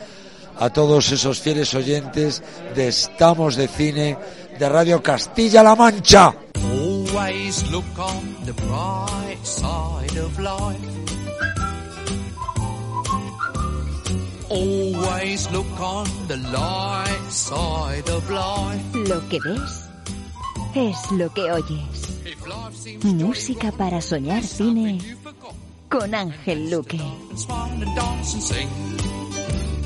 a 0.58 0.70
todos 0.70 1.12
esos 1.12 1.40
fieles 1.40 1.74
oyentes 1.74 2.42
de 2.74 2.88
Estamos 2.88 3.56
de 3.56 3.68
Cine 3.68 4.18
de 4.58 4.68
Radio 4.68 5.02
Castilla-La 5.02 5.76
Mancha. 5.76 6.34
Always 6.56 7.70
look 7.70 7.84
on 7.98 8.36
the 8.44 8.52
bright 8.52 9.44
side 9.44 10.18
of 10.18 10.38
life. 10.38 10.98
Always 14.50 15.50
look 15.52 15.80
on 15.80 16.06
the 16.26 16.36
light 16.36 17.30
side 17.30 18.08
of 18.10 18.28
life. 18.30 19.08
Lo 19.08 19.26
que 19.28 19.38
ves 19.40 19.88
es 20.74 21.12
lo 21.12 21.32
que 21.32 21.52
oyes. 21.52 22.08
Música 23.02 23.72
para 23.72 24.00
soñar 24.00 24.42
cine 24.42 24.98
con 25.88 26.14
Ángel 26.14 26.70
Luque. 26.70 27.00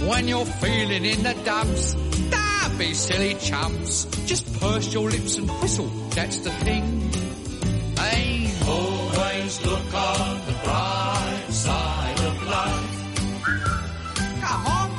When 0.09 0.26
you're 0.26 0.44
feeling 0.44 1.05
in 1.05 1.22
the 1.22 1.34
dumps, 1.44 1.94
don't 2.30 2.78
be 2.78 2.92
silly 2.92 3.34
chumps. 3.36 4.07
Just 4.26 4.53
purse 4.61 4.92
your 4.92 5.09
lips 5.09 5.38
and 5.38 5.48
whistle, 5.61 5.88
that's 6.14 6.38
the 6.40 6.50
thing. 6.64 7.11
Hey, 7.96 8.50
always 8.66 9.64
look 9.64 9.94
on 9.94 10.40
the 10.46 10.53
bright 10.64 11.46
side 11.50 12.20
of 12.26 12.42
life. 12.48 12.88
Come 14.40 14.66
on. 14.66 14.92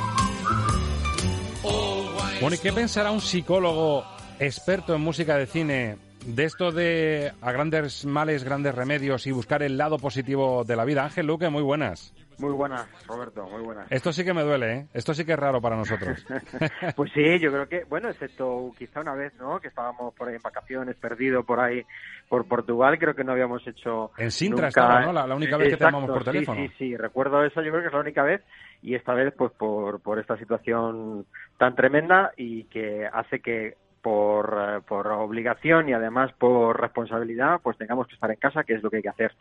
Bueno, 2.40 2.56
¿y 2.56 2.58
qué 2.58 2.72
pensará 2.72 3.10
un 3.10 3.20
psicólogo 3.20 4.04
experto 4.38 4.94
en 4.94 5.00
música 5.00 5.36
de 5.36 5.46
cine 5.46 5.96
de 6.26 6.44
esto 6.44 6.72
de 6.72 7.32
a 7.40 7.52
grandes 7.52 8.04
males, 8.06 8.44
grandes 8.44 8.74
remedios 8.74 9.26
y 9.26 9.32
buscar 9.32 9.62
el 9.62 9.76
lado 9.76 9.98
positivo 9.98 10.64
de 10.64 10.76
la 10.76 10.84
vida? 10.84 11.04
Ángel 11.04 11.26
Luque, 11.26 11.48
muy 11.50 11.62
buenas. 11.62 12.12
Muy 12.38 12.52
buenas, 12.52 12.88
Roberto, 13.06 13.46
muy 13.48 13.62
buenas. 13.62 13.90
Esto 13.90 14.12
sí 14.12 14.24
que 14.24 14.34
me 14.34 14.42
duele, 14.42 14.72
¿eh? 14.72 14.86
Esto 14.92 15.14
sí 15.14 15.24
que 15.24 15.32
es 15.32 15.38
raro 15.38 15.60
para 15.60 15.76
nosotros. 15.76 16.24
pues 16.96 17.12
sí, 17.12 17.38
yo 17.38 17.50
creo 17.50 17.68
que, 17.68 17.84
bueno, 17.84 18.08
excepto 18.08 18.72
quizá 18.76 19.00
una 19.00 19.14
vez, 19.14 19.34
¿no? 19.38 19.60
Que 19.60 19.68
estábamos 19.68 20.14
por 20.14 20.28
ahí 20.28 20.36
en 20.36 20.42
vacaciones, 20.42 20.96
perdido 20.96 21.44
por 21.44 21.60
ahí 21.60 21.82
por 22.28 22.46
Portugal, 22.46 22.98
creo 22.98 23.14
que 23.14 23.24
no 23.24 23.32
habíamos 23.32 23.66
hecho. 23.66 24.10
En 24.18 24.30
Sintra 24.30 24.66
nunca... 24.66 24.68
estaba, 24.68 25.00
¿no? 25.00 25.12
La, 25.12 25.26
la 25.26 25.34
única 25.34 25.56
vez 25.56 25.68
que 25.68 25.76
te 25.76 25.84
llamamos 25.84 26.10
por 26.10 26.24
teléfono. 26.24 26.60
Sí, 26.60 26.68
sí, 26.68 26.74
sí, 26.78 26.96
recuerdo 26.96 27.44
eso, 27.44 27.62
yo 27.62 27.70
creo 27.70 27.82
que 27.82 27.88
es 27.88 27.94
la 27.94 28.00
única 28.00 28.22
vez. 28.22 28.42
Y 28.82 28.94
esta 28.94 29.14
vez, 29.14 29.32
pues 29.36 29.52
por, 29.52 30.00
por 30.00 30.18
esta 30.18 30.36
situación 30.36 31.26
tan 31.56 31.74
tremenda 31.74 32.32
y 32.36 32.64
que 32.64 33.06
hace 33.06 33.40
que 33.40 33.76
por, 34.04 34.54
eh, 34.60 34.80
por 34.86 35.06
obligación 35.06 35.88
y 35.88 35.94
además 35.94 36.30
por 36.38 36.78
responsabilidad, 36.78 37.60
pues 37.62 37.78
tengamos 37.78 38.06
que 38.06 38.14
estar 38.14 38.30
en 38.30 38.36
casa, 38.36 38.62
que 38.62 38.74
es 38.74 38.82
lo 38.82 38.90
que 38.90 38.96
hay 38.96 39.02
que 39.02 39.08
hacer 39.08 39.32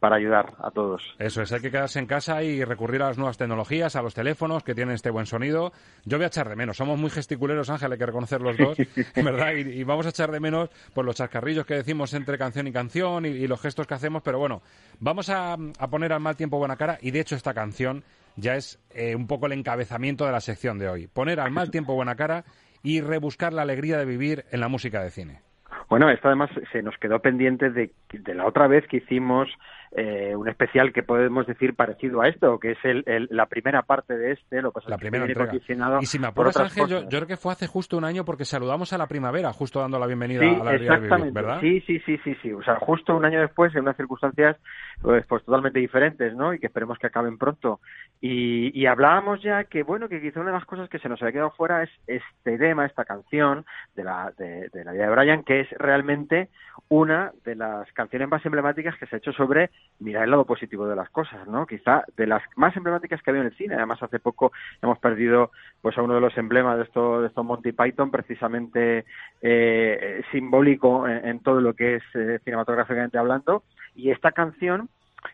para 0.00 0.16
ayudar 0.16 0.54
a 0.58 0.70
todos. 0.70 1.14
Eso 1.18 1.42
es, 1.42 1.52
hay 1.52 1.60
que 1.60 1.70
quedarse 1.70 1.98
en 1.98 2.06
casa 2.06 2.42
y 2.42 2.62
recurrir 2.64 3.02
a 3.02 3.08
las 3.08 3.18
nuevas 3.18 3.38
tecnologías, 3.38 3.96
a 3.96 4.02
los 4.02 4.14
teléfonos 4.14 4.62
que 4.62 4.74
tienen 4.74 4.94
este 4.94 5.10
buen 5.10 5.26
sonido. 5.26 5.72
Yo 6.04 6.18
voy 6.18 6.24
a 6.24 6.28
echar 6.28 6.48
de 6.48 6.56
menos, 6.56 6.76
somos 6.76 6.98
muy 6.98 7.10
gesticuleros, 7.10 7.70
Ángel, 7.70 7.92
hay 7.92 7.98
que 7.98 8.06
reconocer 8.06 8.40
los 8.40 8.56
dos, 8.56 8.76
¿verdad? 9.16 9.52
Y, 9.54 9.80
y, 9.80 9.84
vamos 9.84 10.06
a 10.06 10.10
echar 10.10 10.30
de 10.30 10.40
menos 10.40 10.68
por 10.92 11.04
los 11.04 11.16
chascarrillos 11.16 11.66
que 11.66 11.74
decimos 11.74 12.12
entre 12.14 12.38
canción 12.38 12.66
y 12.66 12.72
canción 12.72 13.24
y, 13.24 13.28
y 13.28 13.46
los 13.46 13.60
gestos 13.60 13.86
que 13.86 13.94
hacemos, 13.94 14.22
pero 14.22 14.38
bueno, 14.38 14.62
vamos 15.00 15.30
a, 15.30 15.54
a, 15.54 15.88
poner 15.88 16.12
al 16.12 16.20
mal 16.20 16.36
tiempo 16.36 16.58
buena 16.58 16.76
cara 16.76 16.98
y 17.00 17.10
de 17.10 17.20
hecho 17.20 17.34
esta 17.34 17.54
canción 17.54 18.04
ya 18.36 18.56
es 18.56 18.78
eh, 18.90 19.14
un 19.16 19.26
poco 19.26 19.46
el 19.46 19.52
encabezamiento 19.52 20.26
de 20.26 20.32
la 20.32 20.40
sección 20.40 20.78
de 20.78 20.88
hoy. 20.88 21.06
Poner 21.06 21.40
al 21.40 21.50
mal 21.50 21.70
tiempo 21.70 21.94
buena 21.94 22.16
cara 22.16 22.44
y 22.82 23.00
rebuscar 23.00 23.52
la 23.52 23.62
alegría 23.62 23.98
de 23.98 24.04
vivir 24.04 24.44
en 24.50 24.60
la 24.60 24.68
música 24.68 25.02
de 25.02 25.10
cine. 25.10 25.45
Bueno, 25.88 26.10
esto 26.10 26.28
además 26.28 26.50
se 26.72 26.82
nos 26.82 26.96
quedó 26.98 27.20
pendiente 27.20 27.70
de, 27.70 27.92
de 28.12 28.34
la 28.34 28.46
otra 28.46 28.66
vez 28.66 28.86
que 28.88 28.98
hicimos 28.98 29.48
eh, 29.92 30.34
un 30.34 30.48
especial 30.48 30.92
que 30.92 31.02
podemos 31.02 31.46
decir 31.46 31.74
parecido 31.74 32.20
a 32.20 32.28
esto, 32.28 32.58
que 32.58 32.72
es 32.72 32.78
el, 32.84 33.04
el, 33.06 33.28
la 33.30 33.46
primera 33.46 33.82
parte 33.82 34.18
de 34.18 34.32
este, 34.32 34.60
lo 34.60 34.72
pasa 34.72 34.90
la 34.90 34.98
primera 34.98 35.24
que 35.24 35.32
entrega. 35.32 35.54
Y 36.00 36.06
si 36.06 36.18
me 36.18 36.26
apuras, 36.26 36.56
Ángel, 36.56 36.86
yo, 36.88 37.02
yo, 37.02 37.08
creo 37.08 37.26
que 37.26 37.36
fue 37.36 37.52
hace 37.52 37.66
justo 37.66 37.96
un 37.96 38.04
año 38.04 38.24
porque 38.24 38.44
saludamos 38.44 38.92
a 38.92 38.98
la 38.98 39.06
primavera, 39.06 39.52
justo 39.52 39.80
dando 39.80 39.98
la 39.98 40.06
bienvenida 40.06 40.40
sí, 40.40 40.46
a 40.46 40.64
la 40.64 40.70
alegría 40.70 40.94
exactamente. 40.94 41.16
de 41.16 41.30
vivir, 41.30 41.34
¿verdad? 41.34 41.60
Sí, 41.60 41.80
sí, 41.86 42.00
sí, 42.04 42.18
sí, 42.24 42.36
sí. 42.42 42.52
O 42.52 42.62
sea, 42.62 42.76
justo 42.80 43.16
un 43.16 43.24
año 43.24 43.40
después, 43.40 43.74
en 43.74 43.82
unas 43.82 43.96
circunstancias 43.96 44.56
pues, 45.02 45.24
pues 45.26 45.44
totalmente 45.44 45.78
diferentes, 45.78 46.34
¿no? 46.34 46.54
Y 46.54 46.58
que 46.58 46.66
esperemos 46.66 46.98
que 46.98 47.06
acaben 47.06 47.38
pronto. 47.38 47.80
Y, 48.20 48.78
y 48.78 48.86
hablábamos 48.86 49.42
ya 49.42 49.64
que, 49.64 49.82
bueno, 49.82 50.08
que 50.08 50.20
quizá 50.20 50.40
una 50.40 50.50
de 50.50 50.56
las 50.56 50.64
cosas 50.64 50.88
que 50.88 50.98
se 50.98 51.08
nos 51.08 51.20
había 51.22 51.32
quedado 51.32 51.50
fuera 51.50 51.82
es 51.82 51.90
este 52.06 52.58
tema, 52.58 52.86
esta 52.86 53.04
canción 53.04 53.64
de 53.94 54.04
la, 54.04 54.32
de, 54.38 54.70
la 54.84 54.92
vida 54.92 55.08
de 55.08 55.14
Brian, 55.14 55.42
que 55.44 55.60
es 55.60 55.70
realmente 55.78 56.48
una 56.88 57.32
de 57.44 57.56
las 57.56 57.90
canciones 57.92 58.28
más 58.28 58.44
emblemáticas 58.46 58.96
que 58.96 59.06
se 59.06 59.16
ha 59.16 59.18
hecho 59.18 59.32
sobre 59.32 59.70
mirar 59.98 60.24
el 60.24 60.30
lado 60.30 60.44
positivo 60.44 60.86
de 60.86 60.96
las 60.96 61.10
cosas, 61.10 61.46
¿no? 61.46 61.66
Quizá 61.66 62.04
de 62.16 62.26
las 62.26 62.42
más 62.56 62.76
emblemáticas 62.76 63.22
que 63.22 63.30
ha 63.30 63.32
habido 63.32 63.46
en 63.46 63.52
el 63.52 63.58
cine. 63.58 63.74
Además, 63.74 64.02
hace 64.02 64.18
poco 64.18 64.52
hemos 64.82 64.98
perdido 64.98 65.50
pues 65.82 65.96
a 65.98 66.02
uno 66.02 66.14
de 66.14 66.20
los 66.20 66.36
emblemas 66.38 66.76
de 66.78 66.84
estos 66.84 67.22
de 67.22 67.28
estos 67.28 67.44
Monty 67.44 67.72
Python, 67.72 68.10
precisamente 68.10 69.04
eh, 69.42 70.22
simbólico 70.32 71.08
en, 71.08 71.26
en, 71.26 71.40
todo 71.40 71.60
lo 71.60 71.74
que 71.74 71.96
es 71.96 72.02
eh, 72.14 72.40
cinematográficamente 72.44 73.18
hablando. 73.18 73.64
Y 73.96 74.10
esta 74.10 74.32
canción 74.32 74.88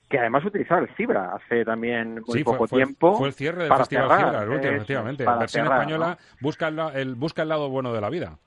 que 0.08 0.18
además 0.18 0.44
utilizaba 0.44 0.80
el 0.80 0.88
Cibra 0.96 1.34
hace 1.34 1.64
también 1.64 2.22
muy 2.26 2.38
sí, 2.38 2.44
poco 2.44 2.58
fue, 2.58 2.68
fue, 2.68 2.78
tiempo. 2.78 3.18
Fue 3.18 3.28
el 3.28 3.34
cierre 3.34 3.62
del 3.62 3.68
para 3.68 3.80
Festival 3.80 4.08
cerrar, 4.08 4.24
Cibra, 4.24 4.42
el 4.42 4.48
último, 4.50 4.72
efectivamente. 4.72 5.24
La 5.24 5.36
versión 5.36 5.64
cerrar, 5.64 5.80
española 5.80 6.18
¿no? 6.20 6.36
busca, 6.40 6.68
el, 6.68 6.78
el, 6.94 7.14
busca 7.14 7.42
el 7.42 7.48
lado 7.48 7.68
bueno 7.68 7.92
de 7.92 8.00
la 8.00 8.08
vida. 8.08 8.38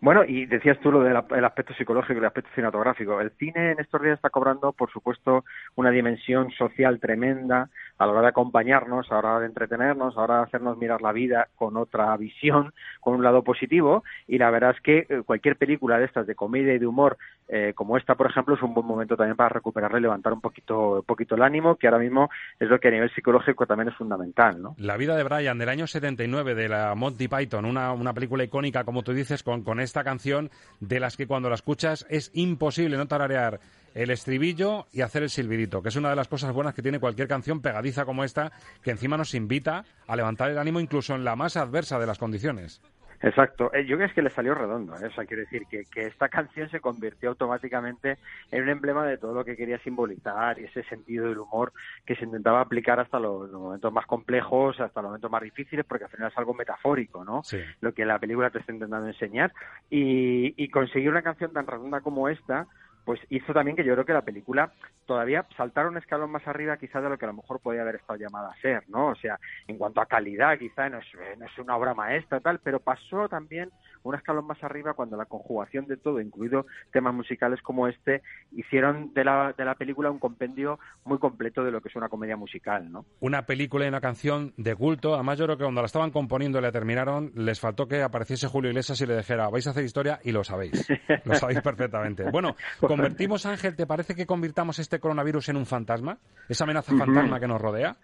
Bueno, 0.00 0.24
y 0.24 0.46
decías 0.46 0.78
tú 0.80 0.92
lo 0.92 1.02
del 1.02 1.16
aspecto 1.16 1.74
psicológico 1.74 2.14
y 2.14 2.18
el 2.18 2.26
aspecto 2.26 2.50
cinematográfico. 2.54 3.20
El 3.20 3.30
cine 3.32 3.72
en 3.72 3.80
estos 3.80 4.02
días 4.02 4.16
está 4.16 4.30
cobrando, 4.30 4.72
por 4.72 4.90
supuesto, 4.90 5.44
una 5.74 5.90
dimensión 5.90 6.50
social 6.52 7.00
tremenda 7.00 7.70
a 7.98 8.06
la 8.06 8.12
hora 8.12 8.22
de 8.22 8.28
acompañarnos, 8.28 9.10
a 9.10 9.14
la 9.14 9.18
hora 9.18 9.40
de 9.40 9.46
entretenernos, 9.46 10.14
a 10.14 10.18
la 10.18 10.24
hora 10.24 10.36
de 10.36 10.42
hacernos 10.44 10.76
mirar 10.76 11.00
la 11.00 11.12
vida 11.12 11.48
con 11.56 11.76
otra 11.76 12.14
visión, 12.16 12.72
con 13.00 13.14
un 13.14 13.22
lado 13.22 13.42
positivo. 13.42 14.04
Y 14.26 14.38
la 14.38 14.50
verdad 14.50 14.74
es 14.76 14.80
que 14.82 15.06
eh, 15.08 15.22
cualquier 15.24 15.56
película 15.56 15.98
de 15.98 16.04
estas 16.04 16.26
de 16.26 16.34
comedia 16.34 16.74
y 16.74 16.78
de 16.78 16.86
humor, 16.86 17.16
eh, 17.48 17.72
como 17.74 17.96
esta, 17.96 18.14
por 18.14 18.30
ejemplo, 18.30 18.54
es 18.54 18.62
un 18.62 18.74
buen 18.74 18.86
momento 18.86 19.16
también 19.16 19.36
para 19.36 19.48
recuperarle 19.48 19.98
y 19.98 20.02
levantar 20.02 20.32
un 20.32 20.40
poquito, 20.40 20.96
un 20.96 21.02
poquito 21.02 21.36
el 21.36 21.42
ánimo, 21.42 21.76
que 21.76 21.86
ahora 21.86 21.98
mismo 21.98 22.28
es 22.58 22.68
lo 22.68 22.78
que 22.78 22.88
a 22.88 22.90
nivel 22.90 23.12
psicológico 23.14 23.66
también 23.66 23.88
es 23.88 23.94
fundamental, 23.94 24.60
¿no? 24.60 24.74
La 24.78 24.96
vida 24.96 25.16
de 25.16 25.24
Brian 25.24 25.58
del 25.58 25.68
año 25.68 25.86
79 25.86 26.54
de 26.54 26.68
la 26.68 26.94
Monty 26.94 27.28
Python, 27.28 27.64
una, 27.64 27.92
una 27.92 28.12
película 28.12 28.44
icónica, 28.44 28.84
como 28.84 29.02
tú 29.02 29.12
dices, 29.12 29.42
con, 29.42 29.62
con 29.62 29.80
esta 29.86 30.04
canción 30.04 30.50
de 30.80 31.00
las 31.00 31.16
que 31.16 31.26
cuando 31.26 31.48
la 31.48 31.54
escuchas 31.54 32.06
es 32.10 32.30
imposible 32.34 32.96
no 32.96 33.08
tararear 33.08 33.60
el 33.94 34.10
estribillo 34.10 34.86
y 34.92 35.00
hacer 35.00 35.22
el 35.22 35.30
silbidito, 35.30 35.82
que 35.82 35.88
es 35.88 35.96
una 35.96 36.10
de 36.10 36.16
las 36.16 36.28
cosas 36.28 36.52
buenas 36.52 36.74
que 36.74 36.82
tiene 36.82 37.00
cualquier 37.00 37.28
canción 37.28 37.62
pegadiza 37.62 38.04
como 38.04 38.24
esta, 38.24 38.52
que 38.82 38.90
encima 38.90 39.16
nos 39.16 39.34
invita 39.34 39.86
a 40.06 40.16
levantar 40.16 40.50
el 40.50 40.58
ánimo 40.58 40.80
incluso 40.80 41.14
en 41.14 41.24
la 41.24 41.34
más 41.34 41.56
adversa 41.56 41.98
de 41.98 42.06
las 42.06 42.18
condiciones. 42.18 42.82
Exacto, 43.20 43.72
eh, 43.72 43.84
yo 43.86 43.96
creo 43.96 43.98
que 43.98 44.04
es 44.04 44.12
que 44.12 44.22
le 44.22 44.30
salió 44.30 44.54
redondo, 44.54 44.94
¿eh? 44.96 45.06
o 45.06 45.10
sea, 45.10 45.24
quiero 45.24 45.42
decir 45.42 45.62
que, 45.70 45.84
que, 45.84 46.02
esta 46.02 46.28
canción 46.28 46.68
se 46.70 46.80
convirtió 46.80 47.30
automáticamente 47.30 48.18
en 48.50 48.62
un 48.62 48.68
emblema 48.68 49.06
de 49.06 49.18
todo 49.18 49.34
lo 49.34 49.44
que 49.44 49.56
quería 49.56 49.78
simbolizar 49.78 50.58
y 50.58 50.64
ese 50.64 50.82
sentido 50.84 51.28
del 51.28 51.38
humor 51.38 51.72
que 52.04 52.16
se 52.16 52.24
intentaba 52.24 52.60
aplicar 52.60 53.00
hasta 53.00 53.18
los, 53.18 53.50
los 53.50 53.60
momentos 53.60 53.92
más 53.92 54.06
complejos, 54.06 54.80
hasta 54.80 55.00
los 55.00 55.10
momentos 55.10 55.30
más 55.30 55.42
difíciles, 55.42 55.84
porque 55.86 56.04
al 56.04 56.10
final 56.10 56.30
es 56.30 56.38
algo 56.38 56.54
metafórico, 56.54 57.24
¿no? 57.24 57.42
Sí. 57.42 57.58
Lo 57.80 57.92
que 57.92 58.04
la 58.04 58.18
película 58.18 58.50
te 58.50 58.58
está 58.58 58.72
intentando 58.72 59.06
enseñar 59.08 59.52
y, 59.90 60.54
y 60.62 60.68
conseguir 60.68 61.10
una 61.10 61.22
canción 61.22 61.52
tan 61.52 61.66
redonda 61.66 62.00
como 62.00 62.28
esta, 62.28 62.66
pues 63.06 63.20
hizo 63.30 63.54
también 63.54 63.76
que 63.76 63.84
yo 63.84 63.92
creo 63.94 64.04
que 64.04 64.12
la 64.12 64.24
película 64.24 64.72
todavía 65.06 65.46
saltara 65.56 65.88
un 65.88 65.96
escalón 65.96 66.32
más 66.32 66.46
arriba 66.48 66.76
quizás 66.76 67.04
de 67.04 67.08
lo 67.08 67.16
que 67.16 67.24
a 67.24 67.28
lo 67.28 67.34
mejor 67.34 67.60
podía 67.60 67.82
haber 67.82 67.94
estado 67.94 68.18
llamada 68.18 68.50
a 68.50 68.60
ser, 68.60 68.82
¿no? 68.88 69.06
O 69.10 69.14
sea, 69.14 69.38
en 69.68 69.78
cuanto 69.78 70.00
a 70.00 70.06
calidad 70.06 70.58
quizá 70.58 70.88
no 70.88 70.98
es, 70.98 71.06
no 71.38 71.46
es 71.46 71.58
una 71.58 71.76
obra 71.76 71.94
maestra 71.94 72.40
tal, 72.40 72.58
pero 72.58 72.80
pasó 72.80 73.28
también 73.28 73.70
un 74.02 74.14
escalón 74.16 74.46
más 74.46 74.62
arriba 74.62 74.94
cuando 74.94 75.16
la 75.16 75.26
conjugación 75.26 75.86
de 75.86 75.96
todo, 75.96 76.20
incluido 76.20 76.66
temas 76.92 77.14
musicales 77.14 77.62
como 77.62 77.86
este, 77.86 78.22
hicieron 78.52 79.12
de 79.14 79.24
la, 79.24 79.54
de 79.56 79.64
la 79.64 79.76
película 79.76 80.10
un 80.10 80.18
compendio 80.18 80.78
muy 81.04 81.18
completo 81.18 81.64
de 81.64 81.70
lo 81.70 81.80
que 81.80 81.88
es 81.88 81.96
una 81.96 82.08
comedia 82.08 82.36
musical, 82.36 82.90
¿no? 82.90 83.04
Una 83.20 83.46
película 83.46 83.84
y 83.84 83.88
una 83.88 84.00
canción 84.00 84.52
de 84.56 84.74
culto, 84.74 85.14
además 85.14 85.38
yo 85.38 85.44
creo 85.44 85.56
que 85.56 85.64
cuando 85.64 85.80
la 85.80 85.86
estaban 85.86 86.10
componiendo 86.10 86.58
y 86.58 86.62
la 86.62 86.72
terminaron, 86.72 87.30
les 87.36 87.60
faltó 87.60 87.86
que 87.86 88.02
apareciese 88.02 88.48
Julio 88.48 88.70
Iglesias 88.70 89.00
y 89.00 89.06
le 89.06 89.16
dijera, 89.16 89.48
vais 89.48 89.66
a 89.68 89.70
hacer 89.70 89.84
historia 89.84 90.18
y 90.24 90.32
lo 90.32 90.42
sabéis, 90.42 90.88
lo 91.24 91.34
sabéis 91.34 91.60
perfectamente. 91.62 92.30
Bueno, 92.30 92.56
convertimos, 92.96 93.46
Ángel, 93.46 93.76
¿te 93.76 93.86
parece 93.86 94.14
que 94.14 94.26
convirtamos 94.26 94.78
este 94.78 94.98
coronavirus 94.98 95.50
en 95.50 95.56
un 95.56 95.66
fantasma? 95.66 96.18
¿Esa 96.48 96.64
amenaza 96.64 96.96
fantasma 96.96 97.38
que 97.40 97.46
nos 97.46 97.60
rodea? 97.60 97.96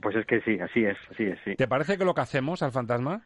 Pues 0.00 0.16
es 0.16 0.26
que 0.26 0.40
sí, 0.42 0.58
así 0.60 0.84
es, 0.84 0.96
así 1.10 1.24
es, 1.24 1.38
sí. 1.44 1.56
¿Te 1.56 1.66
parece 1.66 1.98
que 1.98 2.04
lo 2.04 2.14
que 2.14 2.20
hacemos 2.20 2.62
al 2.62 2.72
fantasma? 2.72 3.22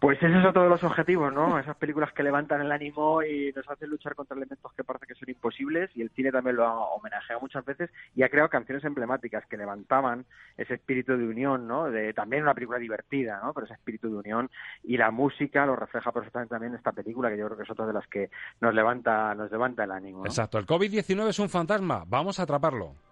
Pues 0.00 0.16
ese 0.22 0.38
es 0.38 0.46
otro 0.46 0.62
de 0.62 0.68
los 0.68 0.84
objetivos, 0.84 1.32
¿no? 1.32 1.58
Esas 1.58 1.76
películas 1.76 2.12
que 2.12 2.22
levantan 2.22 2.60
el 2.60 2.70
ánimo 2.70 3.20
y 3.24 3.52
nos 3.52 3.68
hacen 3.68 3.90
luchar 3.90 4.14
contra 4.14 4.36
elementos 4.36 4.72
que 4.72 4.84
parece 4.84 5.06
que 5.06 5.14
son 5.16 5.28
imposibles 5.28 5.90
y 5.96 6.02
el 6.02 6.10
cine 6.10 6.30
también 6.30 6.54
lo 6.54 6.66
ha 6.66 6.90
homenajeado 6.90 7.40
muchas 7.40 7.64
veces 7.64 7.90
y 8.14 8.22
ha 8.22 8.28
creado 8.28 8.48
canciones 8.48 8.84
emblemáticas 8.84 9.44
que 9.46 9.56
levantaban 9.56 10.24
ese 10.56 10.74
espíritu 10.74 11.16
de 11.16 11.26
unión, 11.26 11.66
¿no? 11.66 11.90
De 11.90 12.12
también 12.12 12.44
una 12.44 12.54
película 12.54 12.78
divertida, 12.78 13.40
¿no? 13.42 13.52
Pero 13.52 13.64
ese 13.64 13.74
espíritu 13.74 14.08
de 14.08 14.18
unión 14.18 14.48
y 14.84 14.98
la 14.98 15.10
música 15.10 15.66
lo 15.66 15.74
refleja 15.74 16.12
perfectamente 16.12 16.54
también 16.54 16.76
esta 16.76 16.92
película 16.92 17.28
que 17.28 17.38
yo 17.38 17.46
creo 17.46 17.56
que 17.56 17.64
es 17.64 17.70
otra 17.70 17.86
de 17.86 17.92
las 17.92 18.06
que 18.06 18.30
nos 18.60 18.72
levanta 18.72 19.34
nos 19.34 19.50
levanta 19.50 19.82
el 19.82 19.90
ánimo. 19.90 20.24
Exacto, 20.24 20.58
el 20.58 20.66
COVID-19 20.66 21.30
es 21.30 21.38
un 21.40 21.48
fantasma, 21.48 22.04
vamos 22.06 22.38
a 22.38 22.44
atraparlo. 22.44 23.07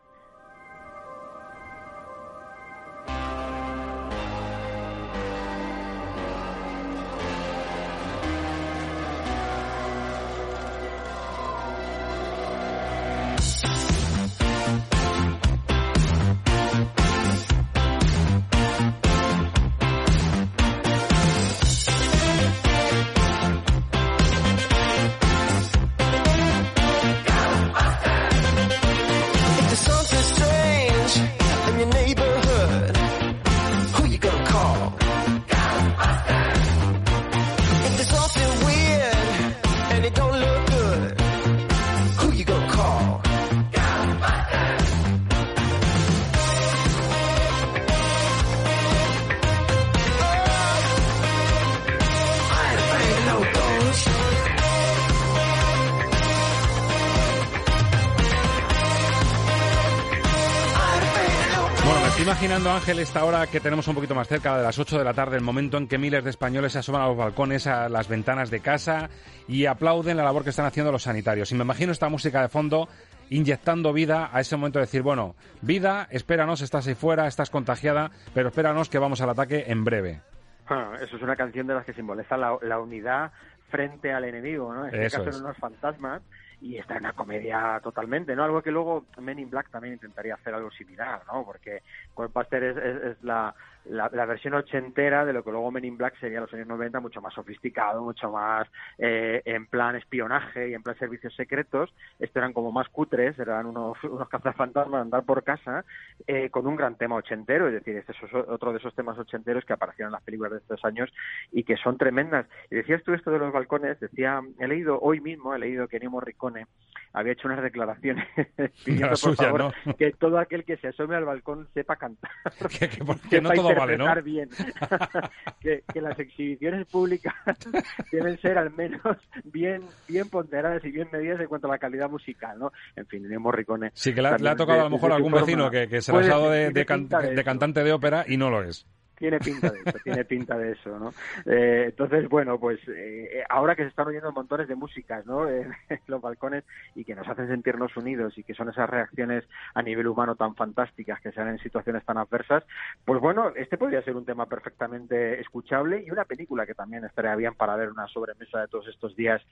Ángel, 62.71 62.99
esta 62.99 63.25
hora 63.25 63.47
que 63.47 63.61
tenemos 63.61 63.87
un 63.89 63.95
poquito 63.95 64.14
más 64.14 64.29
cerca, 64.29 64.57
de 64.57 64.62
las 64.62 64.79
8 64.79 64.99
de 64.99 65.05
la 65.05 65.14
tarde, 65.14 65.37
el 65.37 65.43
momento 65.43 65.77
en 65.79 65.87
que 65.89 65.99
miles 65.99 66.25
de 66.25 66.31
españoles 66.31 66.73
se 66.73 66.79
asoman 66.81 67.03
a 67.03 67.09
los 67.09 67.17
balcones, 67.17 67.67
a 67.67 67.89
las 67.89 68.09
ventanas 68.09 68.51
de 68.51 68.61
casa 68.61 69.09
y 69.47 69.67
aplauden 69.67 70.17
la 70.17 70.25
labor 70.25 70.43
que 70.45 70.51
están 70.51 70.67
haciendo 70.67 70.91
los 70.93 71.03
sanitarios. 71.05 71.51
Y 71.53 71.55
me 71.55 71.64
imagino 71.64 71.93
esta 71.93 72.09
música 72.09 72.43
de 72.43 72.49
fondo 72.49 72.89
inyectando 73.31 73.93
vida 73.93 74.31
a 74.33 74.41
ese 74.41 74.57
momento 74.57 74.79
de 74.79 74.87
decir, 74.87 75.03
bueno, 75.03 75.35
vida, 75.62 76.09
espéranos, 76.11 76.61
estás 76.61 76.87
ahí 76.87 76.95
fuera, 76.95 77.27
estás 77.27 77.51
contagiada, 77.51 78.11
pero 78.35 78.49
espéranos 78.49 78.89
que 78.89 78.99
vamos 78.99 79.21
al 79.21 79.31
ataque 79.31 79.64
en 79.69 79.85
breve. 79.85 80.21
Bueno, 80.69 80.95
eso 80.97 81.17
es 81.17 81.23
una 81.23 81.37
canción 81.37 81.67
de 81.67 81.75
las 81.75 81.85
que 81.85 81.95
simboliza 81.95 82.37
la, 82.37 82.57
la 82.62 82.79
unidad 82.81 83.33
frente 83.71 84.12
al 84.12 84.25
enemigo, 84.25 84.73
¿no? 84.73 84.87
En 84.87 84.95
este 84.95 85.07
Eso 85.07 85.19
caso 85.19 85.31
es. 85.31 85.37
eran 85.37 85.47
unos 85.47 85.59
fantasmas 85.59 86.23
y 86.61 86.76
está 86.78 86.94
en 86.94 87.00
una 87.00 87.12
comedia 87.12 87.80
totalmente, 87.82 88.34
¿no? 88.34 88.44
Algo 88.44 88.62
que 88.62 88.70
luego 88.70 89.07
Men 89.18 89.38
in 89.38 89.50
Black 89.50 89.70
también 89.70 89.94
intentaría 89.94 90.34
hacer 90.34 90.54
algo 90.54 90.70
similar, 90.70 91.22
¿no? 91.30 91.44
Porque 91.44 91.82
Ghostbuster 92.14 92.62
es, 92.64 92.76
es, 92.76 93.02
es 93.02 93.22
la, 93.22 93.54
la, 93.89 94.11
la 94.12 94.26
versión 94.26 94.55
ochentera 94.55 95.24
de 95.24 95.32
lo 95.32 95.43
que 95.45 95.51
luego 95.51 95.70
Men 95.70 95.84
in 95.84 95.97
Black 95.97 96.18
sería 96.18 96.41
los 96.41 96.53
años 96.53 96.66
90, 96.66 97.01
mucho 97.01 97.20
más 97.20 97.34
sofisticado, 97.34 98.03
mucho 98.03 98.30
más 98.30 98.66
eh, 98.99 99.43
en 99.45 99.66
plan 99.66 99.97
espionaje 99.97 100.70
y 100.70 100.74
en 100.74 100.82
plan 100.82 100.99
servicios 100.99 101.34
secretos. 101.34 101.95
Estos 102.18 102.37
eran 102.37 102.53
como 102.53 102.72
más 102.72 102.89
cutres, 102.89 103.39
eran 103.39 103.66
unos, 103.66 104.03
unos 104.05 104.28
cazafantasmas 104.28 105.03
andar 105.03 105.24
por 105.24 105.45
casa 105.45 105.84
eh, 106.26 106.51
con 106.51 106.66
un 106.66 106.76
gran 106.76 106.97
tema 106.97 107.16
ochentero, 107.16 107.68
es 107.68 107.74
decir, 107.74 107.97
este 107.97 108.12
es 108.12 108.34
otro 108.34 108.72
de 108.72 108.78
esos 108.78 108.95
temas 108.95 109.18
ochenteros 109.18 109.64
que 109.64 109.72
aparecieron 109.72 110.09
en 110.11 110.12
las 110.14 110.22
películas 110.22 110.53
de 110.53 110.59
estos 110.59 110.84
años 110.84 111.12
y 111.53 111.64
que 111.64 111.76
son 111.76 111.99
tremendas. 111.99 112.47
Y 112.70 112.76
decías 112.76 113.03
tú 113.03 113.14
esto 113.14 113.30
de 113.30 113.39
los 113.39 113.53
balcones, 113.53 113.99
decía, 114.01 114.41
he 114.59 114.68
leído 114.68 114.99
hoy 115.01 115.20
mismo, 115.20 115.55
he 115.55 115.59
leído 115.59 115.89
que 115.89 115.97
Ennio 115.97 116.11
Morricone 116.11 116.66
había 117.12 117.32
hecho 117.32 117.49
unas 117.49 117.62
declaraciones 117.62 118.26
pidiendo, 118.84 119.16
por 119.22 119.37
favor, 119.37 119.74
¿no? 119.84 119.95
que 119.95 120.12
todo 120.12 120.39
aquel 120.39 120.64
que 120.64 120.76
se 120.76 120.89
asome 120.89 121.16
al 121.16 121.24
balcón 121.24 121.66
sepa 121.72 121.97
cantar. 121.97 122.30
que, 122.78 122.89
que- 122.89 123.41
no 123.41 123.51
todo 123.51 123.76
vale, 123.79 123.97
¿no? 123.97 124.22
bien. 124.22 124.49
que, 125.61 125.83
que 125.93 126.01
las 126.01 126.18
exhibiciones 126.18 126.87
públicas 126.87 127.35
deben 128.12 128.39
ser 128.41 128.59
al 128.59 128.70
menos 128.72 129.01
bien 129.45 129.83
bien 130.09 130.29
ponderadas 130.29 130.85
y 130.85 130.91
bien 130.91 131.09
medidas 131.12 131.41
en 131.41 131.47
cuanto 131.47 131.68
a 131.68 131.70
la 131.72 131.79
calidad 131.79 132.09
musical, 132.11 132.59
¿no? 132.59 132.72
En 132.97 133.07
fin, 133.07 133.24
Ennio 133.24 133.41
Morricone. 133.41 133.91
Sí, 133.95 134.14
que 134.14 134.22
le, 134.22 134.29
ha- 134.29 134.31
le 134.33 134.35
ha 134.35 134.39
también 134.39 134.57
tocado 134.57 134.77
de- 134.79 134.81
a 134.81 134.85
lo 134.85 134.91
mejor 134.91 135.12
a 135.12 135.16
algún 135.16 135.33
vecino 135.33 135.70
que, 135.70 135.89
que 135.89 136.01
se 136.03 136.12
la 136.12 136.18
ha 136.18 136.27
dado 136.27 136.51
de, 136.51 136.70
de 136.70 136.87
can- 136.87 137.09
de 137.09 137.45
cantante 137.45 137.85
de 137.85 137.93
ópera 137.93 138.24
y 138.27 138.37
no 138.37 138.51
lo 138.51 138.62
es. 138.62 138.87
Tiene 139.19 139.39
pinta 139.39 139.71
de 139.71 139.81
eso, 139.81 139.99
tiene 140.05 140.25
pinta 140.25 140.59
de 140.59 140.73
eso, 140.73 140.99
¿no? 140.99 141.12
Eh, 141.47 141.87
entonces, 141.87 142.29
bueno, 142.29 142.59
pues 142.59 142.79
eh, 142.89 143.43
ahora 143.49 143.75
que 143.75 143.83
se 143.83 143.89
están 143.89 144.09
oyendo 144.09 144.31
montones 144.33 144.69
de 144.69 144.75
músicas, 144.75 145.25
¿no? 145.27 145.47
En, 145.89 146.01
los 146.07 146.21
balcones 146.21 146.64
y 146.95 147.05
que 147.05 147.14
nos 147.14 147.27
hacen 147.27 147.49
sentirnos 147.49 147.97
unidos 147.97 148.37
y 148.37 148.43
que 148.43 148.55
son 148.55 148.69
esas 148.69 148.89
reacciones 148.89 149.45
a 149.75 149.83
nivel 149.83 150.07
humano 150.07 150.37
tan 150.37 150.55
fantásticas 150.55 151.21
que 151.21 151.33
se 151.33 151.41
dan 151.41 151.49
en 151.49 151.59
situaciones 151.59 152.05
tan 152.05 152.19
adversas, 152.19 152.64
pues 153.05 153.21
bueno, 153.21 153.53
este 153.57 153.79
podría 153.79 154.03
ser 154.03 154.17
un 154.17 154.25
tema 154.25 154.47
perfectamente 154.47 155.41
escuchable 155.41 156.05
y 156.07 156.11
una 156.11 156.25
película 156.25 156.67
que 156.67 156.75
también 156.75 157.05
estaría 157.05 157.35
bien 157.35 157.55
para 157.55 157.77
ver 157.77 157.91
una 157.91 158.07
sobremesa 158.09 158.61
de 158.61 158.69
todos 158.69 158.87
estos 158.89 159.17
días 159.17 159.43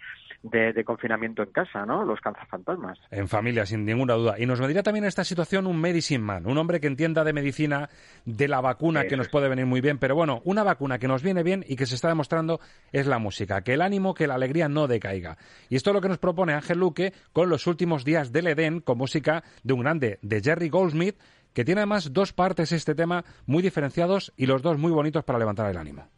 de, 0.43 0.73
de 0.73 0.85
confinamiento 0.85 1.43
en 1.43 1.51
casa, 1.51 1.87
¿no? 1.87 2.05
Los 2.05 2.21
cazafantasmas. 2.21 2.99
En 3.11 3.29
familia, 3.29 3.67
sin 3.67 3.85
ninguna 3.85 4.15
duda. 4.15 4.39
Y 4.39 4.47
nos 4.47 4.61
vendría 4.61 4.83
también 4.83 5.05
en 5.05 5.09
esta 5.09 5.25
situación 5.25 5.67
un 5.67 5.81
medicine 5.81 6.23
man, 6.23 6.47
un 6.47 6.59
hombre 6.59 6.81
que 6.81 6.87
entienda 6.87 7.25
de 7.25 7.33
medicina, 7.33 7.89
de 8.25 8.49
la 8.49 8.61
vacuna 8.61 9.07
que 9.07 9.17
nos 9.17 9.29
puede 9.29 9.49
venir 9.55 9.67
muy 9.67 9.81
bien. 9.81 9.99
Pero 9.99 10.15
bueno, 10.15 10.41
una 10.45 10.63
vacuna 10.63 10.99
que 10.99 11.09
nos 11.09 11.23
viene 11.23 11.43
bien 11.43 11.65
y 11.67 11.77
que 11.77 11.87
se 11.87 11.95
está 11.95 12.09
demostrando 12.09 12.61
es 12.93 13.07
la 13.07 13.19
música. 13.19 13.63
Que 13.63 13.75
el 13.75 13.83
ánimo, 13.83 14.15
que 14.15 14.27
la 14.27 14.35
alegría 14.35 14.69
no 14.69 14.87
decaiga. 14.87 15.37
Y 15.69 15.77
esto 15.77 15.91
es 15.91 15.95
lo 15.95 16.01
que 16.01 16.09
nos 16.09 16.19
propone 16.19 16.55
Ángel 16.55 16.79
Luque 16.79 17.13
con 17.33 17.49
los 17.49 17.67
últimos 17.67 18.05
días 18.05 18.33
del 18.33 18.49
Edén, 18.49 18.81
con 18.81 18.99
música 18.99 19.45
de 19.63 19.73
un 19.73 19.81
grande, 19.81 20.19
de 20.23 20.41
Jerry 20.41 20.69
Goldsmith, 20.69 21.17
que 21.53 21.65
tiene 21.65 21.81
además 21.81 22.13
dos 22.13 22.33
partes 22.33 22.73
este 22.73 22.95
tema 22.95 23.25
muy 23.47 23.63
diferenciados 23.63 24.33
y 24.37 24.47
los 24.47 24.63
dos 24.63 24.79
muy 24.79 24.93
bonitos 24.93 25.25
para 25.25 25.39
levantar 25.39 25.71
el 25.71 25.77
ánimo. 25.77 26.09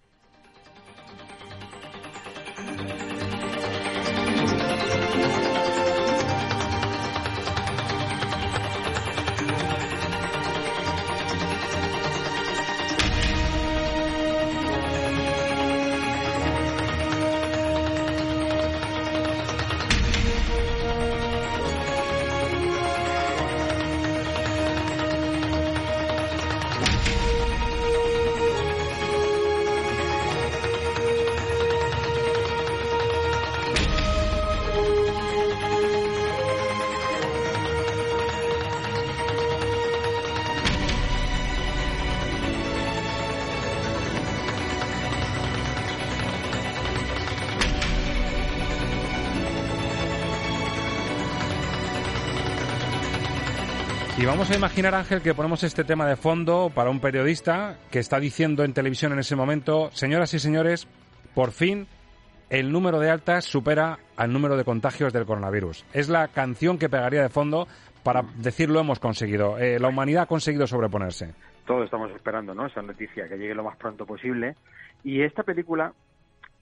Y 54.18 54.24
vamos 54.24 54.50
a 54.50 54.56
imaginar, 54.56 54.94
Ángel, 54.94 55.20
que 55.20 55.34
ponemos 55.34 55.62
este 55.62 55.84
tema 55.84 56.06
de 56.06 56.16
fondo 56.16 56.70
para 56.74 56.88
un 56.88 57.00
periodista 57.00 57.76
que 57.90 57.98
está 57.98 58.18
diciendo 58.18 58.64
en 58.64 58.72
televisión 58.72 59.12
en 59.12 59.18
ese 59.18 59.36
momento, 59.36 59.90
señoras 59.92 60.32
y 60.32 60.38
señores, 60.38 60.88
por 61.34 61.52
fin 61.52 61.86
el 62.48 62.72
número 62.72 62.98
de 62.98 63.10
altas 63.10 63.44
supera 63.44 63.98
al 64.16 64.32
número 64.32 64.56
de 64.56 64.64
contagios 64.64 65.12
del 65.12 65.26
coronavirus. 65.26 65.84
Es 65.92 66.08
la 66.08 66.28
canción 66.28 66.78
que 66.78 66.88
pegaría 66.88 67.20
de 67.20 67.28
fondo 67.28 67.68
para 68.02 68.22
decir 68.36 68.70
lo 68.70 68.80
hemos 68.80 69.00
conseguido. 69.00 69.58
Eh, 69.58 69.78
la 69.78 69.88
humanidad 69.88 70.22
ha 70.22 70.26
conseguido 70.26 70.66
sobreponerse. 70.66 71.34
Todos 71.66 71.84
estamos 71.84 72.10
esperando, 72.12 72.54
¿no? 72.54 72.66
Esa 72.66 72.80
noticia 72.80 73.28
que 73.28 73.36
llegue 73.36 73.54
lo 73.54 73.64
más 73.64 73.76
pronto 73.76 74.06
posible. 74.06 74.56
Y 75.04 75.22
esta 75.22 75.42
película, 75.42 75.92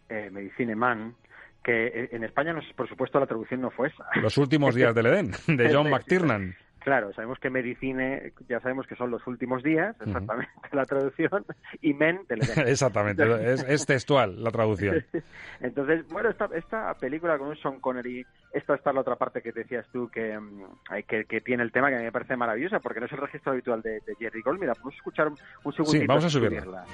eh, 0.08 0.28
Medicine 0.32 0.74
Man, 0.74 1.14
que 1.62 1.86
eh, 1.86 2.08
en 2.12 2.24
España, 2.24 2.52
no, 2.52 2.60
por 2.74 2.88
supuesto, 2.88 3.20
la 3.20 3.26
traducción 3.26 3.60
no 3.60 3.70
fue 3.70 3.88
esa. 3.88 4.06
Los 4.16 4.38
últimos 4.38 4.74
días 4.74 4.94
del 4.94 5.06
Edén, 5.06 5.32
de 5.46 5.72
John 5.72 5.90
McTiernan. 5.90 6.56
Claro, 6.84 7.14
sabemos 7.14 7.38
que 7.38 7.48
Medicine, 7.48 8.34
ya 8.46 8.60
sabemos 8.60 8.86
que 8.86 8.94
son 8.94 9.10
los 9.10 9.26
últimos 9.26 9.62
días, 9.62 9.96
exactamente 10.04 10.52
la 10.72 10.84
traducción, 10.84 11.46
y 11.80 11.94
Men 11.94 12.20
del 12.28 12.42
Edén. 12.42 12.68
Exactamente, 12.68 13.24
es, 13.54 13.64
es 13.66 13.86
textual 13.86 14.44
la 14.44 14.50
traducción. 14.50 15.02
Entonces, 15.60 16.06
bueno, 16.08 16.28
esta, 16.28 16.50
esta 16.54 16.92
película 16.94 17.38
con 17.38 17.48
un 17.48 17.56
Sean 17.56 17.80
Connery, 17.80 18.26
esta 18.52 18.74
está 18.74 18.92
la 18.92 19.00
otra 19.00 19.16
parte 19.16 19.40
que 19.40 19.52
decías 19.52 19.86
tú 19.94 20.10
que, 20.10 20.38
mm, 20.38 20.64
que, 21.08 21.24
que 21.24 21.40
tiene 21.40 21.62
el 21.62 21.72
tema 21.72 21.88
que 21.88 21.94
a 21.94 21.98
mí 22.00 22.04
me 22.04 22.12
parece 22.12 22.36
maravillosa, 22.36 22.80
porque 22.80 23.00
no 23.00 23.06
es 23.06 23.12
el 23.12 23.18
registro 23.18 23.52
habitual 23.52 23.80
de, 23.80 24.00
de 24.00 24.14
Jerry 24.18 24.42
Gold. 24.42 24.60
Mira, 24.60 24.74
podemos 24.74 24.94
escuchar 24.96 25.28
un, 25.28 25.38
un 25.64 25.72
segundito. 25.72 26.02
Sí, 26.02 26.06
vamos 26.06 26.24
a 26.24 26.28
y 26.28 26.30
subirla. 26.30 26.84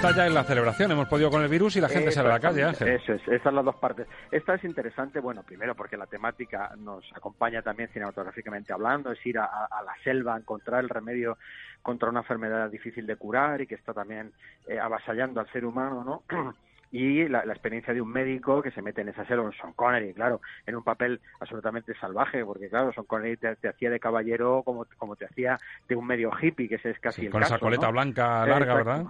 Está 0.00 0.16
ya 0.16 0.26
en 0.26 0.32
la 0.32 0.44
celebración, 0.44 0.90
hemos 0.92 1.08
podido 1.08 1.28
con 1.28 1.42
el 1.42 1.48
virus 1.50 1.76
y 1.76 1.80
la 1.82 1.90
gente 1.90 2.10
sale 2.10 2.30
a 2.30 2.32
la 2.32 2.40
calle, 2.40 2.64
Ángel. 2.64 2.88
Eso 2.88 3.12
es, 3.12 3.20
esas 3.28 3.42
son 3.42 3.54
las 3.54 3.66
dos 3.66 3.76
partes. 3.76 4.06
Esta 4.30 4.54
es 4.54 4.64
interesante, 4.64 5.20
bueno, 5.20 5.42
primero 5.42 5.74
porque 5.74 5.98
la 5.98 6.06
temática 6.06 6.72
nos 6.78 7.04
acompaña 7.14 7.60
también 7.60 7.90
cinematográficamente 7.90 8.72
hablando, 8.72 9.12
es 9.12 9.26
ir 9.26 9.36
a, 9.36 9.44
a 9.44 9.82
la 9.82 9.92
selva 10.02 10.36
a 10.36 10.38
encontrar 10.38 10.82
el 10.82 10.88
remedio 10.88 11.36
contra 11.82 12.08
una 12.08 12.20
enfermedad 12.20 12.70
difícil 12.70 13.06
de 13.06 13.16
curar 13.16 13.60
y 13.60 13.66
que 13.66 13.74
está 13.74 13.92
también 13.92 14.32
eh, 14.66 14.80
avasallando 14.80 15.38
al 15.38 15.52
ser 15.52 15.66
humano, 15.66 16.02
¿no? 16.02 16.54
y 16.92 17.28
la, 17.28 17.44
la, 17.44 17.52
experiencia 17.52 17.94
de 17.94 18.00
un 18.00 18.10
médico 18.10 18.62
que 18.62 18.70
se 18.72 18.82
mete 18.82 19.00
en 19.02 19.08
esa 19.10 19.24
selva, 19.26 19.50
Sean 19.52 19.72
Connery, 19.74 20.12
claro, 20.14 20.40
en 20.66 20.74
un 20.76 20.82
papel 20.82 21.20
absolutamente 21.38 21.94
salvaje, 21.94 22.44
porque 22.44 22.68
claro, 22.68 22.92
Sean 22.92 23.06
Connery 23.06 23.36
te, 23.36 23.54
te 23.56 23.68
hacía 23.68 23.90
de 23.90 24.00
caballero 24.00 24.62
como, 24.64 24.86
como 24.98 25.14
te 25.16 25.26
hacía 25.26 25.58
de 25.88 25.96
un 25.96 26.06
medio 26.06 26.30
hippie, 26.40 26.68
que 26.68 26.74
ese 26.76 26.90
es 26.90 26.98
casi 26.98 27.20
Sí, 27.20 27.26
el 27.26 27.32
con 27.32 27.40
caso, 27.42 27.54
esa 27.54 27.60
coleta 27.60 27.86
¿no? 27.86 27.92
blanca 27.92 28.46
larga, 28.46 28.80
Exacto. 28.80 29.08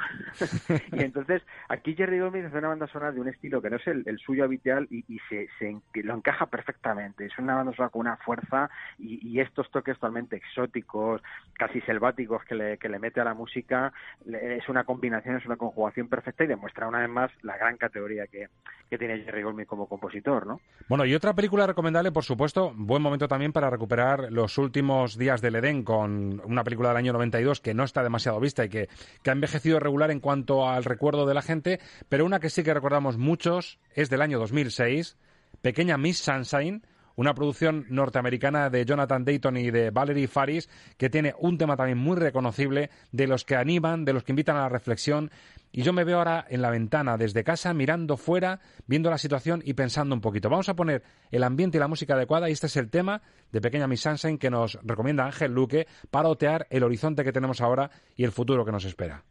¿verdad? 0.69 0.83
y 0.93 1.03
entonces 1.03 1.43
aquí 1.69 1.95
Jerry 1.95 2.19
Goldsmith 2.21 2.47
hace 2.47 2.59
una 2.59 2.69
banda 2.69 2.87
sonora 2.89 3.13
de 3.13 3.21
un 3.21 3.29
estilo 3.29 3.63
que 3.63 3.71
no 3.71 3.77
es 3.77 3.87
el, 3.87 4.03
el 4.07 4.19
suyo 4.19 4.45
habitual 4.45 4.87
y, 4.91 5.05
y 5.09 5.19
se, 5.29 5.49
se 5.59 5.81
lo 6.03 6.15
encaja 6.15 6.47
perfectamente. 6.47 7.27
Es 7.27 7.39
una 7.39 7.55
banda 7.57 7.73
sonora 7.73 7.91
con 7.91 8.01
una 8.01 8.17
fuerza 8.19 8.69
y, 8.99 9.27
y 9.27 9.41
estos 9.41 9.71
toques 9.71 9.97
totalmente 9.97 10.37
exóticos, 10.37 11.23
casi 11.55 11.81
selváticos 11.83 12.45
que 12.45 12.55
le, 12.55 12.79
que 12.79 12.89
le 12.89 12.99
mete 12.99 13.21
a 13.21 13.25
la 13.25 13.35
música. 13.35 13.93
le- 14.27 14.57
es 14.59 14.69
una 14.69 14.85
combinación, 14.85 15.37
es 15.37 15.47
una 15.47 15.57
conjugación 15.57 16.09
perfecta 16.09 16.45
y 16.45 16.49
demuestra 16.49 16.89
una 16.89 17.01
vez 17.01 17.09
más 17.09 17.31
la 17.43 17.57
gran 17.57 17.70
categoría 17.77 18.27
que, 18.27 18.49
que 18.89 18.99
tiene 18.99 19.19
Jerry 19.23 19.43
Goldsmith 19.43 19.67
como 19.67 19.87
compositor, 19.87 20.47
¿no? 20.47 20.61
Bueno, 20.89 21.05
y 21.05 21.15
otra 21.15 21.35
película 21.35 21.67
recomendable, 21.67 22.13
por 22.13 22.25
supuesto, 22.25 22.73
buen 22.75 23.03
momento 23.03 23.29
también 23.29 23.53
para 23.53 23.71
recuperar 23.71 24.33
los 24.33 24.59
últimos 24.59 25.17
días 25.17 25.41
del 25.41 25.57
Edén 25.57 25.85
con 25.85 26.41
una 26.45 26.65
película 26.65 26.89
del 26.89 26.99
año 26.99 27.13
92 27.13 27.61
que 27.61 27.75
no 27.75 27.85
está 27.85 28.03
demasiado 28.03 28.41
vista 28.41 28.65
y 28.65 28.69
que, 28.69 28.89
que 29.23 29.31
ha 29.31 29.33
envejecido 29.33 29.79
regular 29.81 30.11
en 30.11 30.21
cuanto 30.21 30.69
al 30.69 30.85
recuerdo 30.85 31.27
de 31.27 31.35
la 31.35 31.43
gente, 31.43 31.81
pero 32.09 32.25
una 32.25 32.41
que 32.41 32.51
sí 32.51 32.65
que 32.65 32.75
recordamos 32.75 33.17
muchos 33.17 33.79
es 33.95 34.11
del 34.11 34.23
año 34.23 34.39
2006, 34.39 35.17
Pequeña 35.63 35.99
Miss 35.99 36.19
Sunshine, 36.19 36.83
una 37.21 37.35
producción 37.35 37.85
norteamericana 37.91 38.71
de 38.71 38.87
Jonathan 38.87 39.27
Dayton 39.27 39.59
y 39.59 39.71
de 39.71 39.91
Valerie 39.91 40.27
Faris, 40.27 40.71
que 40.97 41.11
tiene 41.11 41.35
un 41.39 41.59
tema 41.59 41.77
también 41.77 41.99
muy 41.99 42.17
reconocible, 42.17 42.89
de 43.13 43.27
los 43.27 43.45
que 43.45 43.57
animan, 43.57 44.07
de 44.07 44.15
los 44.15 44.25
que 44.25 44.33
invitan 44.33 44.57
a 44.57 44.61
la 44.61 44.69
reflexión. 44.71 45.31
Y 45.71 45.83
yo 45.83 45.93
me 45.93 46.05
veo 46.05 46.17
ahora 46.17 46.47
en 46.49 46.63
la 46.63 46.71
ventana, 46.71 47.19
desde 47.19 47.45
casa, 47.45 47.75
mirando 47.75 48.17
fuera, 48.17 48.61
viendo 48.87 49.11
la 49.11 49.19
situación 49.19 49.61
y 49.67 49.75
pensando 49.75 50.15
un 50.15 50.23
poquito. 50.23 50.49
Vamos 50.49 50.71
a 50.71 50.75
poner 50.75 51.03
el 51.31 51.45
ambiente 51.45 51.77
y 51.77 51.81
la 51.81 51.89
música 51.89 52.15
adecuada, 52.15 52.49
y 52.49 52.53
este 52.53 52.69
es 52.69 52.77
el 52.79 52.89
tema 52.89 53.21
de 53.53 53.61
Pequeña 53.61 53.87
Miss 53.87 54.01
Sunshine 54.01 54.39
que 54.39 54.49
nos 54.49 54.79
recomienda 54.83 55.27
Ángel 55.27 55.53
Luque 55.53 55.87
para 56.11 56.31
otear 56.31 56.69
el 56.71 56.85
horizonte 56.85 57.23
que 57.23 57.33
tenemos 57.33 57.61
ahora 57.61 57.91
y 58.17 58.25
el 58.25 58.33
futuro 58.33 58.65
que 58.65 58.73
nos 58.73 58.87
espera. 58.87 59.25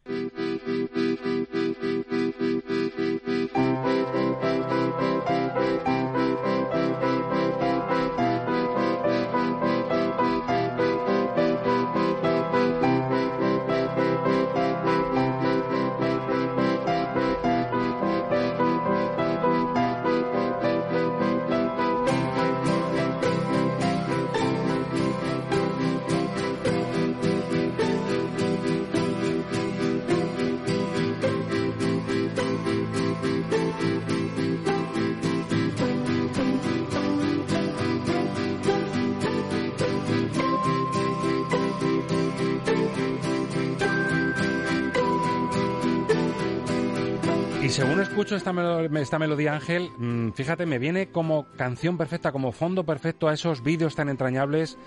Según 47.80 48.01
escucho 48.01 48.36
esta, 48.36 48.53
esta 48.99 49.19
melodía, 49.19 49.53
Ángel, 49.53 49.89
mm, 49.97 50.32
fíjate, 50.32 50.65
me 50.65 50.80
viene 50.80 51.11
como 51.11 51.45
canción 51.55 51.97
perfecta, 51.97 52.34
como 52.34 52.51
fondo 52.51 52.84
perfecto 52.84 53.30
a 53.30 53.34
esos 53.34 53.63
vídeos 53.63 53.95
tan 53.95 54.09
entrañables 54.09 54.77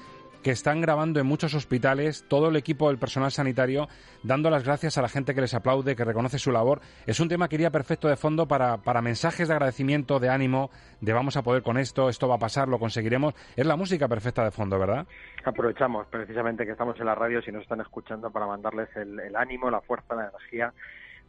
que 0.43 0.51
están 0.51 0.83
grabando 0.83 1.19
en 1.19 1.27
muchos 1.27 1.55
hospitales, 1.55 2.27
todo 2.29 2.51
el 2.51 2.57
equipo 2.57 2.89
del 2.89 2.99
personal 2.99 3.33
sanitario, 3.33 3.89
dando 4.23 4.51
las 4.51 4.65
gracias 4.65 4.99
a 4.99 5.03
la 5.03 5.09
gente 5.09 5.35
que 5.35 5.41
les 5.41 5.55
aplaude, 5.55 5.97
que 5.97 6.05
reconoce 6.05 6.39
su 6.39 6.53
labor. 6.53 6.83
Es 7.07 7.19
un 7.19 7.31
tema 7.31 7.49
que 7.49 7.55
iría 7.55 7.71
perfecto 7.71 8.09
de 8.09 8.17
fondo 8.17 8.47
para, 8.47 8.77
para 8.77 9.01
mensajes 9.01 9.49
de 9.49 9.55
agradecimiento, 9.55 10.21
de 10.21 10.29
ánimo, 10.29 10.71
de 11.01 11.15
vamos 11.15 11.39
a 11.39 11.43
poder 11.43 11.63
con 11.63 11.79
esto, 11.79 12.11
esto 12.11 12.29
va 12.29 12.35
a 12.35 12.41
pasar, 12.41 12.69
lo 12.69 12.79
conseguiremos. 12.79 13.33
Es 13.57 13.65
la 13.65 13.77
música 13.77 14.07
perfecta 14.07 14.45
de 14.45 14.51
fondo, 14.51 14.79
¿verdad? 14.79 15.07
Aprovechamos 15.47 16.09
precisamente 16.09 16.67
que 16.67 16.73
estamos 16.73 17.01
en 17.01 17.07
la 17.07 17.15
radio, 17.15 17.41
si 17.41 17.53
nos 17.53 17.63
están 17.63 17.81
escuchando, 17.81 18.31
para 18.31 18.47
mandarles 18.47 18.95
el 18.97 19.35
ánimo, 19.35 19.71
la 19.71 19.81
fuerza, 19.81 20.15
la 20.15 20.29
energía 20.29 20.75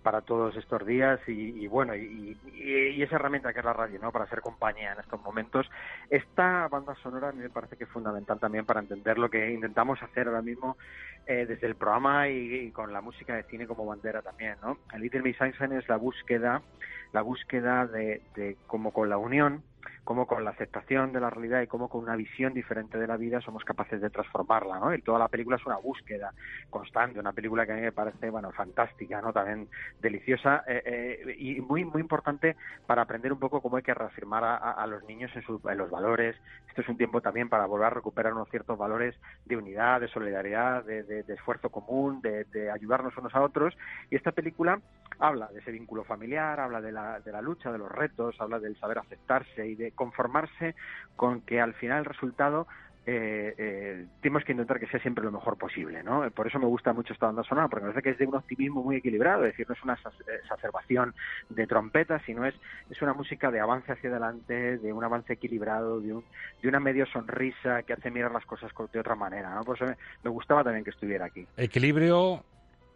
para 0.03 0.21
todos 0.21 0.55
estos 0.57 0.85
días 0.85 1.19
y, 1.27 1.65
bueno 1.67 1.95
y, 1.95 2.37
esa 3.01 3.15
herramienta 3.15 3.51
que 3.51 3.59
es 3.59 3.65
la 3.65 3.73
radio 3.73 3.99
no 4.01 4.11
para 4.11 4.27
ser 4.27 4.41
compañía 4.41 4.93
en 4.93 4.99
estos 4.99 5.21
momentos. 5.21 5.69
Esta 6.09 6.67
banda 6.67 6.95
sonora 7.01 7.31
me 7.31 7.49
parece 7.49 7.75
que 7.75 7.85
es 7.85 7.89
fundamental 7.89 8.39
también 8.39 8.65
para 8.65 8.79
entender 8.79 9.17
lo 9.17 9.29
que 9.29 9.51
intentamos 9.51 10.01
hacer 10.03 10.27
ahora 10.27 10.41
mismo 10.41 10.77
eh, 11.25 11.45
desde 11.47 11.67
el 11.67 11.75
programa 11.75 12.29
y, 12.29 12.71
con 12.71 12.93
la 12.93 13.01
música 13.01 13.35
de 13.35 13.43
cine 13.43 13.65
como 13.67 13.85
bandera 13.85 14.21
también 14.21 14.57
no 14.61 14.77
el 14.93 15.01
Little 15.01 15.21
Miss 15.21 15.37
Sunshine 15.37 15.73
es 15.73 15.87
la 15.87 15.97
búsqueda 15.97 16.61
la 17.11 17.21
búsqueda 17.21 17.87
de, 17.87 18.21
de 18.35 18.57
como 18.67 18.91
con 18.91 19.09
la 19.09 19.17
unión 19.17 19.63
cómo 20.03 20.27
con 20.27 20.43
la 20.43 20.51
aceptación 20.51 21.13
de 21.13 21.19
la 21.19 21.29
realidad 21.29 21.61
y 21.61 21.67
cómo 21.67 21.87
con 21.89 22.03
una 22.03 22.15
visión 22.15 22.53
diferente 22.53 22.97
de 22.97 23.07
la 23.07 23.17
vida 23.17 23.41
somos 23.41 23.63
capaces 23.63 24.01
de 24.01 24.09
transformarla, 24.09 24.79
¿no? 24.79 24.93
Y 24.93 25.01
toda 25.01 25.19
la 25.19 25.27
película 25.27 25.57
es 25.57 25.65
una 25.65 25.77
búsqueda 25.77 26.33
constante, 26.69 27.19
una 27.19 27.31
película 27.31 27.65
que 27.65 27.71
a 27.71 27.75
mí 27.75 27.81
me 27.81 27.91
parece, 27.91 28.29
bueno, 28.29 28.51
fantástica, 28.51 29.21
¿no? 29.21 29.31
También 29.31 29.67
deliciosa 30.01 30.63
eh, 30.67 30.83
eh, 30.85 31.35
y 31.37 31.61
muy, 31.61 31.85
muy 31.85 32.01
importante 32.01 32.55
para 32.85 33.03
aprender 33.03 33.31
un 33.31 33.39
poco 33.39 33.61
cómo 33.61 33.77
hay 33.77 33.83
que 33.83 33.93
reafirmar 33.93 34.43
a, 34.43 34.85
los 34.87 35.03
niños 35.05 35.31
en, 35.35 35.77
los 35.77 35.89
valores. 35.89 36.35
Esto 36.67 36.81
es 36.81 36.89
un 36.89 36.97
tiempo 36.97 37.21
también 37.21 37.49
para 37.49 37.65
volver 37.65 37.87
a 37.87 37.91
recuperar 37.91 38.33
unos 38.33 38.49
ciertos 38.49 38.77
valores 38.77 39.15
de 39.45 39.55
unidad, 39.55 40.01
de 40.01 40.07
solidaridad, 40.09 40.83
de, 40.83 41.23
esfuerzo 41.27 41.69
común, 41.69 42.21
de, 42.21 42.43
de, 42.45 42.69
ayudarnos 42.69 43.15
unos 43.17 43.33
a 43.33 43.41
otros. 43.41 43.75
Y 44.09 44.15
esta 44.15 44.31
película 44.31 44.79
habla 45.19 45.47
de 45.47 45.59
ese 45.59 45.71
vínculo 45.71 46.03
familiar, 46.03 46.59
habla 46.59 46.81
de 46.81 46.91
la, 46.91 47.19
de 47.19 47.31
la 47.31 47.41
lucha, 47.41 47.71
de 47.71 47.77
los 47.77 47.91
retos, 47.91 48.35
habla 48.39 48.59
del 48.59 48.77
saber 48.77 48.97
aceptarse 48.99 49.65
y 49.65 49.75
de 49.75 49.92
conformarse 49.95 50.75
con 51.15 51.41
que 51.41 51.61
al 51.61 51.73
final 51.73 51.99
el 51.99 52.05
resultado 52.05 52.67
eh, 53.05 53.53
eh, 53.57 54.05
tenemos 54.21 54.45
que 54.45 54.53
intentar 54.53 54.79
que 54.79 54.87
sea 54.87 54.99
siempre 55.01 55.25
lo 55.25 55.31
mejor 55.31 55.57
posible, 55.57 56.03
¿no? 56.03 56.29
Por 56.31 56.47
eso 56.47 56.57
me 56.57 56.67
gusta 56.67 56.93
mucho 56.93 57.11
esta 57.11 57.25
banda 57.25 57.43
sonora, 57.43 57.67
porque 57.67 57.85
me 57.85 57.91
parece 57.91 58.03
que 58.03 58.11
es 58.11 58.17
de 58.17 58.25
un 58.25 58.35
optimismo 58.35 58.81
muy 58.81 58.95
equilibrado, 58.95 59.43
es 59.43 59.51
decir, 59.51 59.67
no 59.67 59.75
es 59.75 59.83
una 59.83 59.97
exacerbación 60.41 61.13
de 61.49 61.67
trompetas, 61.67 62.21
sino 62.25 62.45
es, 62.45 62.55
es 62.89 63.01
una 63.01 63.13
música 63.13 63.51
de 63.51 63.59
avance 63.59 63.91
hacia 63.91 64.09
adelante, 64.09 64.77
de 64.77 64.93
un 64.93 65.03
avance 65.03 65.33
equilibrado, 65.33 65.99
de, 65.99 66.13
un, 66.13 66.23
de 66.61 66.69
una 66.69 66.79
medio 66.79 67.05
sonrisa 67.07 67.83
que 67.83 67.91
hace 67.91 68.09
mirar 68.09 68.31
las 68.31 68.45
cosas 68.45 68.71
de 68.93 68.99
otra 68.99 69.15
manera, 69.15 69.53
¿no? 69.53 69.63
Por 69.63 69.75
eso 69.75 69.85
me 70.23 70.29
gustaba 70.29 70.63
también 70.63 70.85
que 70.85 70.91
estuviera 70.91 71.25
aquí. 71.25 71.45
Equilibrio, 71.57 72.45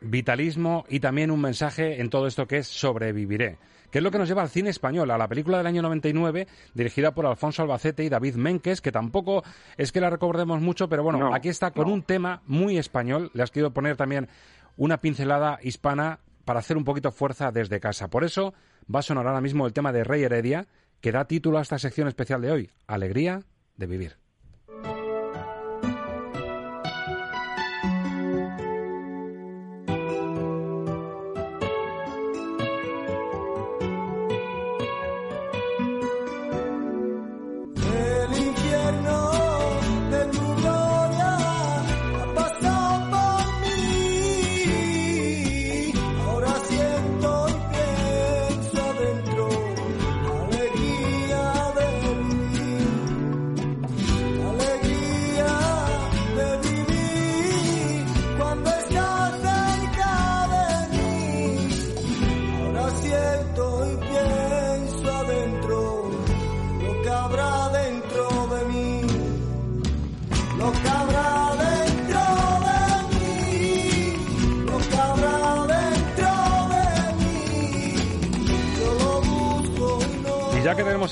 vitalismo 0.02 0.86
y 0.90 1.00
también 1.00 1.32
un 1.32 1.42
mensaje 1.42 2.02
en 2.02 2.10
todo 2.10 2.28
esto 2.28 2.48
que 2.48 2.58
es 2.58 2.68
sobreviviré 2.68 3.58
que 3.92 4.00
es 4.00 4.04
lo 4.04 4.12
que 4.12 4.18
nos 4.18 4.28
lleva 4.28 4.42
al 4.42 4.50
cine 4.50 4.70
español, 4.70 5.10
a 5.12 5.18
la 5.18 5.28
película 5.28 5.58
del 5.58 5.68
año 5.68 5.82
99, 5.82 6.48
dirigida 6.74 7.14
por 7.14 7.26
Alfonso 7.26 7.62
Albacete 7.62 8.04
y 8.04 8.10
David 8.10 8.36
Menkes, 8.36 8.82
que 8.82 8.92
tampoco 8.92 9.44
es 9.78 9.92
que 9.92 10.02
la 10.02 10.10
recordemos 10.10 10.62
mucho, 10.62 10.90
pero 10.90 11.04
bueno, 11.04 11.34
aquí 11.34 11.50
está 11.50 11.72
con 11.72 11.90
un 11.90 12.04
tema 12.04 12.42
muy 12.46 12.78
español. 12.78 13.32
Le 13.34 13.44
has 13.44 13.52
querido 13.52 13.72
poner 13.72 13.96
también 13.96 14.28
una 14.76 15.00
pincelada 15.00 15.60
hispana 15.62 16.20
para 16.46 16.60
hacer 16.60 16.78
un 16.78 16.84
poquito 16.84 17.12
fuerza 17.12 17.52
desde 17.52 17.80
casa. 17.80 18.10
Por 18.10 18.24
eso 18.24 18.54
va 18.94 19.00
a 19.00 19.04
sonar 19.04 19.28
ahora 19.28 19.42
mismo 19.42 19.66
el 19.66 19.74
tema 19.74 19.92
de 19.92 20.04
Rey 20.04 20.24
Heredia, 20.24 20.68
que 21.02 21.12
da 21.12 21.26
título 21.26 21.58
a 21.58 21.62
esta 21.62 21.80
sección 21.80 22.08
especial 22.08 22.42
de 22.42 22.52
hoy, 22.52 22.72
Alegría 22.88 23.44
de 23.76 23.88
Vivir. 23.88 24.27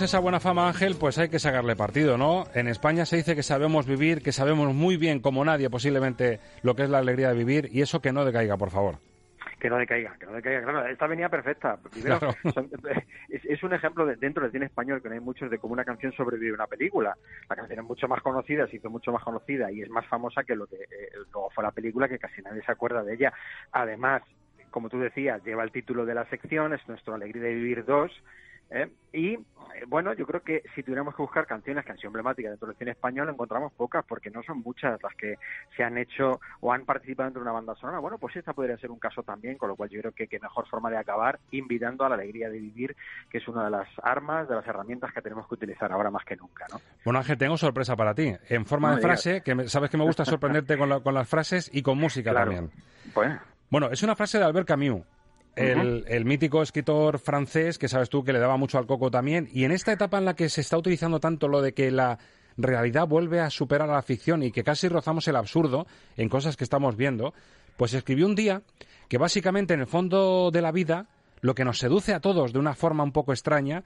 Esa 0.05 0.19
buena 0.19 0.39
fama, 0.39 0.67
Ángel, 0.67 0.95
pues 0.99 1.17
hay 1.17 1.29
que 1.29 1.39
sacarle 1.39 1.75
partido, 1.75 2.17
¿no? 2.17 2.45
En 2.53 2.67
España 2.67 3.05
se 3.05 3.17
dice 3.17 3.35
que 3.35 3.43
sabemos 3.43 3.85
vivir, 3.85 4.21
que 4.21 4.31
sabemos 4.31 4.73
muy 4.73 4.97
bien, 4.97 5.19
como 5.19 5.43
nadie 5.43 5.69
posiblemente, 5.69 6.39
lo 6.63 6.75
que 6.75 6.83
es 6.83 6.89
la 6.89 6.99
alegría 6.99 7.29
de 7.29 7.35
vivir, 7.35 7.69
y 7.71 7.81
eso 7.81 8.01
que 8.01 8.13
no 8.13 8.23
decaiga, 8.23 8.57
por 8.57 8.71
favor 8.71 8.99
que 9.59 9.69
no 9.69 9.77
decaiga, 9.77 10.15
que 10.19 10.27
no 10.27 10.33
decaiga. 10.33 10.61
Claro, 10.61 10.85
esta 10.85 11.07
venía 11.07 11.27
perfecta. 11.27 11.77
Primero, 11.77 12.19
es, 13.29 13.63
un 13.63 13.73
ejemplo 13.73 14.05
de, 14.05 14.15
dentro 14.15 14.43
del 14.43 14.51
cine 14.51 14.65
español 14.67 15.01
que 15.01 15.09
no 15.09 15.15
hay 15.15 15.21
muchos 15.21 15.49
de 15.49 15.57
cómo 15.57 15.73
una 15.73 15.83
canción 15.83 16.11
sobrevive 16.11 16.51
a 16.51 16.55
una 16.55 16.67
película. 16.67 17.17
La 17.49 17.55
canción 17.55 17.79
es 17.79 17.85
mucho 17.85 18.07
más 18.07 18.21
conocida, 18.21 18.67
se 18.67 18.75
hizo 18.75 18.91
mucho 18.91 19.11
más 19.11 19.23
conocida 19.23 19.71
y 19.71 19.81
es 19.81 19.89
más 19.89 20.05
famosa 20.05 20.43
que 20.43 20.55
lo 20.55 20.67
que 20.67 20.75
eh, 20.75 21.09
luego 21.33 21.49
fue 21.49 21.63
la 21.63 21.71
película, 21.71 22.07
que 22.07 22.19
casi 22.19 22.43
nadie 22.43 22.61
se 22.63 22.71
acuerda 22.71 23.01
de 23.01 23.15
ella. 23.15 23.33
Además, 23.71 24.21
como 24.69 24.89
tú 24.89 24.99
decías, 24.99 25.43
lleva 25.43 25.63
el 25.63 25.71
título 25.71 26.05
de 26.05 26.13
la 26.13 26.29
sección, 26.29 26.73
es 26.73 26.87
nuestro 26.87 27.15
Alegría 27.15 27.43
de 27.43 27.55
Vivir 27.55 27.85
2 27.85 28.11
¿eh? 28.69 28.89
Y 29.13 29.37
bueno, 29.87 30.13
yo 30.13 30.25
creo 30.25 30.41
que 30.41 30.63
si 30.73 30.83
tuviéramos 30.83 31.15
que 31.15 31.21
buscar 31.21 31.45
canciones 31.45 31.85
que 31.85 31.91
han 31.91 31.97
sido 31.97 32.07
emblemáticas 32.07 32.51
dentro 32.51 32.67
del 32.67 32.77
cine 32.77 32.91
español, 32.91 33.29
encontramos 33.29 33.73
pocas, 33.73 34.03
porque 34.05 34.29
no 34.29 34.41
son 34.43 34.59
muchas 34.59 35.01
las 35.01 35.13
que 35.15 35.35
se 35.75 35.83
han 35.83 35.97
hecho 35.97 36.39
o 36.61 36.71
han 36.71 36.85
participado 36.85 37.27
dentro 37.27 37.41
de 37.41 37.49
una 37.49 37.53
banda 37.53 37.75
sonora. 37.75 37.99
Bueno, 37.99 38.17
pues 38.17 38.35
esta 38.35 38.53
podría 38.53 38.77
ser 38.77 38.91
un 38.91 38.99
caso 38.99 39.23
también, 39.23 39.57
con 39.57 39.69
lo 39.69 39.75
cual 39.75 39.89
yo 39.89 39.99
creo 40.01 40.11
que 40.11 40.27
qué 40.27 40.39
mejor 40.39 40.67
forma 40.67 40.89
de 40.89 40.97
acabar 40.97 41.39
invitando 41.51 42.05
a 42.05 42.09
la 42.09 42.15
alegría 42.15 42.49
de 42.49 42.59
vivir, 42.59 42.95
que 43.29 43.39
es 43.39 43.47
una 43.47 43.65
de 43.65 43.71
las 43.71 43.87
armas, 44.01 44.47
de 44.47 44.55
las 44.55 44.67
herramientas 44.67 45.13
que 45.13 45.21
tenemos 45.21 45.47
que 45.47 45.55
utilizar 45.55 45.91
ahora 45.91 46.09
más 46.09 46.25
que 46.25 46.35
nunca, 46.35 46.65
¿no? 46.71 46.79
Bueno, 47.03 47.19
Ángel, 47.19 47.37
tengo 47.37 47.57
sorpresa 47.57 47.95
para 47.95 48.13
ti. 48.13 48.33
En 48.49 48.65
forma 48.65 48.95
de 48.95 49.01
frase, 49.01 49.41
que 49.41 49.67
sabes 49.67 49.89
que 49.89 49.97
me 49.97 50.03
gusta 50.03 50.25
sorprenderte 50.25 50.77
con, 50.77 51.01
con, 51.01 51.13
las 51.13 51.27
frases 51.27 51.69
y 51.73 51.81
con 51.81 51.97
música 51.97 52.33
también. 52.33 52.71
Bueno. 53.13 53.39
bueno, 53.69 53.89
es 53.91 54.01
una 54.03 54.15
frase 54.15 54.39
de 54.39 54.45
Albert 54.45 54.67
Camus 54.67 55.03
el, 55.55 56.25
mítico 56.25 56.61
escritor 56.61 57.19
francés, 57.19 57.77
que 57.77 57.87
sabes 57.87 58.09
tú 58.09 58.23
que 58.23 58.33
le 58.33 58.39
daba 58.39 58.57
mucho 58.57 58.77
al 58.77 58.85
coco 58.85 59.09
también, 59.09 59.49
y 59.53 59.63
en 59.63 59.71
esta 59.71 59.91
etapa 59.91 60.17
en 60.17 60.25
la 60.25 60.35
que 60.35 60.49
se 60.49 60.61
está 60.61 60.77
utilizando 60.77 61.19
tanto 61.19 61.47
lo 61.47 61.61
de 61.61 61.73
que 61.73 61.91
la 61.91 62.19
realidad 62.57 63.07
vuelve 63.07 63.39
a 63.39 63.49
superar 63.49 63.89
a 63.89 63.93
la 63.93 64.01
ficción 64.01 64.43
y 64.43 64.51
que 64.51 64.63
casi 64.63 64.87
rozamos 64.87 65.27
el 65.27 65.35
absurdo 65.35 65.87
en 66.17 66.29
cosas 66.29 66.57
que 66.57 66.63
estamos 66.63 66.95
viendo, 66.95 67.33
pues 67.77 67.93
escribió 67.93 68.25
un 68.25 68.35
día 68.35 68.61
que 69.09 69.17
básicamente 69.17 69.73
en 69.73 69.81
el 69.81 69.87
fondo 69.87 70.51
de 70.51 70.61
la 70.61 70.71
vida 70.71 71.07
lo 71.41 71.53
que 71.53 71.65
nos 71.65 71.79
seduce 71.79 72.13
a 72.13 72.21
todos 72.21 72.53
de 72.53 72.59
una 72.59 72.73
forma 72.73 73.03
un 73.03 73.11
poco 73.11 73.33
extraña 73.33 73.83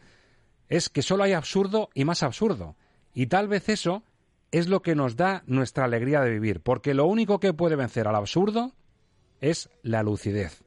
es 0.69 0.89
que 0.89 1.01
solo 1.01 1.23
hay 1.23 1.33
absurdo 1.33 1.89
y 1.93 2.05
más 2.05 2.23
absurdo. 2.23 2.75
Y 3.13 3.27
tal 3.27 3.47
vez 3.47 3.69
eso 3.69 4.03
es 4.51 4.67
lo 4.67 4.81
que 4.81 4.95
nos 4.95 5.15
da 5.15 5.43
nuestra 5.47 5.85
alegría 5.85 6.21
de 6.21 6.31
vivir, 6.31 6.61
porque 6.61 6.93
lo 6.93 7.05
único 7.05 7.39
que 7.39 7.53
puede 7.53 7.75
vencer 7.75 8.07
al 8.07 8.15
absurdo 8.15 8.73
es 9.41 9.69
la 9.81 10.03
lucidez. 10.03 10.63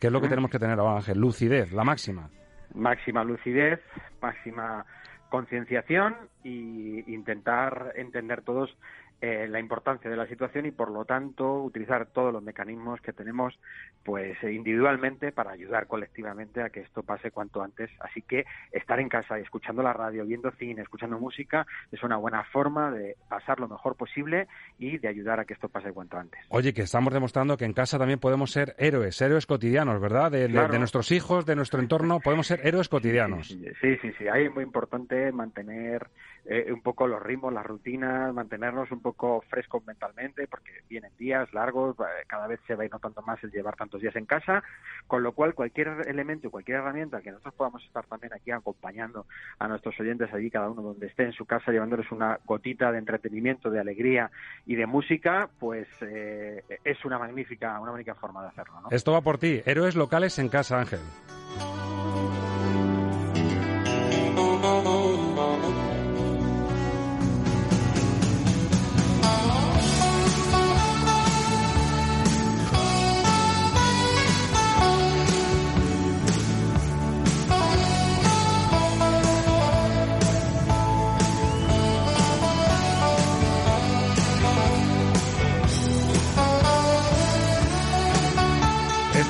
¿Qué 0.00 0.06
es 0.06 0.12
lo 0.12 0.20
que 0.22 0.28
tenemos 0.28 0.50
que 0.50 0.58
tener 0.58 0.78
ahora, 0.78 0.96
Ángel? 0.96 1.18
Lucidez, 1.18 1.72
la 1.72 1.84
máxima. 1.84 2.30
Máxima 2.74 3.22
lucidez, 3.22 3.80
máxima 4.22 4.86
concienciación 5.28 6.16
y 6.42 7.12
intentar 7.12 7.92
entender 7.96 8.40
todos 8.40 8.74
eh, 9.22 9.46
la 9.48 9.60
importancia 9.60 10.10
de 10.10 10.16
la 10.16 10.26
situación 10.26 10.64
y 10.64 10.70
por 10.70 10.90
lo 10.90 11.04
tanto 11.04 11.62
utilizar 11.62 12.06
todos 12.06 12.32
los 12.32 12.42
mecanismos 12.42 13.00
que 13.02 13.12
tenemos 13.12 13.58
pues 14.02 14.42
individualmente 14.42 15.30
para 15.30 15.50
ayudar 15.50 15.86
colectivamente 15.86 16.62
a 16.62 16.70
que 16.70 16.80
esto 16.80 17.02
pase 17.02 17.30
cuanto 17.30 17.62
antes. 17.62 17.90
Así 18.00 18.22
que 18.22 18.46
estar 18.72 18.98
en 18.98 19.10
casa 19.10 19.38
y 19.38 19.42
escuchando 19.42 19.82
la 19.82 19.92
radio 19.92 20.24
viendo 20.24 20.50
cine 20.52 20.80
escuchando 20.82 21.18
música 21.18 21.66
es 21.92 22.02
una 22.02 22.16
buena 22.16 22.44
forma 22.44 22.90
de 22.90 23.16
pasar 23.28 23.60
lo 23.60 23.68
mejor 23.68 23.94
posible 23.94 24.48
y 24.78 24.96
de 24.96 25.08
ayudar 25.08 25.38
a 25.38 25.44
que 25.44 25.52
esto 25.52 25.68
pase 25.68 25.92
cuanto 25.92 26.16
antes. 26.16 26.40
Oye 26.48 26.72
que 26.72 26.82
estamos 26.82 27.12
demostrando 27.12 27.58
que 27.58 27.66
en 27.66 27.74
casa 27.74 27.98
también 27.98 28.20
podemos 28.20 28.50
ser 28.50 28.74
héroes 28.78 29.20
héroes 29.20 29.44
cotidianos 29.44 30.00
verdad 30.00 30.30
de, 30.30 30.48
nuestros 30.48 31.12
hijos 31.12 31.44
de 31.44 31.56
nuestro 31.56 31.80
entorno 31.80 32.20
podemos 32.20 32.46
ser 32.46 32.66
héroes 32.66 32.88
cotidianos. 32.88 33.48
sí 33.48 33.96
sí 34.00 34.12
sí, 34.16 34.28
ahí 34.28 34.46
es 34.46 34.54
muy 34.54 34.64
importante 34.64 35.30
mantener 35.32 36.08
eh, 36.46 36.72
un 36.72 36.82
poco 36.82 37.06
los 37.06 37.22
ritmos 37.22 37.52
las 37.52 37.66
rutinas 37.66 38.32
mantenernos 38.34 38.90
un 38.90 39.00
poco 39.00 39.42
frescos 39.48 39.84
mentalmente 39.86 40.46
porque 40.46 40.72
vienen 40.88 41.12
días 41.18 41.52
largos, 41.52 41.96
cada 42.26 42.46
vez 42.46 42.60
se 42.66 42.74
va 42.74 42.82
a 42.82 42.86
ir 42.86 42.92
notando 42.92 43.22
más 43.22 43.42
el 43.44 43.50
llevar 43.50 43.76
tantos 43.76 44.00
días 44.00 44.16
en 44.16 44.26
casa, 44.26 44.62
con 45.06 45.22
lo 45.22 45.32
cual 45.32 45.54
cualquier 45.54 45.88
elemento, 46.06 46.50
cualquier 46.50 46.78
herramienta 46.78 47.20
que 47.20 47.30
nosotros 47.30 47.54
podamos 47.54 47.84
estar 47.84 48.06
también 48.06 48.32
aquí 48.32 48.50
acompañando 48.50 49.26
a 49.58 49.68
nuestros 49.68 49.98
oyentes 50.00 50.32
allí, 50.32 50.50
cada 50.50 50.70
uno 50.70 50.82
donde 50.82 51.06
esté 51.06 51.24
en 51.24 51.32
su 51.32 51.44
casa, 51.44 51.72
llevándoles 51.72 52.10
una 52.10 52.38
gotita 52.44 52.92
de 52.92 52.98
entretenimiento, 52.98 53.70
de 53.70 53.80
alegría 53.80 54.30
y 54.66 54.76
de 54.76 54.86
música, 54.86 55.48
pues 55.58 55.88
eh, 56.00 56.62
es 56.84 57.04
una 57.04 57.18
magnífica, 57.18 57.78
una 57.80 57.92
magnífica 57.92 58.14
forma 58.14 58.42
de 58.42 58.48
hacerlo. 58.48 58.80
Esto 58.90 59.12
va 59.12 59.20
por 59.20 59.38
ti, 59.38 59.62
héroes 59.64 59.96
locales 59.96 60.38
en 60.38 60.48
casa, 60.48 60.78
Ángel. 60.78 61.00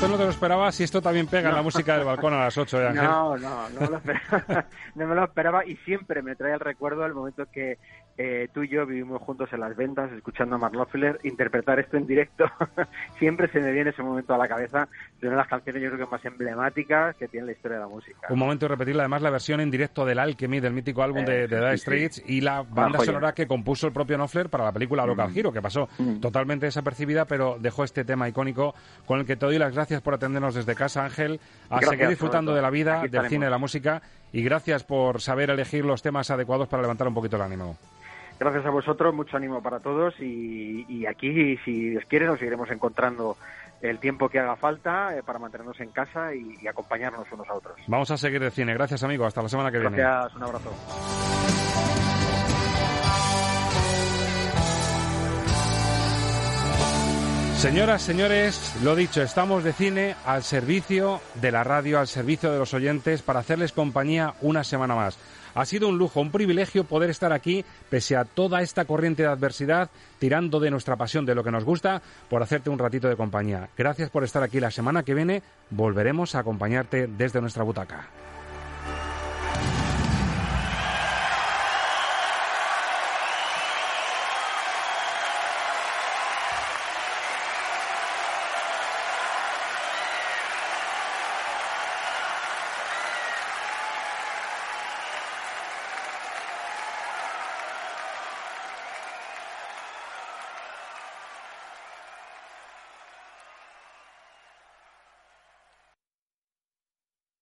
No 0.09 0.17
te 0.17 0.25
lo 0.25 0.31
esperaba 0.31 0.73
si 0.73 0.83
esto 0.83 1.03
también 1.03 1.27
pega 1.27 1.51
en 1.51 1.55
la 1.55 1.63
música 1.63 1.97
del 1.97 2.07
balcón 2.07 2.33
a 2.33 2.41
las 2.41 2.57
8 2.57 2.79
de 2.79 2.89
Ángel. 2.89 3.05
No, 3.05 3.37
no, 3.37 3.69
no 3.69 3.81
me, 3.81 3.87
lo 3.89 3.97
esperaba, 3.99 4.67
no 4.95 5.07
me 5.07 5.15
lo 5.15 5.25
esperaba 5.25 5.67
y 5.67 5.77
siempre 5.77 6.23
me 6.23 6.37
trae 6.37 6.55
el 6.55 6.61
recuerdo 6.61 7.05
el 7.05 7.13
momento 7.13 7.47
que 7.53 7.79
eh, 8.23 8.49
tú 8.53 8.63
y 8.63 8.69
yo 8.69 8.85
vivimos 8.85 9.23
juntos 9.23 9.49
en 9.55 9.61
las 9.61 9.75
ventas 9.75 10.13
escuchando 10.13 10.57
a 10.57 10.59
Mark 10.59 10.75
Knopfler 10.75 11.19
interpretar 11.23 11.81
esto 11.81 11.97
en 11.97 12.07
directo. 12.07 12.45
siempre 13.19 13.49
se 13.49 13.61
me 13.61 13.73
viene 13.73 13.91
ese 13.91 14.03
momento 14.03 14.35
a 14.35 14.39
la 14.39 14.47
cabeza 14.47 14.87
de 15.19 15.27
una 15.27 15.37
de 15.37 15.43
las 15.43 15.49
canciones 15.49 15.83
yo 15.83 15.91
creo 15.91 16.05
que 16.05 16.11
más 16.11 16.23
emblemáticas 16.27 17.17
que 17.17 17.29
tiene 17.29 17.47
la 17.47 17.53
historia 17.53 17.79
de 17.79 17.85
la 17.85 17.89
música. 17.89 18.29
Un 18.29 18.39
momento 18.39 18.67
de 18.67 18.69
repetir 18.69 18.95
además 18.99 19.23
la 19.23 19.31
versión 19.31 19.61
en 19.61 19.71
directo 19.71 20.05
del 20.05 20.19
Alchemy, 20.19 20.61
del 20.61 20.75
mítico 20.75 21.03
álbum 21.03 21.25
de, 21.25 21.49
de 21.49 21.57
Dire 21.57 21.79
Straits 21.79 22.23
y 22.27 22.43
la 22.43 22.61
banda 22.61 22.99
sonora 23.01 23.33
que 23.33 23.47
compuso 23.47 23.87
el 23.87 23.95
propio 23.95 24.19
Knopfler 24.19 24.51
para 24.51 24.65
la 24.65 24.73
película 24.73 25.07
Local 25.07 25.33
Hero, 25.35 25.51
que 25.51 25.63
pasó 25.63 25.89
totalmente 26.21 26.67
desapercibida, 26.67 27.25
pero 27.25 27.57
dejó 27.59 27.85
este 27.85 28.05
tema 28.05 28.29
icónico 28.29 28.75
con 29.07 29.21
el 29.21 29.25
que 29.25 29.37
te 29.37 29.47
doy 29.47 29.59
las 29.59 29.75
gracias 29.75 30.03
por 30.03 30.13
atendernos 30.13 30.55
desde 30.55 30.75
casa, 30.75 31.07
Ángel, 31.07 31.41
a 31.71 31.81
seguir 31.81 32.09
disfrutando 32.09 32.55
de 32.55 32.61
la 32.61 32.69
vida, 32.69 33.03
del 33.11 33.29
cine, 33.29 33.47
de 33.47 33.51
la 33.51 33.59
música 33.59 34.03
y 34.31 34.43
gracias 34.43 34.85
por 34.85 35.23
saber 35.23 35.49
elegir 35.49 35.87
los 35.87 36.03
temas 36.03 36.31
adecuados 36.31 36.69
para 36.69 36.83
levantar 36.83 37.09
un 37.09 37.15
poquito 37.15 37.37
el 37.37 37.43
ánimo. 37.43 37.79
Gracias 38.41 38.65
a 38.65 38.71
vosotros, 38.71 39.15
mucho 39.15 39.37
ánimo 39.37 39.63
para 39.63 39.81
todos 39.81 40.15
y, 40.19 41.05
aquí, 41.05 41.59
si 41.59 41.91
Dios 41.91 42.05
quiere, 42.09 42.25
nos 42.25 42.39
seguiremos 42.39 42.71
encontrando 42.71 43.37
el 43.83 43.99
tiempo 43.99 44.31
que 44.31 44.39
haga 44.39 44.57
falta 44.57 45.15
eh, 45.15 45.23
para 45.23 45.39
mantenernos 45.39 45.79
en 45.79 45.91
casa 45.91 46.35
y, 46.35 46.67
acompañarnos 46.67 47.31
unos 47.33 47.47
a 47.51 47.55
otros. 47.55 47.77
Vamos 47.87 48.11
a 48.11 48.17
seguir 48.17 48.41
de 48.41 48.51
cine. 48.51 48.73
Gracias, 48.73 49.05
amigo. 49.05 49.27
Hasta 49.27 49.43
la 49.43 49.49
semana 49.51 49.71
que 49.71 49.79
viene. 49.79 49.95
Gracias, 49.95 50.35
un 50.37 50.43
abrazo. 50.43 50.71
Señoras, 57.59 58.01
señores, 58.01 58.75
lo 58.83 58.97
dicho, 58.97 59.21
estamos 59.21 59.65
de 59.65 59.75
cine 59.75 60.15
al 60.25 60.45
servicio 60.45 61.21
de 61.35 61.53
la 61.53 61.63
radio, 61.63 62.01
al 62.01 62.07
servicio 62.07 62.51
de 62.51 62.59
los 62.59 62.73
oyentes, 62.73 63.21
para 63.21 63.41
hacerles 63.41 63.73
compañía 63.73 64.33
una 64.41 64.65
semana 64.65 64.95
más. 64.95 65.19
Ha 65.55 65.65
sido 65.65 65.89
un 65.89 65.99
lujo, 65.99 66.21
un 66.21 66.31
privilegio 66.31 66.85
poder 66.85 67.11
estar 67.11 67.33
aquí, 67.33 67.65
pese 67.89 68.17
a 68.17 68.25
toda 68.25 68.63
esta 68.63 68.85
corriente 68.85 69.23
de 69.23 69.29
adversidad, 69.29 69.91
tirando 70.19 70.61
de 70.61 70.71
nuestra 70.71 70.97
pasión, 70.97 71.27
de 71.27 71.35
lo 71.35 71.45
que 71.45 71.51
nos 71.51 71.65
gusta, 71.65 72.03
por 72.29 72.43
hacerte 72.43 72.71
un 72.71 72.79
ratito 72.79 73.09
de 73.09 73.17
compañía. 73.17 73.69
Gracias 73.77 74.11
por 74.11 74.25
estar 74.25 74.43
aquí 74.43 74.61
la 74.61 74.71
semana 74.71 75.03
que 75.03 75.15
viene. 75.15 75.43
Volveremos 75.71 76.35
a 76.35 76.41
acompañarte 76.41 77.07
desde 77.07 77.41
nuestra 77.41 77.65
butaca. 77.65 78.30